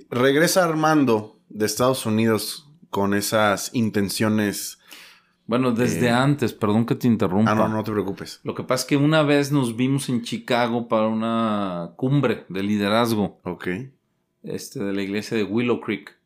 Regresa 0.09 0.63
Armando 0.63 1.41
de 1.49 1.67
Estados 1.67 2.07
Unidos 2.07 2.71
con 2.91 3.13
esas 3.13 3.75
intenciones. 3.75 4.79
Bueno, 5.47 5.73
desde 5.73 6.07
eh, 6.07 6.11
antes, 6.11 6.53
perdón 6.53 6.87
que 6.87 6.95
te 6.95 7.09
interrumpa. 7.09 7.51
Ah, 7.51 7.57
no, 7.57 7.69
no 7.69 7.83
te 7.83 7.91
preocupes. 7.91 8.39
Lo 8.45 8.55
que 8.55 8.63
pasa 8.63 8.83
es 8.83 8.89
que 8.89 8.97
una 8.97 9.25
vez 9.25 9.51
nos 9.51 9.75
vimos 9.75 10.09
en 10.11 10.23
Chicago 10.23 10.87
para 10.87 11.09
una 11.09 11.91
cumbre 11.97 12.45
de 12.49 12.63
liderazgo. 12.63 13.41
Ok. 13.43 13.67
Este, 14.45 14.79
de 14.79 14.93
la 14.93 15.03
iglesia 15.03 15.37
de 15.37 15.43
Willow 15.43 15.81
Creek. 15.81 16.20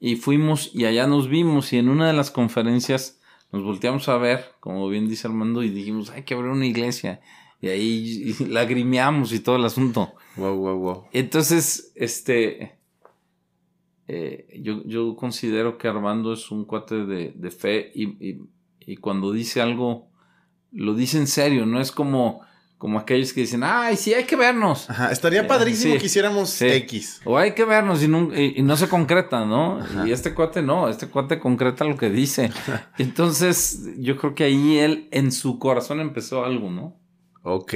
Y 0.00 0.16
fuimos 0.16 0.70
y 0.74 0.86
allá 0.86 1.06
nos 1.06 1.28
vimos 1.28 1.72
y 1.72 1.78
en 1.78 1.90
una 1.90 2.06
de 2.06 2.14
las 2.14 2.30
conferencias 2.30 3.20
nos 3.52 3.62
volteamos 3.62 4.08
a 4.08 4.16
ver, 4.16 4.52
como 4.60 4.88
bien 4.88 5.08
dice 5.08 5.26
Armando, 5.26 5.62
y 5.62 5.70
dijimos, 5.70 6.10
hay 6.10 6.22
que 6.22 6.34
abrir 6.34 6.50
una 6.50 6.66
iglesia. 6.66 7.20
Y 7.60 7.68
ahí 7.68 8.34
lagrimeamos 8.48 9.32
y 9.32 9.40
todo 9.40 9.56
el 9.56 9.64
asunto. 9.64 10.12
Wow, 10.36 10.56
wow, 10.56 10.78
wow. 10.78 11.04
Entonces, 11.12 11.92
este, 11.96 12.78
eh, 14.08 14.60
yo, 14.60 14.82
yo, 14.84 15.14
considero 15.16 15.78
que 15.78 15.88
Armando 15.88 16.32
es 16.32 16.50
un 16.50 16.64
cuate 16.64 17.04
de, 17.06 17.50
fe 17.50 17.92
y, 17.94 18.96
cuando 18.96 19.32
dice 19.32 19.60
algo, 19.60 20.08
lo 20.72 20.94
dice 20.94 21.18
en 21.18 21.28
serio, 21.28 21.66
no 21.66 21.80
es 21.80 21.92
como, 21.92 22.40
como 22.80 22.98
aquellos 22.98 23.34
que 23.34 23.42
dicen, 23.42 23.62
ay, 23.62 23.94
sí, 23.94 24.14
hay 24.14 24.24
que 24.24 24.36
vernos. 24.36 24.88
Ajá, 24.88 25.12
estaría 25.12 25.46
padrísimo 25.46 25.98
que 25.98 26.06
hiciéramos 26.06 26.62
X. 26.62 27.20
O 27.26 27.36
hay 27.36 27.52
que 27.52 27.66
vernos 27.66 28.02
y 28.02 28.08
no, 28.08 28.34
y, 28.34 28.62
no 28.62 28.74
se 28.74 28.88
concreta, 28.88 29.44
¿no? 29.44 29.80
Y 30.06 30.12
este 30.12 30.32
cuate 30.32 30.62
no, 30.62 30.88
este 30.88 31.06
cuate 31.06 31.38
concreta 31.38 31.84
lo 31.84 31.98
que 31.98 32.08
dice. 32.08 32.50
Entonces, 32.98 33.82
yo 33.98 34.16
creo 34.16 34.34
que 34.34 34.44
ahí 34.44 34.78
él 34.78 35.08
en 35.10 35.30
su 35.30 35.58
corazón 35.58 36.00
empezó 36.00 36.42
algo, 36.42 36.70
¿no? 36.70 36.98
Ok. 37.42 37.74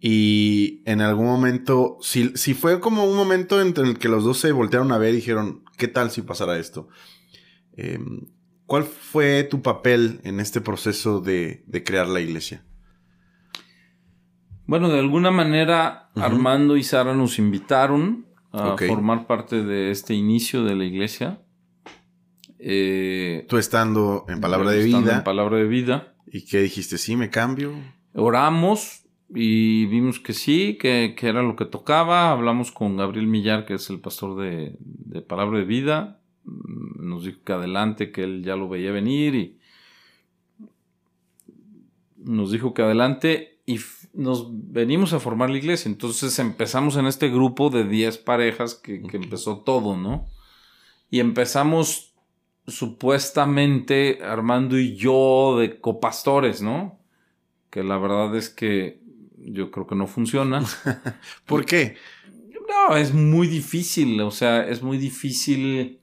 Y 0.00 0.82
en 0.86 1.02
algún 1.02 1.26
momento, 1.26 1.98
si, 2.00 2.30
si 2.34 2.54
fue 2.54 2.80
como 2.80 3.04
un 3.04 3.14
momento 3.14 3.60
entre 3.60 3.84
el 3.84 3.98
que 3.98 4.08
los 4.08 4.24
dos 4.24 4.38
se 4.38 4.52
voltearon 4.52 4.90
a 4.90 4.96
ver 4.96 5.12
y 5.12 5.16
dijeron, 5.16 5.64
¿qué 5.76 5.86
tal 5.86 6.10
si 6.10 6.22
pasara 6.22 6.58
esto? 6.58 6.88
Em, 7.76 8.26
¿Cuál 8.64 8.84
fue 8.84 9.44
tu 9.44 9.60
papel 9.60 10.22
en 10.24 10.40
este 10.40 10.62
proceso 10.62 11.20
de, 11.20 11.62
crear 11.84 12.08
la 12.08 12.20
iglesia? 12.20 12.64
Bueno, 14.68 14.90
de 14.90 14.98
alguna 14.98 15.30
manera 15.30 16.10
Armando 16.14 16.76
y 16.76 16.82
Sara 16.82 17.14
nos 17.14 17.38
invitaron 17.38 18.26
a 18.52 18.76
formar 18.76 19.26
parte 19.26 19.64
de 19.64 19.90
este 19.90 20.12
inicio 20.12 20.62
de 20.62 20.76
la 20.76 20.84
iglesia. 20.84 21.40
Eh, 22.58 23.46
Tú 23.48 23.56
estando 23.56 24.26
en 24.28 24.42
palabra 24.42 24.72
de 24.72 24.84
vida. 24.84 25.16
En 25.16 25.24
palabra 25.24 25.56
de 25.56 25.66
vida. 25.66 26.12
¿Y 26.30 26.44
qué 26.44 26.60
dijiste? 26.60 26.98
¿Sí 26.98 27.16
me 27.16 27.30
cambio? 27.30 27.72
Oramos, 28.12 29.06
y 29.34 29.86
vimos 29.86 30.20
que 30.20 30.34
sí, 30.34 30.76
que, 30.78 31.16
era 31.18 31.42
lo 31.42 31.56
que 31.56 31.64
tocaba. 31.64 32.30
Hablamos 32.30 32.70
con 32.70 32.98
Gabriel 32.98 33.26
Millar, 33.26 33.64
que 33.64 33.72
es 33.72 33.88
el 33.88 34.00
pastor 34.00 34.38
de, 34.38 34.76
de, 34.80 35.22
Palabra 35.22 35.60
de 35.60 35.64
Vida. 35.64 36.20
Mm, 36.44 37.08
nos 37.08 37.24
dijo 37.24 37.38
que 37.42 37.54
adelante, 37.54 38.12
que 38.12 38.22
él 38.22 38.44
ya 38.44 38.54
lo 38.54 38.68
veía 38.68 38.92
venir 38.92 39.34
y 39.34 39.58
nos 42.18 42.52
dijo 42.52 42.74
que 42.74 42.82
adelante 42.82 43.62
y 43.64 43.78
nos 44.18 44.48
venimos 44.50 45.12
a 45.12 45.20
formar 45.20 45.48
la 45.48 45.58
iglesia. 45.58 45.88
Entonces 45.88 46.36
empezamos 46.40 46.96
en 46.96 47.06
este 47.06 47.28
grupo 47.28 47.70
de 47.70 47.84
10 47.84 48.18
parejas 48.18 48.74
que, 48.74 49.00
que 49.00 49.16
empezó 49.16 49.60
todo, 49.60 49.96
¿no? 49.96 50.26
Y 51.08 51.20
empezamos 51.20 52.14
supuestamente 52.66 54.18
Armando 54.24 54.76
y 54.76 54.96
yo 54.96 55.56
de 55.58 55.80
copastores, 55.80 56.60
¿no? 56.60 56.98
Que 57.70 57.84
la 57.84 57.96
verdad 57.96 58.34
es 58.34 58.48
que 58.50 59.00
yo 59.36 59.70
creo 59.70 59.86
que 59.86 59.94
no 59.94 60.08
funciona. 60.08 60.64
¿Por 61.46 61.64
qué? 61.64 61.96
No, 62.68 62.96
es 62.96 63.14
muy 63.14 63.46
difícil, 63.46 64.20
o 64.20 64.32
sea, 64.32 64.66
es 64.66 64.82
muy 64.82 64.98
difícil, 64.98 66.00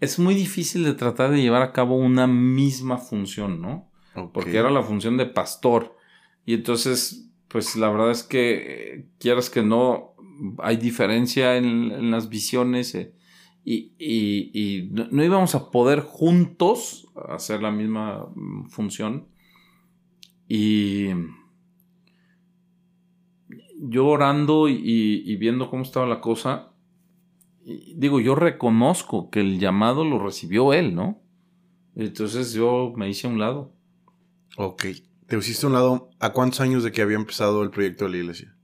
es 0.00 0.18
muy 0.18 0.34
difícil 0.34 0.82
de 0.82 0.94
tratar 0.94 1.30
de 1.30 1.40
llevar 1.40 1.62
a 1.62 1.72
cabo 1.72 1.96
una 1.96 2.26
misma 2.26 2.98
función, 2.98 3.62
¿no? 3.62 3.88
Porque 4.34 4.58
era 4.58 4.70
la 4.70 4.82
función 4.82 5.16
de 5.16 5.26
pastor. 5.26 5.96
Y 6.44 6.54
entonces, 6.54 7.27
pues 7.48 7.76
la 7.76 7.90
verdad 7.90 8.10
es 8.10 8.22
que, 8.22 9.06
quieras 9.18 9.50
que 9.50 9.62
no, 9.62 10.14
hay 10.58 10.76
diferencia 10.76 11.56
en, 11.56 12.10
las 12.10 12.28
visiones 12.28 12.94
eh, 12.94 13.12
y, 13.64 13.92
y, 13.98 14.88
no, 14.90 15.24
íbamos 15.24 15.54
a 15.54 15.70
poder 15.70 16.00
juntos 16.00 17.08
hacer 17.28 17.62
la 17.62 17.70
misma 17.70 18.28
mm, 18.34 18.68
función. 18.68 19.28
Y 20.48 21.08
yo 23.78 24.06
orando 24.06 24.68
y, 24.68 25.36
viendo 25.36 25.70
cómo 25.70 25.82
estaba 25.82 26.06
la 26.06 26.20
cosa, 26.20 26.72
digo, 27.64 28.20
yo 28.20 28.34
reconozco 28.34 29.30
que 29.30 29.40
el 29.40 29.58
llamado 29.58 30.04
lo 30.04 30.18
recibió 30.18 30.72
él, 30.72 30.94
¿no? 30.94 31.20
Entonces 31.94 32.52
yo 32.52 32.92
me 32.96 33.08
hice 33.08 33.26
a 33.26 33.30
un 33.30 33.38
lado. 33.38 33.72
Ok. 34.56 34.86
¿Te 35.28 35.36
hiciste 35.36 35.66
a 35.66 35.68
un 35.68 35.74
lado 35.74 36.10
a 36.20 36.32
cuántos 36.32 36.60
años 36.60 36.82
de 36.82 36.90
que 36.90 37.02
había 37.02 37.16
empezado 37.16 37.62
el 37.62 37.68
proyecto 37.68 38.06
de 38.06 38.10
la 38.12 38.16
iglesia? 38.16 38.56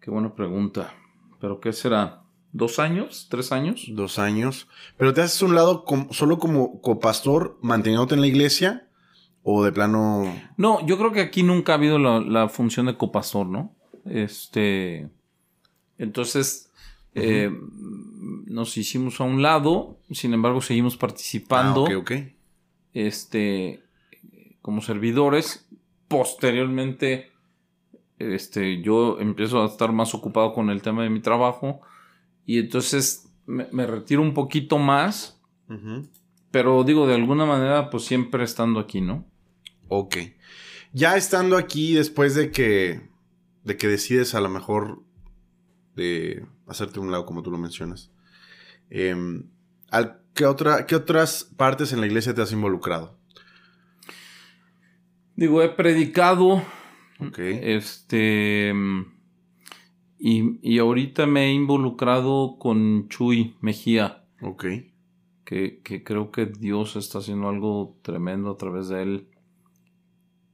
Qué 0.00 0.10
buena 0.10 0.34
pregunta. 0.34 0.92
¿Pero 1.40 1.60
qué 1.60 1.72
será? 1.72 2.24
¿Dos 2.52 2.78
años? 2.78 3.28
¿Tres 3.30 3.50
años? 3.50 3.86
Dos 3.88 4.18
años. 4.18 4.68
¿Pero 4.98 5.14
te 5.14 5.22
haces 5.22 5.40
un 5.40 5.54
lado 5.54 5.86
solo 6.10 6.38
como 6.38 6.82
copastor 6.82 7.58
manteniéndote 7.62 8.14
en 8.14 8.20
la 8.20 8.26
iglesia? 8.26 8.86
¿O 9.42 9.64
de 9.64 9.72
plano.? 9.72 10.30
No, 10.58 10.86
yo 10.86 10.98
creo 10.98 11.12
que 11.12 11.22
aquí 11.22 11.42
nunca 11.42 11.72
ha 11.72 11.76
habido 11.76 11.98
la, 11.98 12.50
función 12.50 12.84
de 12.84 12.98
copastor, 12.98 13.46
¿no? 13.46 13.74
Este. 14.04 15.08
Entonces. 15.96 16.70
Eh, 17.16 17.50
nos 18.46 18.76
hicimos 18.76 19.20
a 19.22 19.24
un 19.24 19.40
lado. 19.40 20.00
Sin 20.10 20.34
embargo, 20.34 20.60
seguimos 20.60 20.98
participando. 20.98 21.86
Ah, 21.86 21.96
ok, 21.96 22.02
ok. 22.02 22.12
Este. 22.92 23.83
Como 24.64 24.80
servidores. 24.80 25.68
Posteriormente. 26.08 27.30
Este. 28.18 28.80
Yo 28.80 29.20
empiezo 29.20 29.62
a 29.62 29.66
estar 29.66 29.92
más 29.92 30.14
ocupado 30.14 30.54
con 30.54 30.70
el 30.70 30.80
tema 30.80 31.02
de 31.02 31.10
mi 31.10 31.20
trabajo. 31.20 31.82
Y 32.46 32.60
entonces 32.60 33.30
me, 33.44 33.86
retiro 33.86 34.22
un 34.22 34.32
poquito 34.32 34.78
más. 34.78 35.38
Pero 36.50 36.82
digo, 36.82 37.06
de 37.06 37.14
alguna 37.14 37.44
manera, 37.44 37.90
pues 37.90 38.04
siempre 38.04 38.42
estando 38.42 38.80
aquí, 38.80 39.02
¿no? 39.02 39.26
Ok. 39.88 40.16
Ya 40.94 41.18
estando 41.18 41.58
aquí, 41.58 41.92
después 41.92 42.34
de 42.34 42.50
que, 42.50 43.10
de 43.64 43.76
que 43.76 43.88
decides 43.88 44.34
a 44.34 44.40
lo 44.40 44.48
mejor 44.48 45.02
de 45.94 46.46
hacerte 46.66 47.00
un 47.00 47.10
lado, 47.10 47.26
como 47.26 47.42
tú 47.42 47.50
lo 47.50 47.58
mencionas, 47.58 48.10
em, 48.88 49.50
¿qué, 50.32 50.46
otra, 50.46 50.86
¿qué 50.86 50.94
otras 50.94 51.44
partes 51.56 51.92
en 51.92 52.00
la 52.00 52.06
iglesia 52.06 52.34
te 52.34 52.40
has 52.40 52.52
involucrado? 52.52 53.18
Digo, 55.36 55.62
he 55.62 55.68
predicado. 55.68 56.62
Ok. 57.20 57.38
Este. 57.38 58.72
Y, 60.18 60.58
y, 60.62 60.78
ahorita 60.78 61.26
me 61.26 61.46
he 61.46 61.52
involucrado 61.52 62.56
con 62.58 63.08
Chuy 63.08 63.56
Mejía. 63.60 64.24
Ok. 64.40 64.64
Que, 65.44 65.80
que, 65.82 66.02
creo 66.02 66.30
que 66.30 66.46
Dios 66.46 66.96
está 66.96 67.18
haciendo 67.18 67.48
algo 67.48 67.98
tremendo 68.02 68.50
a 68.50 68.56
través 68.56 68.88
de 68.88 69.02
él 69.02 69.28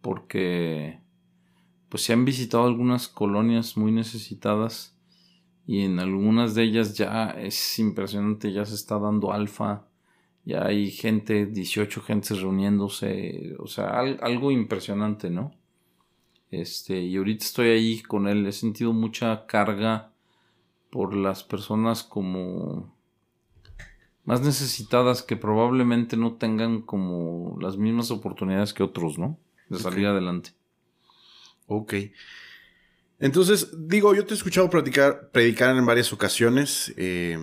porque 0.01 1.01
pues 1.89 2.05
se 2.05 2.12
han 2.12 2.24
visitado 2.24 2.64
algunas 2.64 3.09
colonias 3.09 3.76
muy 3.76 3.93
necesitadas 3.93 4.97
y 5.66 5.83
en 5.83 5.99
algunas 5.99 6.55
de 6.55 6.64
ellas 6.64 6.97
ya 6.97 7.31
es 7.31 7.78
impresionante, 7.78 8.53
ya 8.53 8.64
se 8.64 8.74
está 8.74 8.99
dando 8.99 9.33
alfa, 9.33 9.87
ya 10.45 10.64
hay 10.64 10.91
gente, 10.91 11.47
18 11.47 12.03
gentes 12.03 12.41
reuniéndose, 12.41 13.55
o 13.59 13.66
sea, 13.66 14.01
algo 14.01 14.51
impresionante, 14.51 15.30
¿no? 15.30 15.53
Este, 16.51 17.01
y 17.01 17.16
ahorita 17.16 17.45
estoy 17.45 17.68
ahí 17.68 18.03
con 18.03 18.26
él, 18.26 18.47
he 18.47 18.53
sentido 18.53 18.93
mucha 18.93 19.47
carga 19.47 20.12
por 20.91 21.14
las 21.14 21.45
personas 21.45 22.03
como 22.03 22.93
más 24.24 24.41
necesitadas 24.41 25.22
que 25.22 25.36
probablemente 25.36 26.16
no 26.16 26.34
tengan 26.34 26.82
como 26.82 27.57
las 27.61 27.76
mismas 27.76 28.11
oportunidades 28.11 28.74
que 28.74 28.82
otros, 28.82 29.18
¿no? 29.18 29.38
de 29.70 29.78
salir 29.78 30.07
adelante. 30.07 30.51
Ok. 31.66 31.95
Entonces, 33.18 33.70
digo, 33.72 34.14
yo 34.14 34.26
te 34.26 34.34
he 34.34 34.36
escuchado 34.36 34.68
predicar, 34.68 35.30
predicar 35.30 35.76
en 35.76 35.86
varias 35.86 36.12
ocasiones. 36.12 36.93
Eh, 36.97 37.38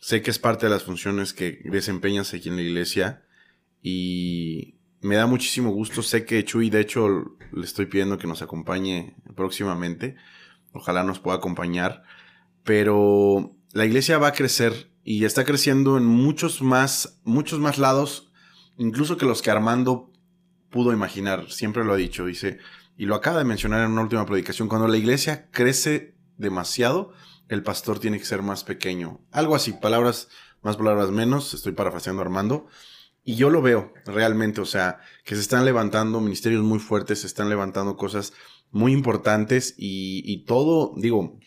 sé 0.00 0.22
que 0.22 0.30
es 0.30 0.38
parte 0.38 0.66
de 0.66 0.70
las 0.70 0.84
funciones 0.84 1.32
que 1.32 1.60
desempeñas 1.64 2.32
aquí 2.34 2.48
en 2.48 2.56
la 2.56 2.62
iglesia 2.62 3.24
y 3.82 4.80
me 5.00 5.16
da 5.16 5.26
muchísimo 5.26 5.70
gusto. 5.70 6.02
Sé 6.02 6.24
que 6.24 6.44
Chuy, 6.44 6.70
de 6.70 6.80
hecho, 6.80 7.36
le 7.52 7.64
estoy 7.64 7.86
pidiendo 7.86 8.18
que 8.18 8.26
nos 8.26 8.42
acompañe 8.42 9.16
próximamente. 9.34 10.16
Ojalá 10.72 11.04
nos 11.04 11.20
pueda 11.20 11.38
acompañar. 11.38 12.02
Pero 12.64 13.56
la 13.72 13.86
iglesia 13.86 14.18
va 14.18 14.28
a 14.28 14.32
crecer 14.32 14.90
y 15.04 15.24
está 15.24 15.44
creciendo 15.44 15.96
en 15.96 16.04
muchos 16.04 16.62
más, 16.62 17.20
muchos 17.24 17.58
más 17.58 17.78
lados, 17.78 18.30
incluso 18.76 19.16
que 19.16 19.26
los 19.26 19.42
que 19.42 19.50
Armando 19.50 20.12
pudo 20.70 20.92
imaginar. 20.92 21.50
Siempre 21.50 21.84
lo 21.84 21.94
ha 21.94 21.96
dicho, 21.96 22.26
dice, 22.26 22.58
y 22.96 23.06
lo 23.06 23.14
acaba 23.14 23.38
de 23.38 23.44
mencionar 23.44 23.84
en 23.84 23.92
una 23.92 24.02
última 24.02 24.26
predicación, 24.26 24.68
cuando 24.68 24.88
la 24.88 24.98
iglesia 24.98 25.50
crece 25.50 26.14
demasiado, 26.36 27.12
el 27.50 27.62
pastor 27.62 27.98
tiene 27.98 28.18
que 28.18 28.24
ser 28.24 28.42
más 28.42 28.64
pequeño. 28.64 29.20
Algo 29.32 29.56
así, 29.56 29.72
palabras 29.72 30.28
más, 30.62 30.76
palabras 30.76 31.10
menos, 31.10 31.52
estoy 31.52 31.72
parafraseando 31.72 32.22
a 32.22 32.24
Armando. 32.24 32.68
Y 33.22 33.34
yo 33.34 33.50
lo 33.50 33.60
veo 33.60 33.92
realmente, 34.06 34.60
o 34.60 34.64
sea, 34.64 35.00
que 35.24 35.34
se 35.34 35.42
están 35.42 35.64
levantando 35.64 36.20
ministerios 36.20 36.62
muy 36.62 36.78
fuertes, 36.78 37.20
se 37.20 37.26
están 37.26 37.50
levantando 37.50 37.96
cosas 37.96 38.32
muy 38.70 38.92
importantes 38.92 39.74
y, 39.76 40.22
y 40.24 40.44
todo, 40.44 40.94
digo, 40.96 41.38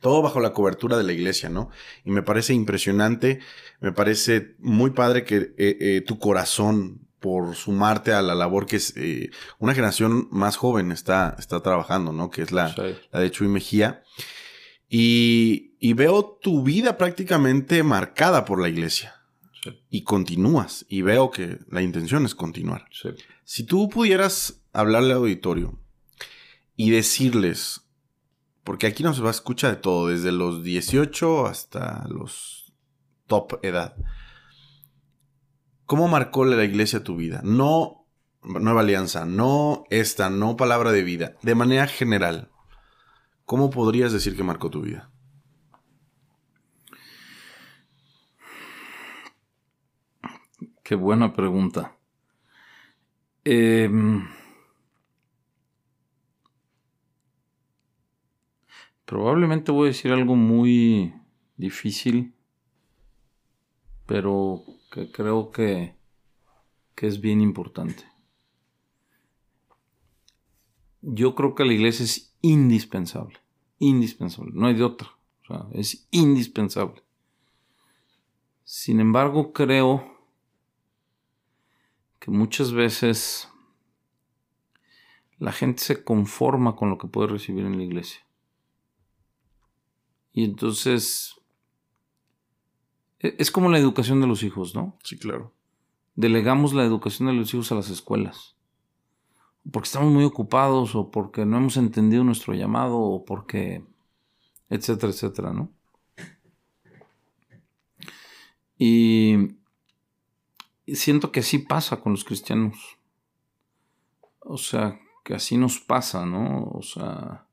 todo 0.00 0.22
bajo 0.22 0.40
la 0.40 0.52
cobertura 0.52 0.96
de 0.96 1.04
la 1.04 1.12
iglesia, 1.12 1.50
¿no? 1.50 1.70
Y 2.04 2.10
me 2.10 2.22
parece 2.22 2.54
impresionante, 2.54 3.40
me 3.80 3.92
parece 3.92 4.56
muy 4.58 4.90
padre 4.90 5.24
que 5.24 5.36
eh, 5.36 5.76
eh, 5.80 6.04
tu 6.06 6.18
corazón 6.18 7.06
por 7.20 7.54
sumarte 7.54 8.12
a 8.12 8.22
la 8.22 8.34
labor 8.34 8.66
que 8.66 8.76
es 8.76 8.94
eh, 8.96 9.30
una 9.58 9.72
generación 9.72 10.28
más 10.30 10.56
joven 10.56 10.90
está, 10.90 11.36
está 11.38 11.62
trabajando, 11.62 12.12
¿no? 12.12 12.30
Que 12.30 12.42
es 12.42 12.52
la, 12.52 12.74
la 13.12 13.20
de 13.20 13.30
Chuy 13.30 13.48
Mejía. 13.48 14.02
Y, 14.88 15.74
y, 15.80 15.92
veo 15.94 16.38
tu 16.40 16.62
vida 16.62 16.96
prácticamente 16.96 17.82
marcada 17.82 18.44
por 18.44 18.60
la 18.60 18.68
iglesia. 18.68 19.14
Y 19.90 20.02
continúas. 20.02 20.84
Y 20.88 21.02
veo 21.02 21.30
que 21.30 21.58
la 21.70 21.82
intención 21.82 22.24
es 22.26 22.34
continuar. 22.34 22.86
Si 23.44 23.64
tú 23.64 23.88
pudieras 23.88 24.62
hablarle 24.72 25.12
al 25.12 25.18
auditorio 25.18 25.78
y 26.76 26.90
decirles 26.90 27.84
porque 28.64 28.86
aquí 28.86 29.02
nos 29.02 29.22
va 29.22 29.28
a 29.28 29.32
escuchar 29.32 29.76
de 29.76 29.82
todo, 29.82 30.08
desde 30.08 30.32
los 30.32 30.64
18 30.64 31.46
hasta 31.46 32.06
los 32.08 32.72
top 33.26 33.60
edad. 33.62 33.94
¿Cómo 35.84 36.08
marcó 36.08 36.46
la 36.46 36.64
iglesia 36.64 37.04
tu 37.04 37.14
vida? 37.14 37.42
No 37.44 38.06
nueva 38.42 38.80
alianza, 38.80 39.26
no 39.26 39.84
esta, 39.90 40.30
no 40.30 40.56
palabra 40.56 40.92
de 40.92 41.02
vida, 41.02 41.36
de 41.42 41.54
manera 41.54 41.86
general. 41.86 42.50
¿Cómo 43.44 43.70
podrías 43.70 44.12
decir 44.12 44.36
que 44.36 44.42
marcó 44.42 44.70
tu 44.70 44.82
vida? 44.82 45.10
Qué 50.82 50.94
buena 50.94 51.32
pregunta. 51.32 51.96
Eh, 53.44 53.88
Probablemente 59.04 59.70
voy 59.70 59.84
a 59.86 59.92
decir 59.92 60.12
algo 60.12 60.34
muy 60.34 61.14
difícil, 61.56 62.34
pero 64.06 64.64
que 64.90 65.10
creo 65.12 65.50
que, 65.50 65.94
que 66.94 67.06
es 67.06 67.20
bien 67.20 67.42
importante. 67.42 68.02
Yo 71.02 71.34
creo 71.34 71.54
que 71.54 71.66
la 71.66 71.74
iglesia 71.74 72.04
es 72.04 72.33
indispensable, 72.44 73.38
indispensable, 73.78 74.52
no 74.54 74.66
hay 74.66 74.74
de 74.74 74.84
otra, 74.84 75.08
o 75.42 75.46
sea, 75.46 75.66
es 75.72 76.06
indispensable. 76.10 77.02
Sin 78.64 79.00
embargo, 79.00 79.54
creo 79.54 80.14
que 82.18 82.30
muchas 82.30 82.72
veces 82.72 83.48
la 85.38 85.52
gente 85.52 85.82
se 85.82 86.04
conforma 86.04 86.76
con 86.76 86.90
lo 86.90 86.98
que 86.98 87.08
puede 87.08 87.28
recibir 87.28 87.64
en 87.64 87.78
la 87.78 87.84
iglesia. 87.84 88.20
Y 90.32 90.44
entonces 90.44 91.34
e, 93.20 93.36
es 93.38 93.50
como 93.50 93.70
la 93.70 93.78
educación 93.78 94.20
de 94.20 94.26
los 94.26 94.42
hijos, 94.42 94.74
¿no? 94.74 94.98
Sí, 95.02 95.18
claro. 95.18 95.54
Delegamos 96.14 96.74
la 96.74 96.84
educación 96.84 97.28
de 97.28 97.34
los 97.34 97.54
hijos 97.54 97.72
a 97.72 97.74
las 97.74 97.88
escuelas. 97.88 98.54
Porque 99.70 99.86
estamos 99.86 100.12
muy 100.12 100.24
ocupados 100.24 100.94
o 100.94 101.10
porque 101.10 101.46
no 101.46 101.56
hemos 101.56 101.76
entendido 101.76 102.22
nuestro 102.24 102.54
llamado 102.54 102.98
o 102.98 103.24
porque, 103.24 103.84
etcétera, 104.68 105.12
etcétera, 105.12 105.52
¿no? 105.52 105.72
Y 108.78 109.56
siento 110.86 111.32
que 111.32 111.40
así 111.40 111.58
pasa 111.58 112.00
con 112.00 112.12
los 112.12 112.24
cristianos. 112.24 112.76
O 114.40 114.58
sea, 114.58 115.00
que 115.24 115.34
así 115.34 115.56
nos 115.56 115.80
pasa, 115.80 116.26
¿no? 116.26 116.64
O 116.64 116.82
sea, 116.82 117.46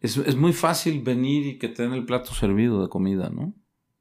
es, 0.00 0.36
muy 0.36 0.52
fácil 0.52 1.02
venir 1.02 1.46
y 1.46 1.58
que 1.58 1.68
te 1.68 1.82
den 1.82 1.92
el 1.92 2.04
plato 2.04 2.34
servido 2.34 2.82
de 2.82 2.88
comida, 2.88 3.30
¿no? 3.30 3.54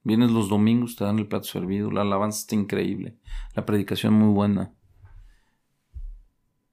Vienes 0.03 0.31
los 0.31 0.49
domingos, 0.49 0.95
te 0.95 1.03
dan 1.03 1.19
el 1.19 1.27
plato 1.27 1.45
servido, 1.45 1.91
la 1.91 2.01
alabanza 2.01 2.39
está 2.39 2.55
increíble, 2.55 3.17
la 3.53 3.65
predicación 3.65 4.13
muy 4.13 4.33
buena. 4.33 4.73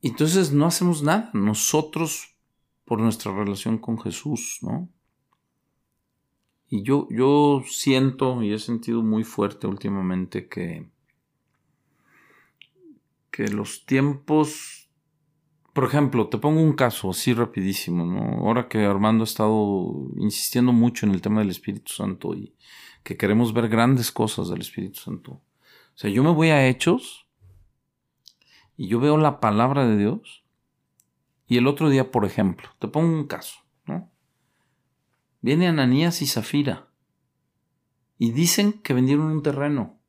Entonces 0.02 0.52
no 0.52 0.66
hacemos 0.66 1.02
nada, 1.02 1.30
nosotros 1.32 2.36
por 2.84 3.00
nuestra 3.00 3.32
relación 3.32 3.78
con 3.78 4.00
Jesús, 4.00 4.58
¿no? 4.62 4.88
Y 6.68 6.82
yo, 6.82 7.08
yo 7.10 7.62
siento 7.66 8.42
y 8.42 8.52
he 8.52 8.58
sentido 8.58 9.02
muy 9.02 9.24
fuerte 9.24 9.66
últimamente 9.66 10.48
que, 10.48 10.88
que 13.30 13.48
los 13.48 13.86
tiempos 13.86 14.86
por 15.76 15.84
ejemplo, 15.84 16.28
te 16.28 16.38
pongo 16.38 16.62
un 16.62 16.72
caso 16.72 17.10
así 17.10 17.34
rapidísimo, 17.34 18.06
¿no? 18.06 18.46
Ahora 18.46 18.66
que 18.66 18.86
Armando 18.86 19.24
ha 19.24 19.26
estado 19.26 20.08
insistiendo 20.16 20.72
mucho 20.72 21.04
en 21.04 21.12
el 21.12 21.20
tema 21.20 21.40
del 21.40 21.50
Espíritu 21.50 21.92
Santo 21.92 22.32
y 22.32 22.54
que 23.02 23.18
queremos 23.18 23.52
ver 23.52 23.68
grandes 23.68 24.10
cosas 24.10 24.48
del 24.48 24.62
Espíritu 24.62 25.00
Santo. 25.00 25.32
O 25.32 25.42
sea, 25.98 26.08
yo 26.08 26.24
me 26.24 26.32
voy 26.32 26.48
a 26.48 26.66
Hechos 26.66 27.25
y 28.76 28.88
yo 28.88 29.00
veo 29.00 29.16
la 29.16 29.40
palabra 29.40 29.86
de 29.86 29.96
Dios 29.96 30.44
y 31.46 31.58
el 31.58 31.66
otro 31.66 31.88
día, 31.88 32.10
por 32.10 32.24
ejemplo, 32.24 32.68
te 32.78 32.88
pongo 32.88 33.14
un 33.14 33.26
caso, 33.26 33.58
¿no? 33.86 34.10
Viene 35.40 35.68
Ananías 35.68 36.22
y 36.22 36.26
Zafira 36.26 36.88
y 38.18 38.32
dicen 38.32 38.72
que 38.72 38.94
vendieron 38.94 39.26
un 39.26 39.42
terreno 39.42 40.00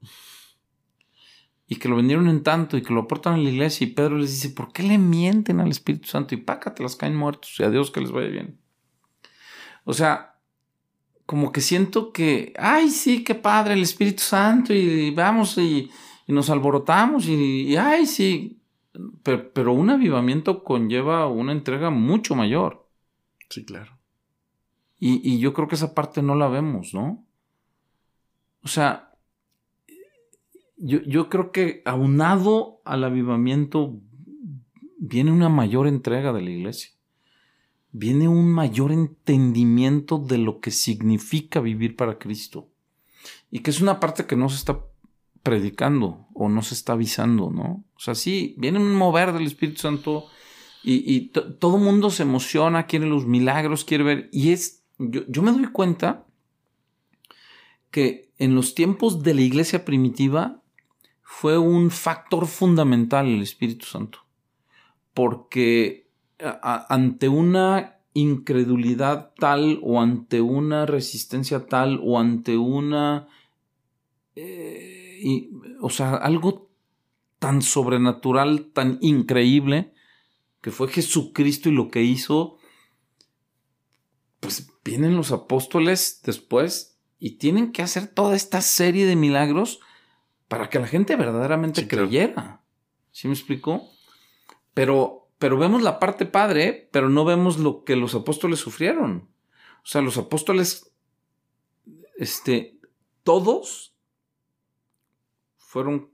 y 1.67 1.75
que 1.75 1.89
lo 1.89 1.97
vendieron 1.97 2.29
en 2.29 2.43
tanto 2.43 2.77
y 2.77 2.81
que 2.81 2.93
lo 2.93 3.01
aportan 3.01 3.33
a 3.33 3.37
la 3.37 3.49
iglesia 3.49 3.85
y 3.85 3.91
Pedro 3.91 4.17
les 4.17 4.31
dice, 4.31 4.49
¿por 4.49 4.71
qué 4.71 4.83
le 4.83 4.97
mienten 4.97 5.59
al 5.59 5.69
Espíritu 5.69 6.07
Santo? 6.07 6.33
Y 6.33 6.37
pácate, 6.37 6.81
las 6.81 6.95
caen 6.95 7.15
muertos 7.15 7.55
y 7.59 7.63
a 7.63 7.69
Dios 7.69 7.91
que 7.91 8.01
les 8.01 8.11
vaya 8.11 8.29
bien. 8.29 8.57
O 9.83 9.93
sea, 9.93 10.39
como 11.25 11.51
que 11.51 11.59
siento 11.59 12.13
que, 12.13 12.53
ay, 12.57 12.89
sí, 12.89 13.23
qué 13.23 13.35
padre 13.35 13.73
el 13.73 13.81
Espíritu 13.81 14.23
Santo 14.23 14.73
y, 14.73 15.11
vamos 15.11 15.57
y, 15.57 15.91
nos 16.27 16.49
alborotamos 16.49 17.27
y, 17.27 17.75
ay, 17.75 18.05
sí, 18.05 18.56
pero, 19.23 19.51
pero, 19.53 19.73
un 19.73 19.89
avivamiento 19.89 20.63
conlleva 20.63 21.27
una 21.27 21.51
entrega 21.51 21.89
mucho 21.89 22.35
mayor. 22.35 22.87
Sí, 23.49 23.65
claro. 23.65 23.97
Y, 24.99 25.21
y 25.27 25.39
yo 25.39 25.53
creo 25.53 25.67
que 25.67 25.75
esa 25.75 25.93
parte 25.93 26.21
no 26.21 26.35
la 26.35 26.47
vemos, 26.47 26.93
¿no? 26.93 27.25
O 28.63 28.67
sea, 28.67 29.07
yo, 30.77 31.29
creo 31.29 31.51
que 31.51 31.81
aunado 31.85 32.81
al 32.85 33.03
avivamiento 33.03 33.99
viene 34.99 35.31
una 35.31 35.49
mayor 35.49 35.87
entrega 35.87 36.31
de 36.33 36.41
la 36.41 36.51
iglesia. 36.51 36.91
Viene 37.91 38.27
un 38.27 38.51
mayor 38.51 38.91
entendimiento 38.91 40.19
de 40.19 40.37
lo 40.37 40.59
que 40.59 40.69
significa 40.71 41.61
vivir 41.61 41.95
para 41.95 42.19
Cristo. 42.19 42.69
Y 43.49 43.59
que 43.59 43.71
es 43.71 43.81
una 43.81 43.99
parte 43.99 44.27
que 44.27 44.35
no 44.35 44.49
se 44.49 44.57
está 44.57 44.85
predicando 45.47 46.27
o 46.33 46.49
no 46.49 46.61
se 46.61 46.73
está 46.73 46.91
avisando, 46.91 47.49
¿no? 47.49 47.85
O 47.95 47.99
sea, 47.99 48.15
sí, 48.15 48.53
viene 48.57 48.79
un 48.79 48.93
mover 48.93 49.31
del 49.31 49.47
Espíritu 49.47 49.79
Santo 49.79 50.25
y, 50.83 51.29
todo 51.59 51.77
el 51.77 51.83
mundo 51.83 52.09
se 52.09 52.23
emociona, 52.23 52.85
quiere 52.85 53.05
los 53.05 53.25
milagros, 53.25 53.85
quiere 53.85 54.03
ver. 54.03 54.29
Y 54.33 54.51
es, 54.51 54.83
yo, 54.97 55.21
yo 55.29 55.41
me 55.41 55.53
doy 55.53 55.67
cuenta 55.67 56.25
que 57.91 58.29
en 58.37 58.55
los 58.55 58.75
tiempos 58.75 59.23
de 59.23 59.35
la 59.35 59.41
iglesia 59.41 59.85
primitiva 59.85 60.61
fue 61.23 61.57
un 61.57 61.91
factor 61.91 62.45
fundamental 62.45 63.25
el 63.27 63.41
Espíritu 63.41 63.85
Santo, 63.85 64.19
porque 65.13 66.09
ante 66.39 67.29
una 67.29 67.99
incredulidad 68.13 69.31
tal 69.37 69.79
o 69.81 70.01
ante 70.01 70.41
una 70.41 70.85
resistencia 70.85 71.67
tal 71.67 72.01
o 72.03 72.19
ante 72.19 72.57
una... 72.57 73.29
Eh, 74.35 74.96
o 75.81 75.89
sea, 75.89 76.15
algo 76.15 76.69
tan 77.39 77.61
sobrenatural, 77.61 78.71
tan 78.73 78.97
increíble, 79.01 79.93
que 80.61 80.71
fue 80.71 80.87
Jesucristo 80.87 81.69
y 81.69 81.73
lo 81.73 81.89
que 81.89 82.01
hizo, 82.01 82.57
pues 84.39 84.71
vienen 84.83 85.15
los 85.15 85.31
apóstoles 85.31 86.21
después 86.23 86.99
y 87.19 87.37
tienen 87.37 87.71
que 87.71 87.81
hacer 87.81 88.07
toda 88.07 88.35
esta 88.35 88.61
serie 88.61 89.05
de 89.05 89.15
milagros 89.15 89.79
para 90.47 90.69
que 90.69 90.79
la 90.79 90.87
gente 90.87 91.15
verdaderamente 91.15 91.87
creyera. 91.87 92.61
¿Sí 93.11 93.27
me 93.27 93.33
explicó? 93.33 93.89
Pero, 94.73 95.29
pero 95.37 95.57
vemos 95.57 95.81
la 95.81 95.99
parte 95.99 96.25
padre, 96.25 96.89
pero 96.91 97.09
no 97.09 97.25
vemos 97.25 97.57
lo 97.57 97.83
que 97.83 97.95
los 97.95 98.15
apóstoles 98.15 98.59
sufrieron. 98.59 99.29
O 99.83 99.85
sea, 99.85 100.01
los 100.01 100.17
apóstoles, 100.17 100.91
este, 102.17 102.79
todos 103.23 103.96
fueron, 105.67 106.09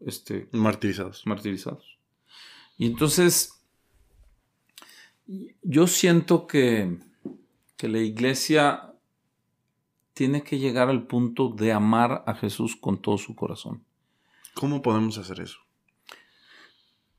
este, 0.00 0.48
martirizados. 0.50 1.22
Martirizados. 1.26 1.96
Y 2.76 2.86
entonces, 2.86 3.62
yo 5.62 5.86
siento 5.86 6.48
que, 6.48 6.98
que 7.76 7.88
la 7.88 7.98
iglesia 7.98 8.92
tiene 10.12 10.42
que 10.42 10.58
llegar 10.58 10.88
al 10.88 11.06
punto 11.06 11.50
de 11.50 11.72
amar 11.72 12.24
a 12.26 12.34
Jesús 12.34 12.74
con 12.74 13.00
todo 13.00 13.16
su 13.16 13.36
corazón. 13.36 13.84
¿Cómo 14.54 14.82
podemos 14.82 15.18
hacer 15.18 15.40
eso? 15.40 15.58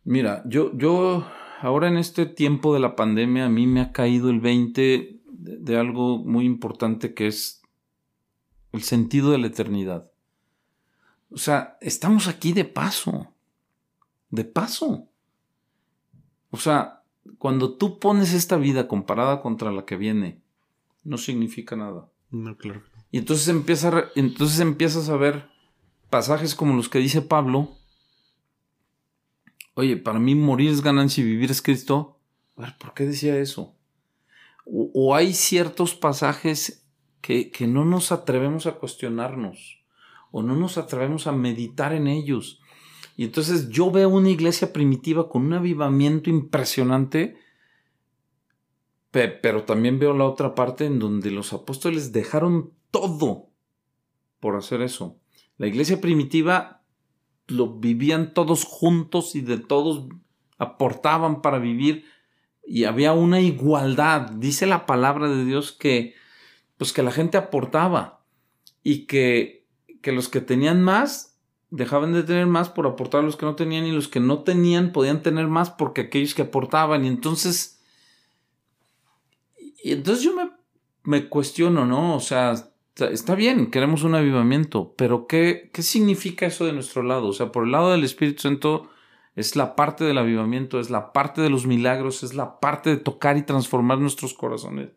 Mira, 0.04 0.44
yo, 0.46 0.78
yo 0.78 1.26
ahora 1.62 1.88
en 1.88 1.98
este 1.98 2.26
tiempo 2.26 2.74
de 2.74 2.82
la 2.82 2.98
pandemia 2.98 3.46
a 3.46 3.50
mí 3.50 3.66
me 3.66 3.80
ha 3.80 3.94
caído 3.94 4.30
el 4.30 4.42
20 4.42 5.22
de, 5.26 5.78
algo 5.78 6.18
muy 6.18 6.46
importante 6.46 7.14
que 7.14 7.28
es 7.28 7.62
el 8.74 8.84
sentido 8.84 9.32
de 9.32 9.38
la 9.38 9.48
eternidad. 9.48 10.12
O 11.30 11.38
sea, 11.38 11.78
estamos 11.82 12.28
aquí 12.28 12.54
de 12.54 12.66
paso. 12.66 13.34
De 14.30 14.44
paso. 14.44 15.08
O 16.52 16.58
sea, 16.58 17.04
cuando 17.38 17.76
tú 17.76 18.00
pones 18.00 18.34
esta 18.34 18.58
vida 18.58 18.88
comparada 18.88 19.42
contra 19.42 19.72
la 19.72 19.86
que 19.86 19.98
viene, 19.98 20.42
no 21.04 21.18
significa 21.18 21.76
nada. 21.76 22.10
No, 22.32 22.58
claro. 22.58 22.84
Y 23.12 23.18
entonces, 23.18 23.48
empieza, 23.48 24.06
entonces 24.16 24.60
empiezas 24.60 25.10
a 25.10 25.18
ver 25.18 25.50
pasajes 26.10 26.56
como 26.56 26.76
los 26.76 26.90
que 26.90 27.00
dice 27.00 27.22
Pablo. 27.22 27.78
Oye, 29.74 29.98
para 29.98 30.20
mí 30.20 30.36
morir 30.36 30.72
es 30.72 30.82
ganancia 30.82 31.22
y 31.22 31.28
vivir 31.28 31.52
es 31.52 31.62
Cristo. 31.62 32.20
A 32.56 32.62
ver, 32.62 32.78
¿por 32.78 32.94
qué 32.94 33.06
decía 33.06 33.38
eso? 33.38 33.76
O, 34.66 35.16
hay 35.16 35.34
ciertos 35.34 35.96
pasajes 35.96 36.86
que, 37.22 37.52
que 37.52 37.68
no 37.68 37.86
nos 37.86 38.12
atrevemos 38.12 38.66
a 38.66 38.74
cuestionarnos 38.74 39.78
o 40.32 40.44
no 40.44 40.56
nos 40.56 40.78
atrevemos 40.78 41.28
a 41.28 41.32
meditar 41.32 41.94
en 41.94 42.08
ellos. 42.08 42.60
Y 43.16 43.24
entonces 43.24 43.70
yo 43.70 43.92
veo 43.92 44.10
una 44.10 44.30
iglesia 44.30 44.72
primitiva 44.74 45.30
con 45.30 45.46
un 45.46 45.54
avivamiento 45.54 46.30
impresionante 46.30 47.38
pero 49.42 49.64
también 49.64 50.00
veo 50.00 50.14
la 50.14 50.26
otra 50.26 50.54
parte 50.54 50.86
en 50.86 51.00
donde 51.00 51.32
los 51.32 51.54
apóstoles 51.54 52.12
dejaron 52.12 52.74
todo 52.92 53.50
por 54.40 54.56
hacer 54.56 54.82
eso. 54.82 55.18
La 55.58 55.68
iglesia 55.68 56.00
primitiva 56.00 56.84
lo 57.48 57.80
vivían 57.80 58.34
todos 58.34 58.64
juntos 58.64 59.36
y 59.36 59.42
de 59.42 59.58
todos 59.58 60.08
aportaban 60.58 61.42
para 61.42 61.60
vivir 61.60 62.06
y 62.66 62.84
había 62.84 63.14
una 63.14 63.40
igualdad. 63.40 64.30
Dice 64.32 64.68
la 64.68 64.86
palabra 64.86 65.30
de 65.30 65.46
Dios 65.46 65.72
que 65.72 66.14
pues 66.78 66.94
que 66.94 67.02
la 67.02 67.12
gente 67.12 67.38
aportaba 67.38 68.24
y 68.84 69.08
que, 69.08 69.57
que 70.02 70.12
los 70.12 70.30
que 70.30 70.42
tenían 70.42 70.84
más 70.84 71.38
dejaban 71.70 72.14
de 72.14 72.24
tener 72.24 72.46
más 72.48 72.70
por 72.70 72.88
aportar 72.88 73.22
a 73.22 73.24
los 73.24 73.36
que 73.36 73.46
no 73.46 73.56
tenían 73.56 73.86
y 73.86 73.92
los 73.92 74.08
que 74.08 74.20
no 74.20 74.44
tenían 74.44 74.94
podían 74.94 75.22
tener 75.22 75.48
más 75.48 75.70
porque 75.70 76.02
aquellos 76.02 76.34
que 76.34 76.44
aportaban 76.44 77.04
y 77.04 77.08
entonces 77.10 77.78
y 79.84 79.94
entonces 79.94 80.24
yo 80.24 80.36
me, 80.36 80.50
me 81.04 81.30
cuestiono, 81.30 81.86
¿no? 81.86 82.16
O 82.16 82.20
sea, 82.20 82.54
está 82.96 83.36
bien, 83.36 83.72
queremos 83.72 84.04
un 84.04 84.16
avivamiento, 84.16 84.94
pero 84.98 85.28
¿qué, 85.28 85.70
¿qué 85.74 85.82
significa 85.82 86.46
eso 86.46 86.66
de 86.66 86.74
nuestro 86.74 87.04
lado? 87.04 87.28
O 87.28 87.34
sea, 87.34 87.52
por 87.52 87.64
el 87.64 87.72
lado 87.72 87.92
del 87.92 88.04
Espíritu 88.04 88.42
Santo 88.42 88.90
es 89.36 89.56
la 89.56 89.76
parte 89.76 90.04
del 90.04 90.18
avivamiento, 90.18 90.80
es 90.80 90.90
la 90.90 91.14
parte 91.14 91.42
de 91.42 91.50
los 91.50 91.66
milagros, 91.66 92.24
es 92.24 92.34
la 92.34 92.60
parte 92.60 92.90
de 92.90 92.98
tocar 92.98 93.38
y 93.38 93.44
transformar 93.44 94.00
nuestros 94.00 94.34
corazones. 94.34 94.90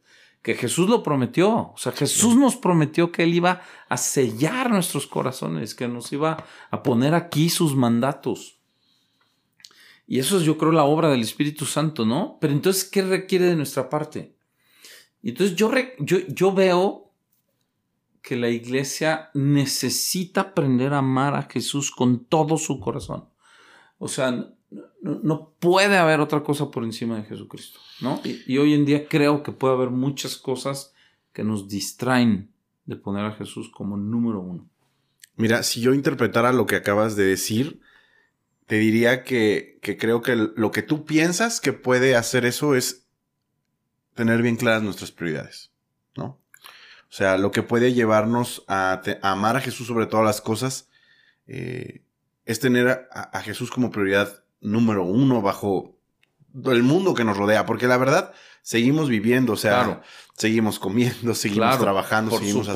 Que 0.42 0.54
Jesús 0.54 0.88
lo 0.88 1.02
prometió. 1.02 1.72
O 1.72 1.76
sea, 1.76 1.92
Jesús 1.92 2.36
nos 2.36 2.56
prometió 2.56 3.12
que 3.12 3.22
Él 3.24 3.34
iba 3.34 3.62
a 3.88 3.96
sellar 3.96 4.70
nuestros 4.70 5.06
corazones, 5.06 5.74
que 5.74 5.88
nos 5.88 6.12
iba 6.12 6.44
a 6.70 6.82
poner 6.82 7.14
aquí 7.14 7.50
sus 7.50 7.76
mandatos. 7.76 8.58
Y 10.06 10.18
eso 10.18 10.38
es, 10.38 10.44
yo 10.44 10.58
creo, 10.58 10.72
la 10.72 10.84
obra 10.84 11.08
del 11.08 11.20
Espíritu 11.20 11.66
Santo, 11.66 12.04
¿no? 12.04 12.38
Pero 12.40 12.52
entonces, 12.52 12.84
¿qué 12.84 13.02
requiere 13.02 13.46
de 13.46 13.56
nuestra 13.56 13.88
parte? 13.88 14.34
Entonces 15.22 15.54
yo, 15.56 15.70
yo, 15.98 16.18
yo 16.28 16.52
veo 16.52 17.12
que 18.22 18.36
la 18.36 18.48
iglesia 18.48 19.30
necesita 19.34 20.42
aprender 20.42 20.92
a 20.92 20.98
amar 20.98 21.34
a 21.34 21.42
Jesús 21.42 21.90
con 21.90 22.24
todo 22.24 22.56
su 22.58 22.80
corazón. 22.80 23.28
O 23.98 24.08
sea, 24.08 24.52
no, 25.02 25.52
puede 25.58 25.96
haber 25.96 26.20
otra 26.20 26.42
cosa 26.42 26.70
por 26.70 26.84
encima 26.84 27.16
de 27.16 27.24
Jesucristo, 27.24 27.80
¿no? 28.00 28.20
Y, 28.24 28.58
hoy 28.58 28.74
en 28.74 28.84
día 28.84 29.08
creo 29.08 29.42
que 29.42 29.52
puede 29.52 29.74
haber 29.74 29.90
muchas 29.90 30.36
cosas 30.36 30.94
que 31.32 31.44
nos 31.44 31.68
distraen 31.68 32.52
de 32.84 32.96
poner 32.96 33.24
a 33.24 33.32
Jesús 33.32 33.70
como 33.70 33.96
número 33.96 34.40
uno. 34.40 34.68
Mira, 35.36 35.62
si 35.62 35.80
yo 35.80 35.94
interpretara 35.94 36.52
lo 36.52 36.66
que 36.66 36.76
acabas 36.76 37.16
de 37.16 37.24
decir, 37.24 37.80
te 38.66 38.76
diría 38.76 39.24
que, 39.24 39.78
que 39.82 39.96
creo 39.96 40.22
que 40.22 40.36
lo 40.36 40.70
que 40.70 40.82
tú 40.82 41.04
piensas 41.04 41.60
que 41.60 41.72
puede 41.72 42.14
hacer 42.14 42.44
eso 42.44 42.74
es 42.74 43.08
tener 44.14 44.42
bien 44.42 44.56
claras 44.56 44.82
nuestras 44.82 45.10
prioridades, 45.10 45.72
¿no? 46.16 46.40
O 47.10 47.12
sea, 47.12 47.38
lo 47.38 47.50
que 47.50 47.64
puede 47.64 47.92
llevarnos 47.92 48.64
a, 48.68 49.02
amar 49.22 49.56
a 49.56 49.60
Jesús 49.60 49.88
sobre 49.88 50.06
todas 50.06 50.24
las 50.24 50.40
cosas 50.40 50.88
eh, 51.48 52.04
es 52.44 52.60
tener 52.60 53.08
a, 53.10 53.40
Jesús 53.40 53.70
como 53.70 53.90
prioridad 53.90 54.44
número 54.60 55.04
uno 55.04 55.42
bajo 55.42 55.96
el 56.54 56.82
mundo 56.82 57.14
que 57.14 57.24
nos 57.24 57.36
rodea, 57.36 57.66
porque 57.66 57.86
la 57.86 57.96
verdad 57.96 58.32
seguimos 58.62 59.08
viviendo, 59.08 59.54
o 59.54 59.56
sea, 59.56 60.02
seguimos 60.36 60.78
comiendo, 60.78 61.34
seguimos 61.34 61.78
trabajando, 61.78 62.38
seguimos 62.38 62.68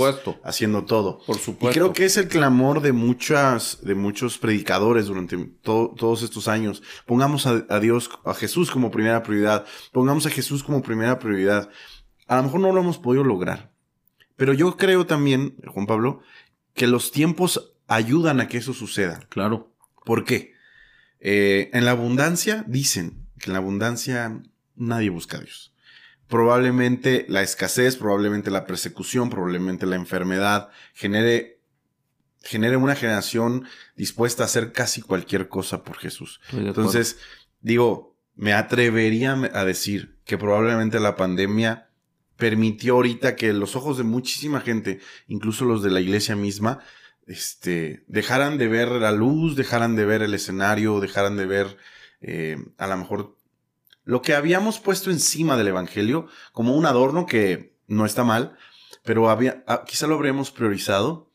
haciendo 0.45 0.85
todo. 0.85 1.19
Por 1.27 1.39
supuesto. 1.39 1.71
Y 1.71 1.81
creo 1.81 1.93
que 1.93 2.05
es 2.05 2.17
el 2.17 2.29
clamor 2.29 2.81
de 2.81 2.93
muchas, 2.93 3.79
de 3.83 3.95
muchos 3.95 4.39
predicadores 4.39 5.07
durante 5.07 5.37
todos 5.63 6.23
estos 6.23 6.49
años. 6.49 6.83
Pongamos 7.07 7.47
a, 7.47 7.65
a, 7.69 7.81
Dios, 7.81 8.11
a 8.25 8.35
Jesús 8.35 8.71
como 8.71 8.91
primera 8.91 9.23
prioridad. 9.23 9.67
Pongamos 9.93 10.27
a 10.27 10.31
Jesús 10.31 10.63
como 10.63 10.83
primera 10.83 11.19
prioridad. 11.19 11.69
A 12.27 12.37
lo 12.37 12.45
mejor 12.45 12.61
no 12.61 12.73
lo 12.73 12.81
hemos 12.81 12.99
podido 12.99 13.25
lograr. 13.25 13.73
Pero 14.37 14.53
yo 14.53 14.77
creo 14.77 15.07
también, 15.07 15.57
Juan 15.67 15.87
Pablo, 15.87 16.21
que 16.75 16.87
los 16.87 17.13
tiempos 17.13 17.77
ayudan 17.87 18.41
a 18.41 18.49
que 18.49 18.59
eso 18.59 18.73
suceda. 18.73 19.21
Claro. 19.29 19.73
¿Por 20.05 20.25
qué? 20.25 20.54
Eh, 21.25 21.71
en 21.73 21.85
la 21.85 21.91
abundancia, 21.91 22.65
dicen 22.69 23.27
que 23.41 23.47
en 23.47 23.55
la 23.55 23.59
abundancia 23.59 24.41
nadie 24.77 25.11
busca 25.11 25.39
a 25.39 25.41
Dios 25.41 25.75
probablemente 26.29 27.27
la 27.29 27.43
escasez, 27.43 27.97
probablemente 27.97 28.51
la 28.51 28.67
persecución, 28.67 29.31
probablemente 29.31 29.87
la 29.87 29.97
enfermedad 29.97 30.69
genere, 30.93 31.61
genere 32.43 32.77
una 32.77 32.95
generación 32.97 33.67
dispuesta 33.97 34.43
a 34.43 34.47
hacer 34.47 34.73
casi 34.73 35.03
cualquier 35.03 35.49
cosa 35.49 35.85
por 35.85 35.97
Jesús. 35.99 36.41
Entonces, 36.53 37.19
digo, 37.61 38.17
me 38.35 38.53
atrevería 38.53 39.33
a 39.53 39.65
decir 39.65 40.19
que 40.25 40.39
probablemente 40.39 40.99
la 40.99 41.17
pandemia 41.17 41.89
permitió 42.37 42.95
ahorita 42.95 43.37
que 43.37 43.53
los 43.53 43.77
ojos 43.77 43.99
de 43.99 44.05
muchísima 44.05 44.61
gente, 44.61 45.01
incluso 45.29 45.65
los 45.65 45.83
de 45.83 45.91
la 45.91 46.01
iglesia 46.01 46.35
misma, 46.35 46.81
este, 47.27 48.05
dejaran 48.07 48.59
de 48.59 48.69
ver 48.69 48.89
la 48.89 49.13
luz, 49.13 49.57
dejaran 49.57 49.97
de 49.97 50.05
ver 50.05 50.23
el 50.23 50.35
escenario, 50.35 51.01
dejaran 51.01 51.37
de 51.37 51.47
ver 51.47 51.77
eh, 52.21 52.57
a 52.79 52.87
lo 52.87 52.97
mejor 52.97 53.37
lo 54.05 54.23
que 54.23 54.35
habíamos 54.35 54.79
puesto 54.79 55.11
encima 55.11 55.57
del 55.57 55.69
Evangelio 55.69 56.29
como 56.53 56.77
un 56.77 56.87
adorno 56.87 57.27
que 57.27 57.77
no 57.87 58.07
está 58.07 58.25
mal, 58.25 58.57
pero 59.03 59.31
había, 59.31 59.65
ah, 59.67 59.85
quizá 59.87 60.07
lo 60.07 60.15
habríamos 60.15 60.51
priorizado 60.51 61.31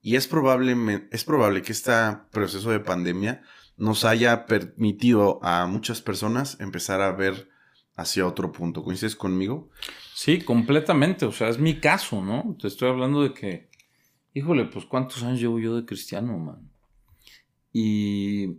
y 0.00 0.16
es 0.16 0.26
probable, 0.26 1.08
es 1.10 1.24
probable 1.24 1.62
que 1.62 1.72
este 1.72 1.92
proceso 2.30 2.70
de 2.70 2.80
pandemia 2.80 3.42
nos 3.76 4.04
haya 4.04 4.46
permitido 4.46 5.40
a 5.42 5.66
muchas 5.66 6.02
personas 6.02 6.58
empezar 6.60 7.00
a 7.00 7.12
ver 7.12 7.48
hacia 7.96 8.26
otro 8.26 8.52
punto. 8.52 8.82
¿Coincides 8.82 9.16
conmigo? 9.16 9.70
Sí, 10.14 10.40
completamente. 10.40 11.24
O 11.24 11.32
sea, 11.32 11.48
es 11.48 11.58
mi 11.58 11.80
caso, 11.80 12.22
¿no? 12.22 12.56
Te 12.60 12.68
estoy 12.68 12.88
hablando 12.88 13.22
de 13.22 13.32
que, 13.32 13.70
híjole, 14.34 14.64
pues 14.66 14.84
cuántos 14.84 15.22
años 15.22 15.40
llevo 15.40 15.58
yo 15.58 15.76
de 15.76 15.84
cristiano, 15.84 16.38
man. 16.38 16.70
Y, 17.72 18.58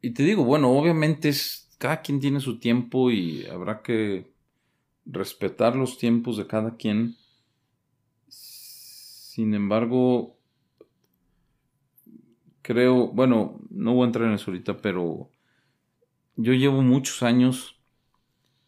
y 0.00 0.10
te 0.12 0.22
digo, 0.22 0.44
bueno, 0.44 0.70
obviamente 0.70 1.28
es 1.28 1.70
cada 1.78 2.00
quien 2.00 2.20
tiene 2.20 2.40
su 2.40 2.58
tiempo 2.58 3.10
y 3.10 3.46
habrá 3.46 3.82
que 3.82 4.32
respetar 5.04 5.76
los 5.76 5.98
tiempos 5.98 6.36
de 6.36 6.46
cada 6.46 6.76
quien. 6.76 7.16
Sin 8.28 9.54
embargo, 9.54 10.36
creo, 12.62 13.08
bueno, 13.08 13.60
no 13.70 13.94
voy 13.94 14.04
a 14.04 14.06
entrar 14.06 14.28
en 14.28 14.34
eso 14.34 14.50
ahorita, 14.50 14.78
pero 14.78 15.30
yo 16.36 16.52
llevo 16.54 16.82
muchos 16.82 17.22
años 17.22 17.80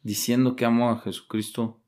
diciendo 0.03 0.57
que 0.57 0.65
amo 0.65 0.91
a 0.91 0.99
Jesucristo, 0.99 1.81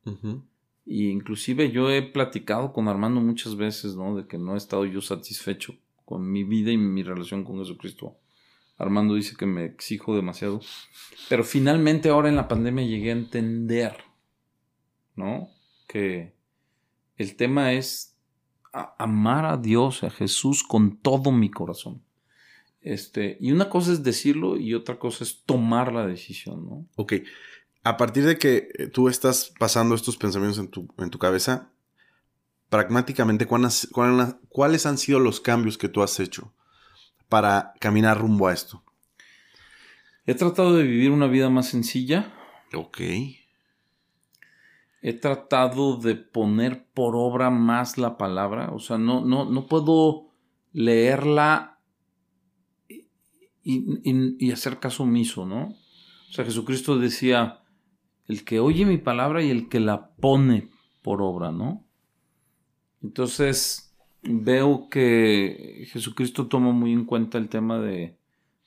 Y 0.86 1.10
inclusive 1.10 1.72
yo 1.72 1.90
he 1.90 2.00
platicado 2.00 2.72
con 2.72 2.86
Armando 2.86 3.20
muchas 3.20 3.56
veces, 3.56 3.96
¿no? 3.96 4.14
De 4.14 4.28
que 4.28 4.38
no 4.38 4.54
he 4.54 4.56
estado 4.56 4.86
yo 4.86 5.00
satisfecho 5.00 5.74
con 6.04 6.30
mi 6.30 6.44
vida 6.44 6.70
y 6.70 6.76
mi 6.76 7.02
relación 7.02 7.42
con 7.42 7.58
Jesucristo. 7.58 8.16
Armando 8.78 9.16
dice 9.16 9.34
que 9.36 9.46
me 9.46 9.64
exijo 9.64 10.14
demasiado. 10.14 10.60
Pero 11.28 11.42
finalmente 11.42 12.08
ahora 12.08 12.28
en 12.28 12.36
la 12.36 12.46
pandemia 12.46 12.86
llegué 12.86 13.08
a 13.08 13.14
entender, 13.14 13.96
¿no? 15.16 15.48
Que 15.88 16.34
el 17.16 17.34
tema 17.34 17.72
es 17.72 18.16
amar 18.72 19.44
a 19.44 19.56
Dios, 19.56 20.04
a 20.04 20.10
Jesús 20.10 20.62
con 20.62 20.98
todo 20.98 21.32
mi 21.32 21.50
corazón. 21.50 22.00
Este, 22.80 23.38
y 23.40 23.50
una 23.50 23.68
cosa 23.68 23.92
es 23.92 24.04
decirlo 24.04 24.56
y 24.56 24.72
otra 24.74 25.00
cosa 25.00 25.24
es 25.24 25.42
tomar 25.44 25.92
la 25.92 26.06
decisión, 26.06 26.64
¿no? 26.64 26.86
Ok 26.94 27.14
a 27.86 27.96
partir 27.96 28.24
de 28.24 28.36
que 28.36 28.68
eh, 28.74 28.88
tú 28.88 29.08
estás 29.08 29.52
pasando 29.60 29.94
estos 29.94 30.16
pensamientos 30.16 30.58
en 30.58 30.68
tu, 30.68 30.92
en 30.98 31.08
tu 31.08 31.20
cabeza, 31.20 31.70
pragmáticamente, 32.68 33.46
¿cuáles, 33.46 33.88
¿cuáles 34.48 34.86
han 34.86 34.98
sido 34.98 35.20
los 35.20 35.40
cambios 35.40 35.78
que 35.78 35.88
tú 35.88 36.02
has 36.02 36.18
hecho 36.18 36.52
para 37.28 37.74
caminar 37.78 38.18
rumbo 38.18 38.48
a 38.48 38.52
esto? 38.52 38.82
He 40.26 40.34
tratado 40.34 40.74
de 40.74 40.82
vivir 40.82 41.12
una 41.12 41.28
vida 41.28 41.48
más 41.48 41.68
sencilla. 41.68 42.34
Ok. 42.74 42.98
He 45.00 45.12
tratado 45.12 45.96
de 45.96 46.16
poner 46.16 46.88
por 46.92 47.14
obra 47.14 47.50
más 47.50 47.98
la 47.98 48.18
palabra. 48.18 48.70
O 48.72 48.80
sea, 48.80 48.98
no, 48.98 49.24
no, 49.24 49.44
no 49.44 49.68
puedo 49.68 50.32
leerla 50.72 51.78
y, 53.62 54.44
y 54.44 54.50
hacer 54.50 54.80
caso 54.80 55.04
omiso, 55.04 55.46
¿no? 55.46 55.68
O 56.28 56.32
sea, 56.32 56.44
Jesucristo 56.44 56.98
decía, 56.98 57.62
el 58.28 58.44
que 58.44 58.60
oye 58.60 58.84
mi 58.84 58.98
palabra 58.98 59.42
y 59.42 59.50
el 59.50 59.68
que 59.68 59.80
la 59.80 60.10
pone 60.16 60.68
por 61.02 61.22
obra, 61.22 61.52
¿no? 61.52 61.86
Entonces 63.02 63.94
veo 64.22 64.88
que 64.90 65.86
Jesucristo 65.92 66.48
toma 66.48 66.72
muy 66.72 66.92
en 66.92 67.04
cuenta 67.04 67.38
el 67.38 67.48
tema 67.48 67.78
de, 67.78 68.18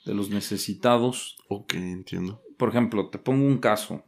los 0.06 0.30
necesitados. 0.30 1.38
Ok, 1.50 1.74
entiendo. 1.76 2.42
Por 2.58 2.70
ejemplo, 2.70 3.10
te 3.10 3.20
pongo 3.20 3.46
un 3.46 3.58
caso. 3.58 4.06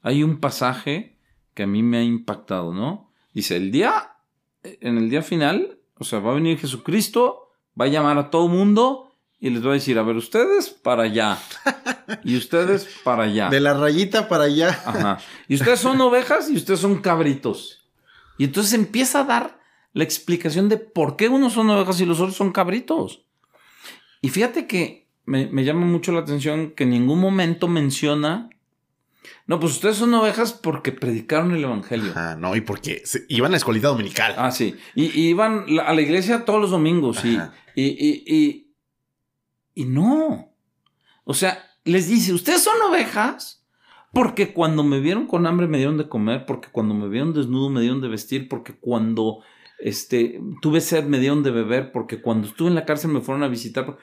Hay 0.00 0.22
un 0.22 0.38
pasaje 0.38 1.18
que 1.54 1.64
a 1.64 1.66
mí 1.66 1.82
me 1.82 1.98
ha 1.98 2.02
impactado, 2.02 2.72
¿no? 2.72 3.10
Dice, 3.34 3.56
el 3.56 3.70
día, 3.70 4.16
en 4.62 4.96
el 4.96 5.10
día 5.10 5.22
final, 5.22 5.78
o 5.98 6.04
sea, 6.04 6.20
va 6.20 6.30
a 6.30 6.36
venir 6.36 6.58
Jesucristo, 6.58 7.50
va 7.78 7.86
a 7.86 7.88
llamar 7.88 8.18
a 8.18 8.30
todo 8.30 8.48
mundo 8.48 9.11
y 9.42 9.50
les 9.50 9.66
va 9.66 9.70
a 9.70 9.74
decir, 9.74 9.98
a 9.98 10.04
ver, 10.04 10.14
ustedes 10.14 10.70
para 10.70 11.02
allá. 11.02 11.36
Y 12.24 12.36
ustedes 12.36 12.88
para 13.04 13.24
allá. 13.24 13.48
De 13.48 13.58
la 13.58 13.74
rayita 13.74 14.28
para 14.28 14.44
allá. 14.44 14.68
Ajá. 14.84 15.18
Y 15.48 15.54
ustedes 15.54 15.80
son 15.80 16.00
ovejas 16.00 16.50
y 16.50 16.56
ustedes 16.56 16.78
son 16.78 17.00
cabritos. 17.00 17.88
Y 18.38 18.44
entonces 18.44 18.74
empieza 18.74 19.20
a 19.20 19.24
dar 19.24 19.60
la 19.92 20.04
explicación 20.04 20.68
de 20.68 20.76
por 20.76 21.16
qué 21.16 21.28
unos 21.28 21.54
son 21.54 21.70
ovejas 21.70 22.00
y 22.00 22.04
los 22.04 22.20
otros 22.20 22.36
son 22.36 22.52
cabritos. 22.52 23.24
Y 24.20 24.28
fíjate 24.28 24.66
que 24.66 25.08
me, 25.24 25.64
llama 25.64 25.86
mucho 25.86 26.12
la 26.12 26.20
atención 26.20 26.72
que 26.72 26.84
en 26.84 26.90
ningún 26.90 27.18
momento 27.18 27.66
menciona. 27.66 28.50
No, 29.46 29.58
pues 29.58 29.72
ustedes 29.72 29.96
son 29.96 30.14
ovejas 30.14 30.52
porque 30.52 30.92
predicaron 30.92 31.52
el 31.52 31.64
evangelio. 31.64 32.10
Ajá, 32.10 32.36
no, 32.36 32.54
y 32.54 32.60
porque 32.60 33.02
iban 33.28 33.48
a 33.48 33.52
la 33.52 33.56
escuelita 33.56 33.88
dominical. 33.88 34.34
Ah, 34.36 34.52
sí. 34.52 34.76
Y, 34.94 35.06
iban 35.20 35.66
a 35.80 35.94
la 35.94 36.00
iglesia 36.00 36.44
todos 36.44 36.60
los 36.60 36.70
domingos. 36.70 37.24
Y, 37.24 37.38
y 37.74 38.71
y 38.71 38.71
no. 39.76 40.52
O 41.24 41.34
sea, 41.34 41.64
les 41.84 42.08
dice, 42.08 42.32
ustedes 42.32 42.62
son 42.62 42.80
ovejas 42.82 43.62
porque 44.12 44.52
cuando 44.52 44.82
me 44.84 45.00
vieron 45.00 45.26
con 45.26 45.46
hambre 45.46 45.66
me 45.66 45.78
dieron 45.78 45.96
de 45.96 46.08
comer, 46.08 46.44
porque 46.44 46.68
cuando 46.70 46.94
me 46.94 47.08
vieron 47.08 47.32
desnudo 47.32 47.70
me 47.70 47.80
dieron 47.80 48.02
de 48.02 48.08
vestir, 48.08 48.48
porque 48.48 48.74
cuando 48.74 49.42
este, 49.78 50.40
tuve 50.60 50.80
sed 50.82 51.04
me 51.04 51.18
dieron 51.18 51.42
de 51.42 51.50
beber, 51.50 51.92
porque 51.92 52.20
cuando 52.20 52.46
estuve 52.46 52.68
en 52.68 52.74
la 52.74 52.84
cárcel 52.84 53.10
me 53.10 53.22
fueron 53.22 53.42
a 53.42 53.48
visitar. 53.48 53.96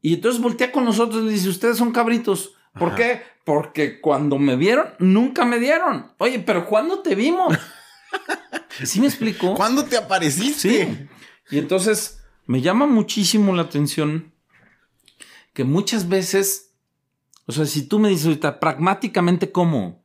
Y 0.00 0.14
entonces 0.14 0.40
voltea 0.40 0.70
con 0.70 0.84
nosotros 0.84 1.24
y 1.24 1.34
dice, 1.34 1.48
ustedes 1.48 1.76
son 1.76 1.90
cabritos. 1.90 2.54
¿Por 2.78 2.94
qué? 2.94 3.22
Porque 3.44 4.00
cuando 4.00 4.38
me 4.38 4.54
vieron, 4.54 4.88
nunca 4.98 5.44
me 5.44 5.58
dieron. 5.58 6.12
Oye, 6.18 6.38
pero 6.38 6.66
¿cuándo 6.66 7.00
te 7.00 7.14
vimos? 7.14 7.56
¿Sí 8.84 9.00
me 9.00 9.06
explicó? 9.06 9.54
¿Cuándo 9.54 9.84
te 9.84 9.96
apareciste? 9.96 10.86
Sí. 10.86 11.08
Y 11.50 11.58
entonces 11.58 12.22
me 12.46 12.60
llama 12.60 12.86
muchísimo 12.86 13.54
la 13.54 13.62
atención 13.62 14.32
que 15.56 15.64
muchas 15.64 16.10
veces, 16.10 16.74
o 17.46 17.52
sea, 17.52 17.64
si 17.64 17.88
tú 17.88 17.98
me 17.98 18.10
dices 18.10 18.26
ahorita 18.26 18.60
pragmáticamente 18.60 19.50
cómo, 19.50 20.04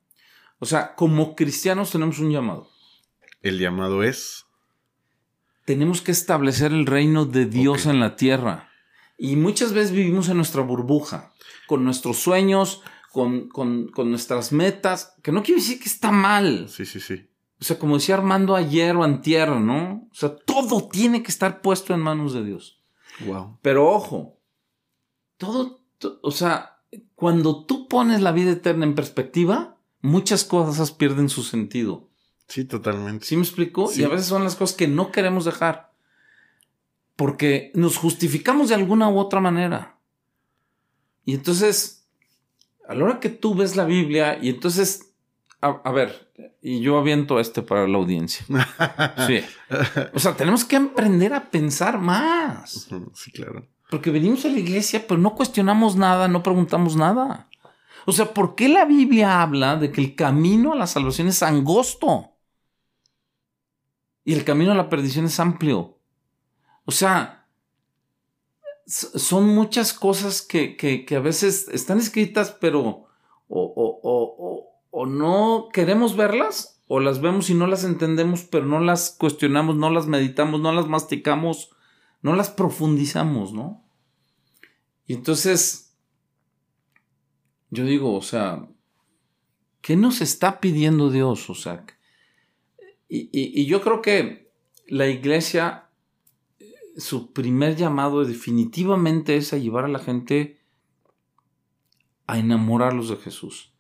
o 0.60 0.66
sea, 0.66 0.96
como 0.96 1.36
cristianos 1.36 1.92
tenemos 1.92 2.20
un 2.20 2.32
llamado. 2.32 2.70
El 3.42 3.60
llamado 3.60 4.02
es... 4.02 4.46
Tenemos 5.66 6.02
que 6.02 6.14
establecer 6.14 6.72
el 6.72 6.86
reino 6.86 7.26
de 7.26 7.48
Dios 7.48 7.86
en 7.86 8.00
la 8.00 8.16
tierra. 8.16 8.70
Y 9.18 9.36
muchas 9.36 9.74
veces 9.74 9.92
vivimos 9.92 10.30
en 10.30 10.38
nuestra 10.38 10.62
burbuja, 10.62 11.34
con 11.68 11.84
nuestros 11.84 12.16
sueños, 12.16 12.82
con, 13.12 13.50
con, 13.50 13.92
nuestras 14.10 14.54
metas, 14.54 15.18
que 15.22 15.34
no 15.34 15.44
quiere 15.44 15.60
decir 15.60 15.82
que 15.82 15.90
está 15.90 16.14
mal. 16.14 16.70
Sí, 16.70 16.86
sí, 16.86 17.02
sí. 17.02 17.28
O 17.60 17.66
sea, 17.66 17.78
como 17.78 17.96
decía 17.96 18.16
Armando 18.16 18.56
ayer 18.56 18.96
o 18.96 19.04
antier, 19.04 19.50
¿no? 19.50 20.08
O 20.10 20.16
sea, 20.16 20.34
todo 20.34 20.88
tiene 20.88 21.22
que 21.22 21.30
estar 21.30 21.60
puesto 21.60 21.94
en 21.94 22.00
manos 22.00 22.32
de 22.32 22.46
Dios. 22.46 22.82
Wow. 23.26 23.60
Pero 23.62 23.90
ojo, 23.90 24.41
todo, 25.42 25.82
o 26.22 26.32
sea, 26.32 26.78
cuando 27.16 27.66
tú 27.66 27.88
pones 27.88 28.22
la 28.22 28.32
vida 28.32 28.52
eterna 28.52 28.86
en 28.86 28.94
perspectiva, 28.94 29.78
muchas 30.02 30.44
cosas 30.44 30.92
pierden 30.92 31.30
su 31.30 31.42
sentido. 31.42 32.10
Sí, 32.48 32.64
totalmente. 32.64 33.26
¿Sí 33.26 33.36
me 33.36 33.42
explico? 33.42 33.90
Y 33.96 34.04
a 34.04 34.08
veces 34.08 34.28
son 34.28 34.44
las 34.44 34.56
cosas 34.56 34.78
que 34.78 34.88
no 34.88 35.12
queremos 35.12 35.46
dejar. 35.46 35.94
Porque 37.16 37.72
nos 37.74 37.98
justificamos 37.98 38.70
de 38.70 38.76
alguna 38.76 39.10
u 39.10 39.18
otra 39.18 39.40
manera. 39.40 39.98
Y 41.26 41.34
entonces, 41.34 42.08
a 42.88 42.94
la 42.94 43.06
hora 43.06 43.20
que 43.20 43.30
tú 43.30 43.56
ves 43.56 43.76
la 43.76 43.86
Biblia, 43.86 44.38
y 44.40 44.50
entonces, 44.50 45.14
a, 45.60 45.92
ver, 45.92 46.32
y 46.62 46.82
yo 46.82 47.00
aviento 47.00 47.40
este 47.40 47.64
para 47.64 47.88
la 47.88 47.98
audiencia. 47.98 48.46
Sí. 49.28 49.42
O 50.14 50.20
sea, 50.20 50.36
tenemos 50.36 50.66
que 50.66 50.76
aprender 50.76 51.34
a 51.34 51.50
pensar 51.50 51.98
más. 52.00 52.90
Sí, 53.16 53.32
claro. 53.32 53.68
Porque 53.92 54.10
venimos 54.10 54.46
a 54.46 54.48
la 54.48 54.58
iglesia, 54.58 55.06
pero 55.06 55.20
no 55.20 55.36
cuestionamos 55.36 55.98
nada, 55.98 56.30
no 56.30 56.42
preguntamos 56.42 56.96
nada. 56.96 57.50
O 58.06 58.14
sea, 58.14 58.34
¿por 58.34 58.56
qué 58.56 58.70
la 58.70 58.86
Biblia 58.86 59.42
habla 59.42 59.76
de 59.76 59.92
que 59.92 60.00
el 60.00 60.16
camino 60.16 60.72
a 60.72 60.78
la 60.78 60.88
salvación 60.88 61.28
es 61.28 61.44
angosto? 61.44 62.32
Y 64.24 64.32
el 64.32 64.46
camino 64.46 64.72
a 64.72 64.76
la 64.76 64.88
perdición 64.88 65.26
es 65.26 65.38
amplio. 65.42 65.98
O 66.86 66.94
sea, 66.94 67.50
son 68.88 69.54
muchas 69.54 69.92
cosas 69.92 70.42
que, 70.42 71.06
a 71.14 71.20
veces 71.20 71.68
están 71.68 72.00
escritas, 72.00 72.56
pero 72.62 73.08
o, 73.50 74.80
o 74.90 75.06
no 75.06 75.68
queremos 75.74 76.16
verlas, 76.16 76.82
o 76.88 77.02
las 77.02 77.20
vemos 77.20 77.50
y 77.50 77.56
no 77.56 77.68
las 77.68 77.84
entendemos, 77.84 78.44
pero 78.44 78.66
no 78.66 78.80
las 78.80 79.18
cuestionamos, 79.20 79.76
no 79.76 79.90
las 79.90 80.08
meditamos, 80.08 80.62
no 80.62 80.72
las 80.72 80.88
masticamos 80.88 81.72
no 82.22 82.36
las 82.36 82.50
profundizamos, 82.50 83.54
¿no? 83.54 83.84
Y 85.06 85.14
entonces, 85.14 85.98
yo 87.70 87.86
digo, 87.86 88.16
o 88.16 88.22
sea, 88.22 88.68
¿qué 89.82 89.96
nos 89.96 90.22
está 90.22 90.60
pidiendo 90.60 91.10
Dios? 91.10 91.50
O 91.50 91.56
sea, 91.56 91.86
y, 93.10 93.66
yo 93.66 93.82
creo 93.82 94.02
que 94.02 94.54
la 94.88 95.08
iglesia, 95.08 95.90
su 96.96 97.34
primer 97.34 97.76
llamado 97.76 98.24
definitivamente 98.24 99.36
es 99.36 99.52
a 99.52 99.58
llevar 99.58 99.86
a 99.86 99.90
la 99.90 100.00
gente 100.00 100.62
a 102.28 102.40
enamorarlos 102.40 103.10
de 103.10 103.18
Jesús. 103.18 103.74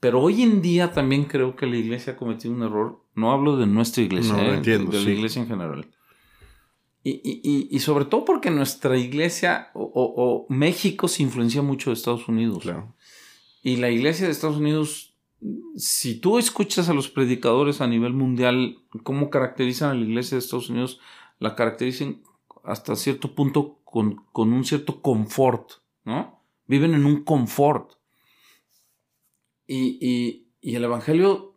Pero 0.00 0.20
hoy 0.20 0.42
en 0.42 0.62
día 0.62 0.92
también 0.92 1.24
creo 1.24 1.54
que 1.54 1.66
la 1.66 1.76
iglesia 1.76 2.14
ha 2.14 2.16
cometido 2.16 2.54
un 2.54 2.62
error. 2.62 3.04
No 3.14 3.30
hablo 3.30 3.56
de 3.56 3.66
nuestra 3.66 4.02
iglesia, 4.02 4.32
no, 4.32 4.54
¿eh? 4.54 4.60
de 4.60 4.78
la 4.78 5.10
iglesia 5.10 5.42
en 5.42 5.48
general. 5.48 5.86
Y, 7.02 7.78
sobre 7.80 8.04
todo 8.04 8.26
porque 8.26 8.50
nuestra 8.50 8.98
iglesia 8.98 9.70
o, 9.74 10.46
México 10.50 11.08
se 11.08 11.22
influencia 11.22 11.62
mucho 11.62 11.90
de 11.90 11.94
Estados 11.94 12.28
Unidos. 12.28 12.64
Y 13.62 13.76
la 13.76 13.90
iglesia 13.90 14.26
de 14.26 14.32
Estados 14.32 14.58
Unidos, 14.58 15.14
si 15.76 16.20
tú 16.20 16.38
escuchas 16.38 16.88
a 16.88 16.94
los 16.94 17.08
predicadores 17.08 17.80
a 17.80 17.86
nivel 17.86 18.12
mundial, 18.12 18.78
cómo 19.02 19.30
caracterizan 19.30 19.90
a 19.90 19.94
la 19.94 20.04
iglesia 20.04 20.36
de 20.36 20.40
Estados 20.40 20.68
Unidos, 20.68 21.00
la 21.38 21.56
caracterizan 21.56 22.22
hasta 22.64 22.94
cierto 22.96 23.34
punto 23.34 23.78
con, 23.84 24.16
con 24.32 24.52
un 24.52 24.64
cierto 24.64 25.00
confort, 25.00 25.72
¿no? 26.04 26.42
Viven 26.66 26.94
en 26.94 27.06
un 27.06 27.24
confort. 27.24 27.94
Y, 29.66 30.46
y 30.60 30.74
el 30.74 30.84
Evangelio 30.84 31.50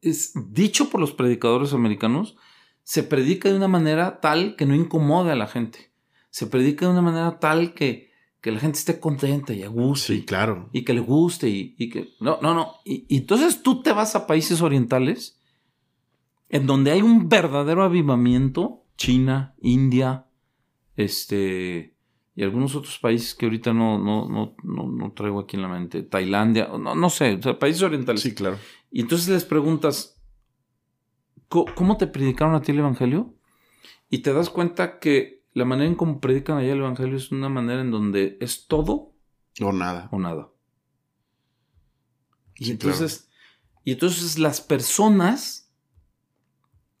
es 0.00 0.32
dicho 0.52 0.88
por 0.88 1.00
los 1.00 1.12
predicadores 1.12 1.72
americanos, 1.72 2.36
se 2.86 3.02
predica 3.02 3.48
de 3.48 3.56
una 3.56 3.66
manera 3.66 4.20
tal 4.20 4.54
que 4.54 4.64
no 4.64 4.72
incomode 4.72 5.32
a 5.32 5.34
la 5.34 5.48
gente. 5.48 5.90
Se 6.30 6.46
predica 6.46 6.86
de 6.86 6.92
una 6.92 7.02
manera 7.02 7.40
tal 7.40 7.74
que, 7.74 8.12
que 8.40 8.52
la 8.52 8.60
gente 8.60 8.78
esté 8.78 9.00
contenta 9.00 9.52
y 9.52 9.64
a 9.64 9.68
gusto. 9.68 10.12
Sí, 10.12 10.24
claro. 10.24 10.70
Y 10.72 10.84
que 10.84 10.94
le 10.94 11.00
guste 11.00 11.48
y, 11.48 11.74
que... 11.90 12.10
No, 12.20 12.38
no, 12.40 12.54
no. 12.54 12.74
Y, 12.84 13.04
entonces 13.16 13.64
tú 13.64 13.82
te 13.82 13.90
vas 13.90 14.14
a 14.14 14.28
países 14.28 14.62
orientales 14.62 15.40
en 16.48 16.68
donde 16.68 16.92
hay 16.92 17.02
un 17.02 17.28
verdadero 17.28 17.82
avivamiento, 17.82 18.84
China, 18.96 19.56
India, 19.60 20.26
este, 20.94 21.96
y 22.36 22.44
algunos 22.44 22.76
otros 22.76 23.00
países 23.00 23.34
que 23.34 23.46
ahorita 23.46 23.72
no, 23.72 23.98
no, 23.98 24.28
no, 24.28 24.54
no, 24.62 25.12
traigo 25.12 25.40
aquí 25.40 25.56
en 25.56 25.62
la 25.62 25.68
mente, 25.68 26.04
Tailandia, 26.04 26.68
no, 26.68 26.94
no 26.94 27.10
sé, 27.10 27.36
países 27.58 27.82
orientales. 27.82 28.22
Sí, 28.22 28.32
claro. 28.32 28.58
Y 28.92 29.00
entonces 29.00 29.28
les 29.28 29.44
preguntas, 29.44 30.15
¿cómo 31.48 31.96
te 31.96 32.06
predicaron 32.06 32.54
a 32.54 32.62
ti 32.62 32.72
el 32.72 32.78
Evangelio? 32.78 33.34
Y 34.10 34.18
te 34.18 34.32
das 34.32 34.50
cuenta 34.50 34.98
que 34.98 35.44
la 35.52 35.64
manera 35.64 35.88
en 35.88 35.94
cómo 35.94 36.20
predican 36.20 36.58
allá 36.58 36.72
el 36.72 36.80
Evangelio 36.80 37.16
es 37.16 37.32
una 37.32 37.48
manera 37.48 37.80
en 37.80 37.90
donde 37.90 38.36
es 38.40 38.66
todo 38.66 39.14
o 39.60 39.72
nada. 39.72 40.08
O 40.12 40.18
nada. 40.18 40.50
Y 42.56 42.70
entonces, 42.70 43.28
y 43.84 43.92
entonces 43.92 44.38
las 44.38 44.60
personas, 44.60 45.70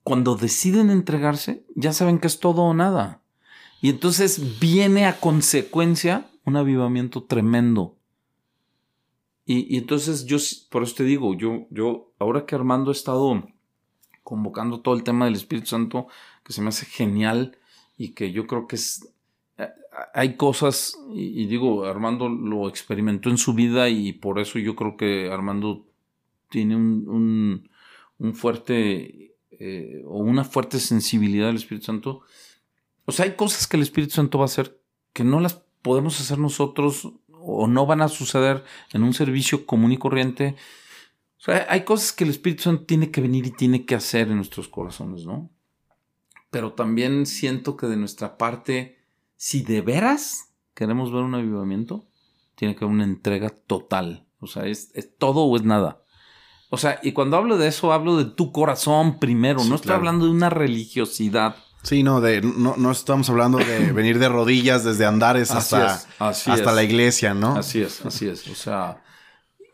cuando 0.02 0.36
deciden 0.36 0.90
entregarse, 0.90 1.66
ya 1.74 1.92
saben 1.92 2.18
que 2.18 2.26
es 2.26 2.40
todo 2.40 2.62
o 2.62 2.74
nada. 2.74 3.22
Y 3.80 3.90
entonces 3.90 4.58
viene 4.58 5.06
a 5.06 5.18
consecuencia 5.20 6.30
un 6.44 6.56
avivamiento 6.56 7.24
tremendo. 7.24 7.98
Y, 9.44 9.76
entonces 9.76 10.26
yo, 10.26 10.38
por 10.70 10.82
eso 10.82 10.96
te 10.96 11.04
digo, 11.04 11.34
yo, 11.34 11.66
yo, 11.70 12.12
ahora 12.18 12.46
que 12.46 12.54
Armando 12.54 12.90
ha 12.90 12.92
estado 12.92 13.44
convocando 14.26 14.80
todo 14.80 14.96
el 14.96 15.04
tema 15.04 15.24
del 15.24 15.36
Espíritu 15.36 15.68
Santo, 15.68 16.08
que 16.44 16.52
se 16.52 16.60
me 16.60 16.68
hace 16.68 16.84
genial 16.84 17.56
y 17.96 18.08
que 18.08 18.32
yo 18.32 18.46
creo 18.48 18.66
que 18.66 18.74
es, 18.74 19.08
eh, 19.56 19.70
hay 20.12 20.36
cosas, 20.36 20.98
y, 21.14 21.46
digo, 21.46 21.84
Armando 21.84 22.28
lo 22.28 22.68
experimentó 22.68 23.30
en 23.30 23.38
su 23.38 23.54
vida 23.54 23.88
y 23.88 24.12
por 24.12 24.40
eso 24.40 24.58
yo 24.58 24.74
creo 24.74 24.96
que 24.96 25.30
Armando 25.30 25.86
tiene 26.50 26.74
un, 26.74 27.70
un, 28.18 28.34
fuerte 28.34 29.36
eh, 29.52 30.02
o 30.04 30.18
una 30.18 30.42
fuerte 30.42 30.80
sensibilidad 30.80 31.50
al 31.50 31.56
Espíritu 31.56 31.86
Santo 31.86 32.22
o 33.06 33.12
sea, 33.12 33.24
hay 33.24 33.36
cosas 33.36 33.66
que 33.66 33.76
el 33.76 33.84
Espíritu 33.84 34.14
Santo 34.14 34.38
va 34.38 34.44
a 34.44 34.46
hacer 34.46 34.78
que 35.12 35.24
no 35.24 35.40
las 35.40 35.62
podemos 35.80 36.20
hacer 36.20 36.38
nosotros 36.38 37.08
o 37.30 37.68
no 37.68 37.86
van 37.86 38.02
a 38.02 38.08
suceder 38.08 38.64
en 38.92 39.04
un 39.04 39.14
servicio 39.14 39.64
común 39.64 39.92
y 39.92 39.96
corriente. 39.96 40.56
Sea, 41.46 41.66
hay 41.68 41.84
cosas 41.84 42.12
que 42.12 42.24
el 42.24 42.30
Espíritu 42.30 42.64
Santo 42.64 42.84
tiene 42.84 43.10
que 43.10 43.20
venir 43.20 43.46
y 43.46 43.50
tiene 43.52 43.86
que 43.86 43.94
hacer 43.94 44.28
en 44.28 44.36
nuestros 44.36 44.68
corazones, 44.68 45.24
¿no? 45.24 45.50
Pero 46.50 46.72
también 46.72 47.24
siento 47.24 47.76
que 47.76 47.86
de 47.86 47.96
nuestra 47.96 48.36
parte, 48.36 48.98
si 49.36 49.62
de 49.62 49.80
veras 49.80 50.52
queremos 50.74 51.12
ver 51.12 51.22
un 51.22 51.34
avivamiento, 51.34 52.06
tiene 52.56 52.74
que 52.74 52.84
haber 52.84 52.94
una 52.94 53.04
entrega 53.04 53.50
total. 53.50 54.26
O 54.40 54.46
sea, 54.46 54.66
es, 54.66 54.92
todo 55.18 55.44
o 55.44 55.56
es 55.56 55.62
nada. 55.62 56.02
O 56.68 56.76
sea, 56.76 56.98
y 57.02 57.12
cuando 57.12 57.36
hablo 57.36 57.56
de 57.56 57.68
eso, 57.68 57.92
hablo 57.92 58.16
de 58.16 58.24
tu 58.24 58.52
corazón 58.52 59.18
primero. 59.18 59.64
no 59.64 59.76
estoy 59.76 59.92
hablando 59.92 60.26
de 60.26 60.32
una 60.32 60.50
religiosidad 60.50 61.56
Sí, 61.86 62.02
no, 62.02 62.20
de, 62.20 62.42
no, 62.42 62.74
no 62.76 62.90
estamos 62.90 63.30
hablando 63.30 63.58
de 63.58 63.92
venir 63.92 64.18
de 64.18 64.28
rodillas 64.28 64.82
desde 64.82 65.06
Andares 65.06 65.52
hasta, 65.52 66.00
hasta 66.18 66.72
la 66.72 66.82
iglesia, 66.82 67.32
¿no? 67.32 67.56
Así 67.56 67.80
es, 67.80 68.04
así 68.04 68.26
es. 68.26 68.48
O 68.48 68.56
sea, 68.56 69.04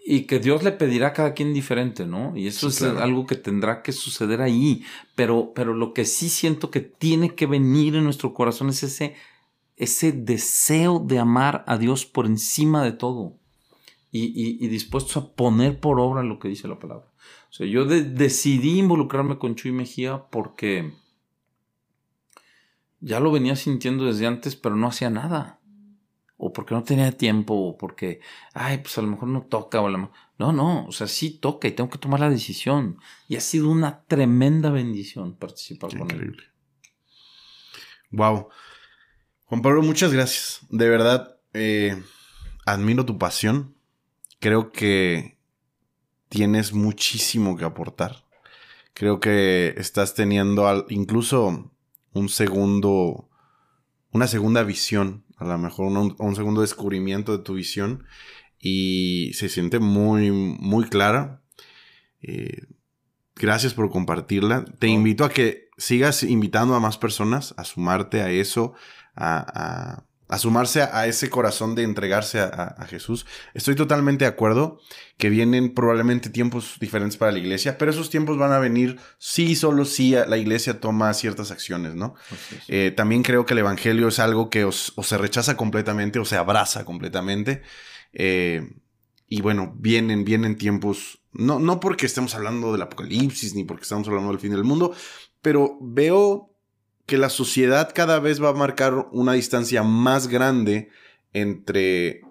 y 0.04 0.22
que 0.22 0.40
Dios 0.40 0.62
le 0.64 0.72
pedirá 0.72 1.08
a 1.08 1.12
cada 1.12 1.32
quien 1.32 1.54
diferente, 1.54 2.06
¿no? 2.06 2.36
Y 2.36 2.48
eso 2.48 2.68
es 2.68 2.82
algo 2.82 3.26
que 3.26 3.36
tendrá 3.36 3.82
que 3.82 3.92
suceder 3.92 4.40
ahí. 4.40 4.84
Pero, 5.14 5.52
pero 5.54 5.74
lo 5.74 5.94
que 5.94 6.04
sí 6.04 6.28
siento 6.28 6.70
que 6.70 6.80
tiene 6.80 7.34
que 7.34 7.46
venir 7.46 7.94
en 7.94 8.04
nuestro 8.04 8.34
corazón 8.34 8.68
es 8.68 8.82
ese, 8.82 9.14
ese 9.76 10.12
deseo 10.12 10.98
de 10.98 11.20
amar 11.20 11.64
a 11.68 11.78
Dios 11.78 12.04
por 12.04 12.26
encima 12.26 12.82
de 12.84 12.92
todo. 12.92 13.36
Y, 14.10 14.32
y, 14.62 14.68
dispuestos 14.68 15.16
a 15.16 15.32
poner 15.32 15.80
por 15.80 15.98
obra 15.98 16.22
lo 16.22 16.38
que 16.38 16.48
dice 16.48 16.68
la 16.68 16.78
palabra. 16.78 17.06
O 17.48 17.52
sea, 17.52 17.66
yo 17.66 17.86
decidí 17.86 18.78
involucrarme 18.78 19.38
con 19.38 19.54
Chuy 19.54 19.72
Mejía 19.72 20.24
porque 20.30 20.92
ya 23.00 23.20
lo 23.20 23.32
venía 23.32 23.56
sintiendo 23.56 24.04
desde 24.04 24.26
antes, 24.26 24.54
pero 24.54 24.76
no 24.76 24.86
hacía 24.86 25.08
nada. 25.08 25.61
O 26.44 26.52
porque 26.52 26.74
no 26.74 26.82
tenía 26.82 27.12
tiempo, 27.12 27.54
o 27.54 27.78
porque, 27.78 28.18
ay, 28.52 28.78
pues 28.78 28.98
a 28.98 29.02
lo 29.02 29.06
mejor 29.06 29.28
no 29.28 29.42
toca, 29.42 29.80
o 29.80 29.88
No, 29.88 30.10
no, 30.38 30.86
o 30.86 30.90
sea, 30.90 31.06
sí 31.06 31.38
toca 31.38 31.68
y 31.68 31.70
tengo 31.70 31.88
que 31.88 31.98
tomar 31.98 32.18
la 32.18 32.30
decisión. 32.30 32.98
Y 33.28 33.36
ha 33.36 33.40
sido 33.40 33.68
una 33.68 34.02
tremenda 34.06 34.70
bendición 34.70 35.36
participar 35.36 35.96
con 35.96 36.10
él. 36.10 36.36
Wow. 38.10 38.48
Juan 39.44 39.62
Pablo, 39.62 39.82
muchas 39.82 40.12
gracias. 40.12 40.66
De 40.68 40.88
verdad, 40.88 41.36
eh, 41.52 42.02
admiro 42.66 43.06
tu 43.06 43.18
pasión. 43.18 43.76
Creo 44.40 44.72
que 44.72 45.38
tienes 46.28 46.72
muchísimo 46.72 47.56
que 47.56 47.64
aportar. 47.64 48.24
Creo 48.94 49.20
que 49.20 49.74
estás 49.76 50.14
teniendo 50.14 50.86
incluso 50.88 51.70
un 52.12 52.28
segundo, 52.28 53.28
una 54.10 54.26
segunda 54.26 54.62
visión, 54.64 55.24
a 55.42 55.48
lo 55.48 55.58
mejor 55.58 55.86
un, 55.86 56.36
segundo 56.36 56.60
descubrimiento 56.60 57.36
de 57.36 57.44
tu 57.44 57.54
visión 57.54 58.04
y 58.58 59.32
se 59.34 59.48
siente 59.48 59.78
muy, 59.78 60.30
muy 60.30 60.84
clara. 60.84 61.42
Eh, 62.20 62.66
gracias 63.34 63.74
por 63.74 63.90
compartirla. 63.90 64.64
Te 64.78 64.88
invito 64.88 65.24
a 65.24 65.30
que 65.30 65.68
sigas 65.76 66.22
invitando 66.22 66.74
a 66.74 66.80
más 66.80 66.98
personas 66.98 67.54
a 67.56 67.64
sumarte 67.64 68.22
a 68.22 68.30
eso, 68.30 68.74
a 69.16 70.04
a 70.04 70.04
sumarse 70.38 70.82
a, 70.82 71.06
ese 71.06 71.28
corazón 71.30 71.74
de 71.74 71.82
entregarse 71.82 72.40
a, 72.40 72.86
Jesús. 72.88 73.26
Estoy 73.54 73.74
totalmente 73.74 74.24
de 74.24 74.30
acuerdo 74.30 74.80
que 75.18 75.30
vienen 75.30 75.74
probablemente 75.74 76.30
tiempos 76.30 76.76
diferentes 76.80 77.16
para 77.16 77.32
la 77.32 77.38
iglesia, 77.38 77.78
pero 77.78 77.90
esos 77.90 78.10
tiempos 78.10 78.38
van 78.38 78.52
a 78.52 78.58
venir 78.58 78.98
sí, 79.18 79.54
solo 79.54 79.84
si 79.84 80.12
la 80.12 80.36
iglesia 80.36 80.80
toma 80.80 81.12
ciertas 81.14 81.50
acciones, 81.50 81.94
¿no? 81.94 82.14
Eh, 82.68 82.92
también 82.96 83.22
creo 83.22 83.46
que 83.46 83.54
el 83.54 83.60
Evangelio 83.60 84.08
es 84.08 84.18
algo 84.18 84.50
que 84.50 84.64
o 84.64 84.72
se 84.72 85.18
rechaza 85.18 85.56
completamente 85.56 86.18
o 86.18 86.24
se 86.24 86.36
abraza 86.36 86.84
completamente. 86.84 87.62
Eh, 88.12 88.68
y 89.28 89.40
bueno, 89.40 89.74
vienen, 89.76 90.24
vienen 90.24 90.56
tiempos, 90.56 91.22
no, 91.32 91.58
no 91.58 91.80
porque 91.80 92.06
estemos 92.06 92.34
hablando 92.34 92.72
del 92.72 92.82
apocalipsis 92.82 93.54
ni 93.54 93.64
porque 93.64 93.84
estamos 93.84 94.06
hablando 94.08 94.30
del 94.30 94.40
fin 94.40 94.50
del 94.50 94.64
mundo, 94.64 94.94
pero 95.40 95.78
veo 95.80 96.51
que 97.06 97.18
la 97.18 97.28
sociedad 97.28 97.92
cada 97.94 98.20
vez 98.20 98.42
va 98.42 98.50
a 98.50 98.54
marcar 98.54 99.08
una 99.12 99.32
distancia 99.32 99.82
más 99.82 100.28
grande 100.28 100.90
entre 101.32 102.22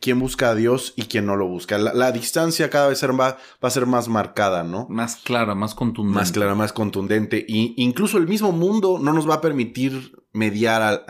quien 0.00 0.18
busca 0.18 0.50
a 0.50 0.54
Dios 0.54 0.92
y 0.96 1.02
quien 1.02 1.26
no 1.26 1.36
lo 1.36 1.46
busca. 1.46 1.78
La, 1.78 2.12
distancia 2.12 2.70
cada 2.70 2.88
vez 2.88 3.02
va, 3.04 3.38
a 3.60 3.70
ser 3.70 3.86
más 3.86 4.08
marcada, 4.08 4.64
¿no? 4.64 4.86
Más 4.88 5.16
clara, 5.16 5.54
más 5.54 5.74
contundente. 5.74 6.18
Más 6.18 6.32
clara, 6.32 6.54
más 6.54 6.72
contundente. 6.72 7.44
Y 7.46 7.74
incluso 7.76 8.18
el 8.18 8.26
mismo 8.26 8.52
mundo 8.52 8.98
no 9.00 9.12
nos 9.12 9.28
va 9.28 9.34
a 9.34 9.40
permitir 9.40 10.12
mediar 10.32 11.04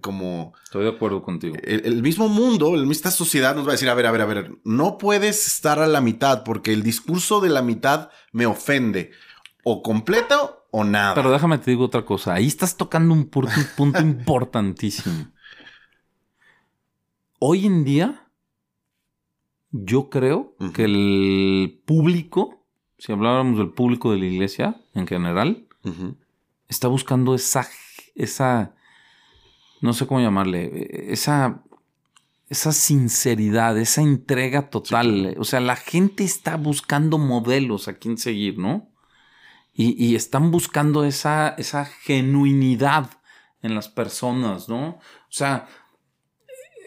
como... 0.00 0.54
Estoy 0.64 0.84
de 0.84 0.90
acuerdo 0.90 1.22
contigo. 1.22 1.56
El, 1.62 2.00
mismo 2.02 2.28
mundo, 2.28 2.80
esta 2.90 3.10
sociedad 3.10 3.56
nos 3.56 3.66
va 3.66 3.70
a 3.70 3.72
decir, 3.72 3.88
a 3.88 3.94
ver, 3.94 4.06
a 4.06 4.12
ver, 4.12 4.20
a 4.20 4.26
ver, 4.26 4.52
no 4.64 4.98
puedes 4.98 5.46
estar 5.46 5.80
a 5.80 5.88
la 5.88 6.00
mitad 6.00 6.44
porque 6.44 6.72
el 6.72 6.82
discurso 6.82 7.40
de 7.40 7.48
la 7.48 7.62
mitad 7.62 8.10
me 8.32 8.46
ofende. 8.46 9.10
O 9.64 9.82
completo 9.82 10.57
o 10.70 10.84
nada. 10.84 11.14
Pero 11.14 11.30
déjame 11.30 11.58
te 11.58 11.70
digo 11.70 11.84
otra 11.84 12.04
cosa. 12.04 12.34
Ahí 12.34 12.46
estás 12.46 12.76
tocando 12.76 13.14
un 13.14 13.28
punto, 13.28 14.00
importantísimo. 14.00 15.28
Hoy 17.38 17.66
en 17.66 17.84
día, 17.84 18.28
yo 19.70 20.10
creo 20.10 20.56
que 20.74 20.84
el 20.84 21.80
público, 21.86 22.64
si 22.98 23.12
habláramos 23.12 23.58
del 23.58 23.70
público 23.70 24.12
de 24.12 24.18
la 24.18 24.26
iglesia 24.26 24.80
en 24.94 25.06
general, 25.06 25.66
está 26.68 26.88
buscando 26.88 27.34
esa, 27.34 27.66
esa, 28.14 28.74
no 29.80 29.92
sé 29.92 30.06
cómo 30.06 30.20
llamarle, 30.20 31.12
esa, 31.12 31.62
esa 32.48 32.72
sinceridad, 32.72 33.78
esa 33.78 34.02
entrega 34.02 34.68
total. 34.68 35.36
O 35.38 35.44
sea, 35.44 35.60
la 35.60 35.76
gente 35.76 36.24
está 36.24 36.56
buscando 36.56 37.18
modelos 37.18 37.88
a 37.88 37.94
quien 37.94 38.18
seguir, 38.18 38.58
¿no? 38.58 38.87
Y, 39.80 40.16
están 40.16 40.50
buscando 40.50 41.04
esa, 41.04 41.50
esa 41.50 41.84
genuinidad 41.84 43.10
en 43.62 43.76
las 43.76 43.88
personas, 43.88 44.68
¿no? 44.68 44.88
O 44.88 45.30
sea, 45.30 45.68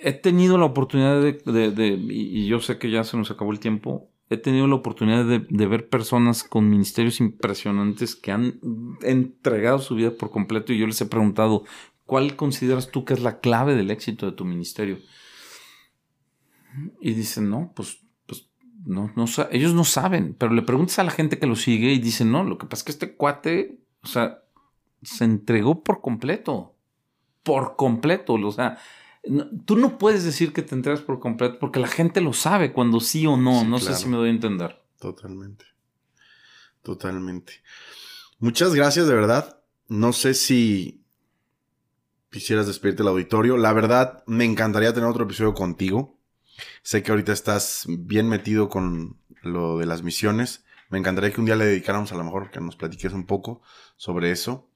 he 0.01 0.11
tenido 0.11 0.57
la 0.57 0.65
oportunidad 0.65 1.21
de, 1.21 2.05
y 2.09 2.47
yo 2.47 2.59
sé 2.59 2.77
que 2.77 2.91
ya 2.91 3.05
se 3.05 3.15
nos 3.15 3.31
acabó 3.31 3.53
el 3.53 3.61
tiempo, 3.61 4.11
he 4.29 4.35
tenido 4.35 4.67
la 4.67 4.75
oportunidad 4.75 5.23
de, 5.23 5.67
ver 5.67 5.87
personas 5.87 6.43
con 6.43 6.69
ministerios 6.69 7.21
impresionantes 7.21 8.17
que 8.17 8.33
han 8.33 8.59
entregado 9.03 9.79
su 9.79 9.95
vida 9.95 10.11
por 10.11 10.29
completo 10.29 10.73
y 10.73 10.77
yo 10.77 10.85
les 10.85 10.99
he 10.99 11.05
preguntado, 11.05 11.63
¿cuál 12.05 12.35
consideras 12.35 12.91
tú 12.91 13.05
que 13.05 13.13
es 13.13 13.21
la 13.21 13.39
clave 13.39 13.73
del 13.73 13.89
éxito 13.89 14.25
de 14.25 14.33
tu 14.33 14.43
ministerio? 14.43 14.99
Y 16.99 17.13
dicen, 17.13 17.49
no, 17.49 17.71
pues 17.73 18.01
no, 18.85 19.11
no, 19.15 19.25
ellos 19.51 19.73
no 19.73 19.83
saben, 19.83 20.35
pero 20.37 20.53
le 20.53 20.61
preguntas 20.61 20.99
a 20.99 21.03
la 21.03 21.11
gente 21.11 21.39
que 21.39 21.47
lo 21.47 21.55
sigue 21.55 21.91
y 21.91 21.99
dicen, 21.99 22.31
no, 22.31 22.43
lo 22.43 22.57
que 22.57 22.65
pasa 22.65 22.81
es 22.81 22.83
que 22.83 22.91
este 22.91 23.15
cuate, 23.15 23.79
o 24.03 24.07
sea, 24.07 24.43
se 25.01 25.23
entregó 25.23 25.83
por 25.83 26.01
completo, 26.01 26.75
por 27.43 27.75
completo, 27.75 28.33
o 28.33 28.51
sea, 28.51 28.77
tú 29.65 29.77
no 29.77 29.97
puedes 29.97 30.23
decir 30.23 30.53
que 30.53 30.61
te 30.61 30.75
entregas 30.75 31.01
por 31.01 31.19
completo 31.19 31.57
porque 31.59 31.79
la 31.79 31.87
gente 31.87 32.21
lo 32.21 32.33
sabe 32.33 32.73
cuando 32.73 32.99
sí 32.99 33.25
o 33.27 33.37
no, 33.37 33.63
no 33.63 33.79
sé 33.79 33.93
si 33.93 34.07
me 34.07 34.17
doy 34.17 34.29
a 34.29 34.31
entender. 34.31 34.81
Totalmente, 34.99 35.65
totalmente. 36.81 37.53
Muchas 38.39 38.73
gracias, 38.73 39.07
de 39.07 39.13
verdad. 39.13 39.61
No 39.87 40.13
sé 40.13 40.33
si 40.33 41.03
quisieras 42.31 42.65
despedirte 42.65 43.03
del 43.03 43.09
auditorio. 43.09 43.57
La 43.57 43.73
verdad, 43.73 44.23
me 44.25 44.45
encantaría 44.45 44.93
tener 44.93 45.07
otro 45.07 45.25
episodio 45.25 45.53
contigo. 45.53 46.17
Sé 46.83 47.03
que 47.03 47.11
ahorita 47.11 47.33
estás 47.33 47.85
bien 47.87 48.27
metido 48.27 48.69
con 48.69 49.17
lo 49.41 49.77
de 49.77 49.85
las 49.85 50.03
misiones. 50.03 50.65
Me 50.89 50.97
encantaría 50.97 51.31
que 51.31 51.39
un 51.39 51.45
día 51.45 51.55
le 51.55 51.65
dedicáramos 51.65 52.11
a 52.11 52.15
lo 52.15 52.23
mejor 52.23 52.51
que 52.51 52.59
nos 52.59 52.75
platiques 52.75 53.13
un 53.13 53.25
poco 53.25 53.61
sobre 53.97 54.31
eso. 54.31 54.69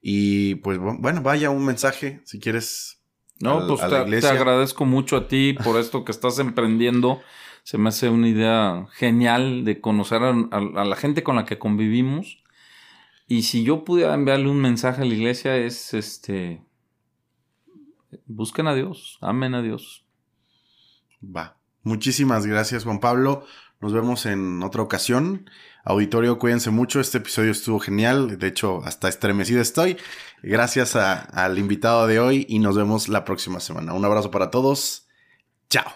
Y 0.00 0.56
pues 0.56 0.78
bueno, 0.78 1.22
vaya 1.22 1.50
un 1.50 1.64
mensaje 1.64 2.20
si 2.24 2.40
quieres. 2.40 3.00
No, 3.38 3.66
pues 3.66 3.80
te, 3.80 4.20
te, 4.20 4.26
agradezco 4.26 4.84
mucho 4.84 5.16
a 5.16 5.28
ti 5.28 5.54
por 5.64 5.78
esto 5.78 6.04
que 6.04 6.12
estás 6.12 6.38
emprendiendo. 6.38 7.20
Se 7.62 7.78
me 7.78 7.88
hace 7.88 8.08
una 8.08 8.28
idea 8.28 8.86
genial 8.92 9.64
de 9.64 9.80
conocer 9.80 10.22
a, 10.22 10.60
la 10.84 10.96
gente 10.96 11.22
con 11.22 11.36
la 11.36 11.44
que 11.44 11.58
convivimos. 11.58 12.42
Y 13.28 13.42
si 13.42 13.62
yo 13.62 13.84
pudiera 13.84 14.14
enviarle 14.14 14.48
un 14.48 14.60
mensaje 14.60 15.02
a 15.02 15.04
la 15.04 15.14
iglesia 15.14 15.56
es 15.56 15.94
este 15.94 16.62
busquen 18.26 18.66
a 18.66 18.74
Dios, 18.74 19.18
amen 19.20 19.54
a 19.54 19.62
Dios. 19.62 20.01
Va. 21.22 21.58
Muchísimas 21.82 22.46
gracias, 22.46 22.84
Juan 22.84 23.00
Pablo. 23.00 23.44
Nos 23.80 23.92
vemos 23.92 24.26
en 24.26 24.62
otra 24.62 24.82
ocasión. 24.82 25.50
Auditorio, 25.84 26.38
cuídense 26.38 26.70
mucho. 26.70 27.00
Este 27.00 27.18
episodio 27.18 27.50
estuvo 27.50 27.80
genial. 27.80 28.38
De 28.38 28.46
hecho, 28.46 28.80
hasta 28.84 29.08
estremecido 29.08 29.60
estoy. 29.60 29.96
Gracias 30.42 30.94
al 30.94 31.58
invitado 31.58 32.06
de 32.06 32.20
hoy 32.20 32.46
y 32.48 32.60
nos 32.60 32.76
vemos 32.76 33.08
la 33.08 33.24
próxima 33.24 33.58
semana. 33.58 33.92
Un 33.92 34.04
abrazo 34.04 34.30
para 34.30 34.50
todos. 34.50 35.08
Chao. 35.68 35.90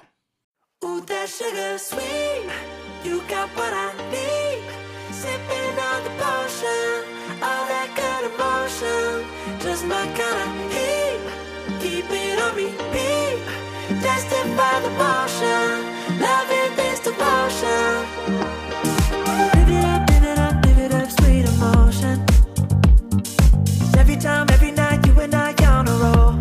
time, 24.26 24.50
every 24.50 24.72
night, 24.72 25.06
you 25.06 25.12
and 25.20 25.34
I 25.34 25.52
on 25.76 25.86
a 25.86 25.96
roll. 26.04 26.32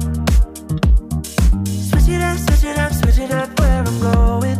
Switch 1.89 2.09
it 2.15 2.21
up, 2.29 2.37
switch 2.45 2.63
it 2.71 2.77
up, 2.79 2.91
switch 2.93 3.19
it 3.19 3.31
up 3.31 3.59
where 3.59 3.83
I'm 3.89 3.99
going. 3.99 4.59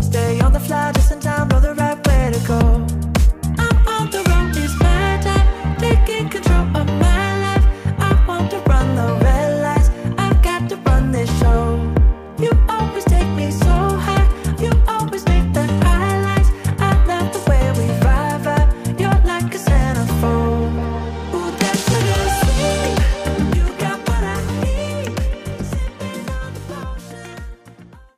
Stay 0.00 0.40
on 0.40 0.52
the 0.54 0.60
fly 0.60 0.92
just 0.92 1.12
in 1.12 1.20
time, 1.20 1.48
know 1.48 1.60
the 1.60 1.74
right 1.74 1.98
way 2.06 2.30
to 2.32 2.40
go. 2.48 2.91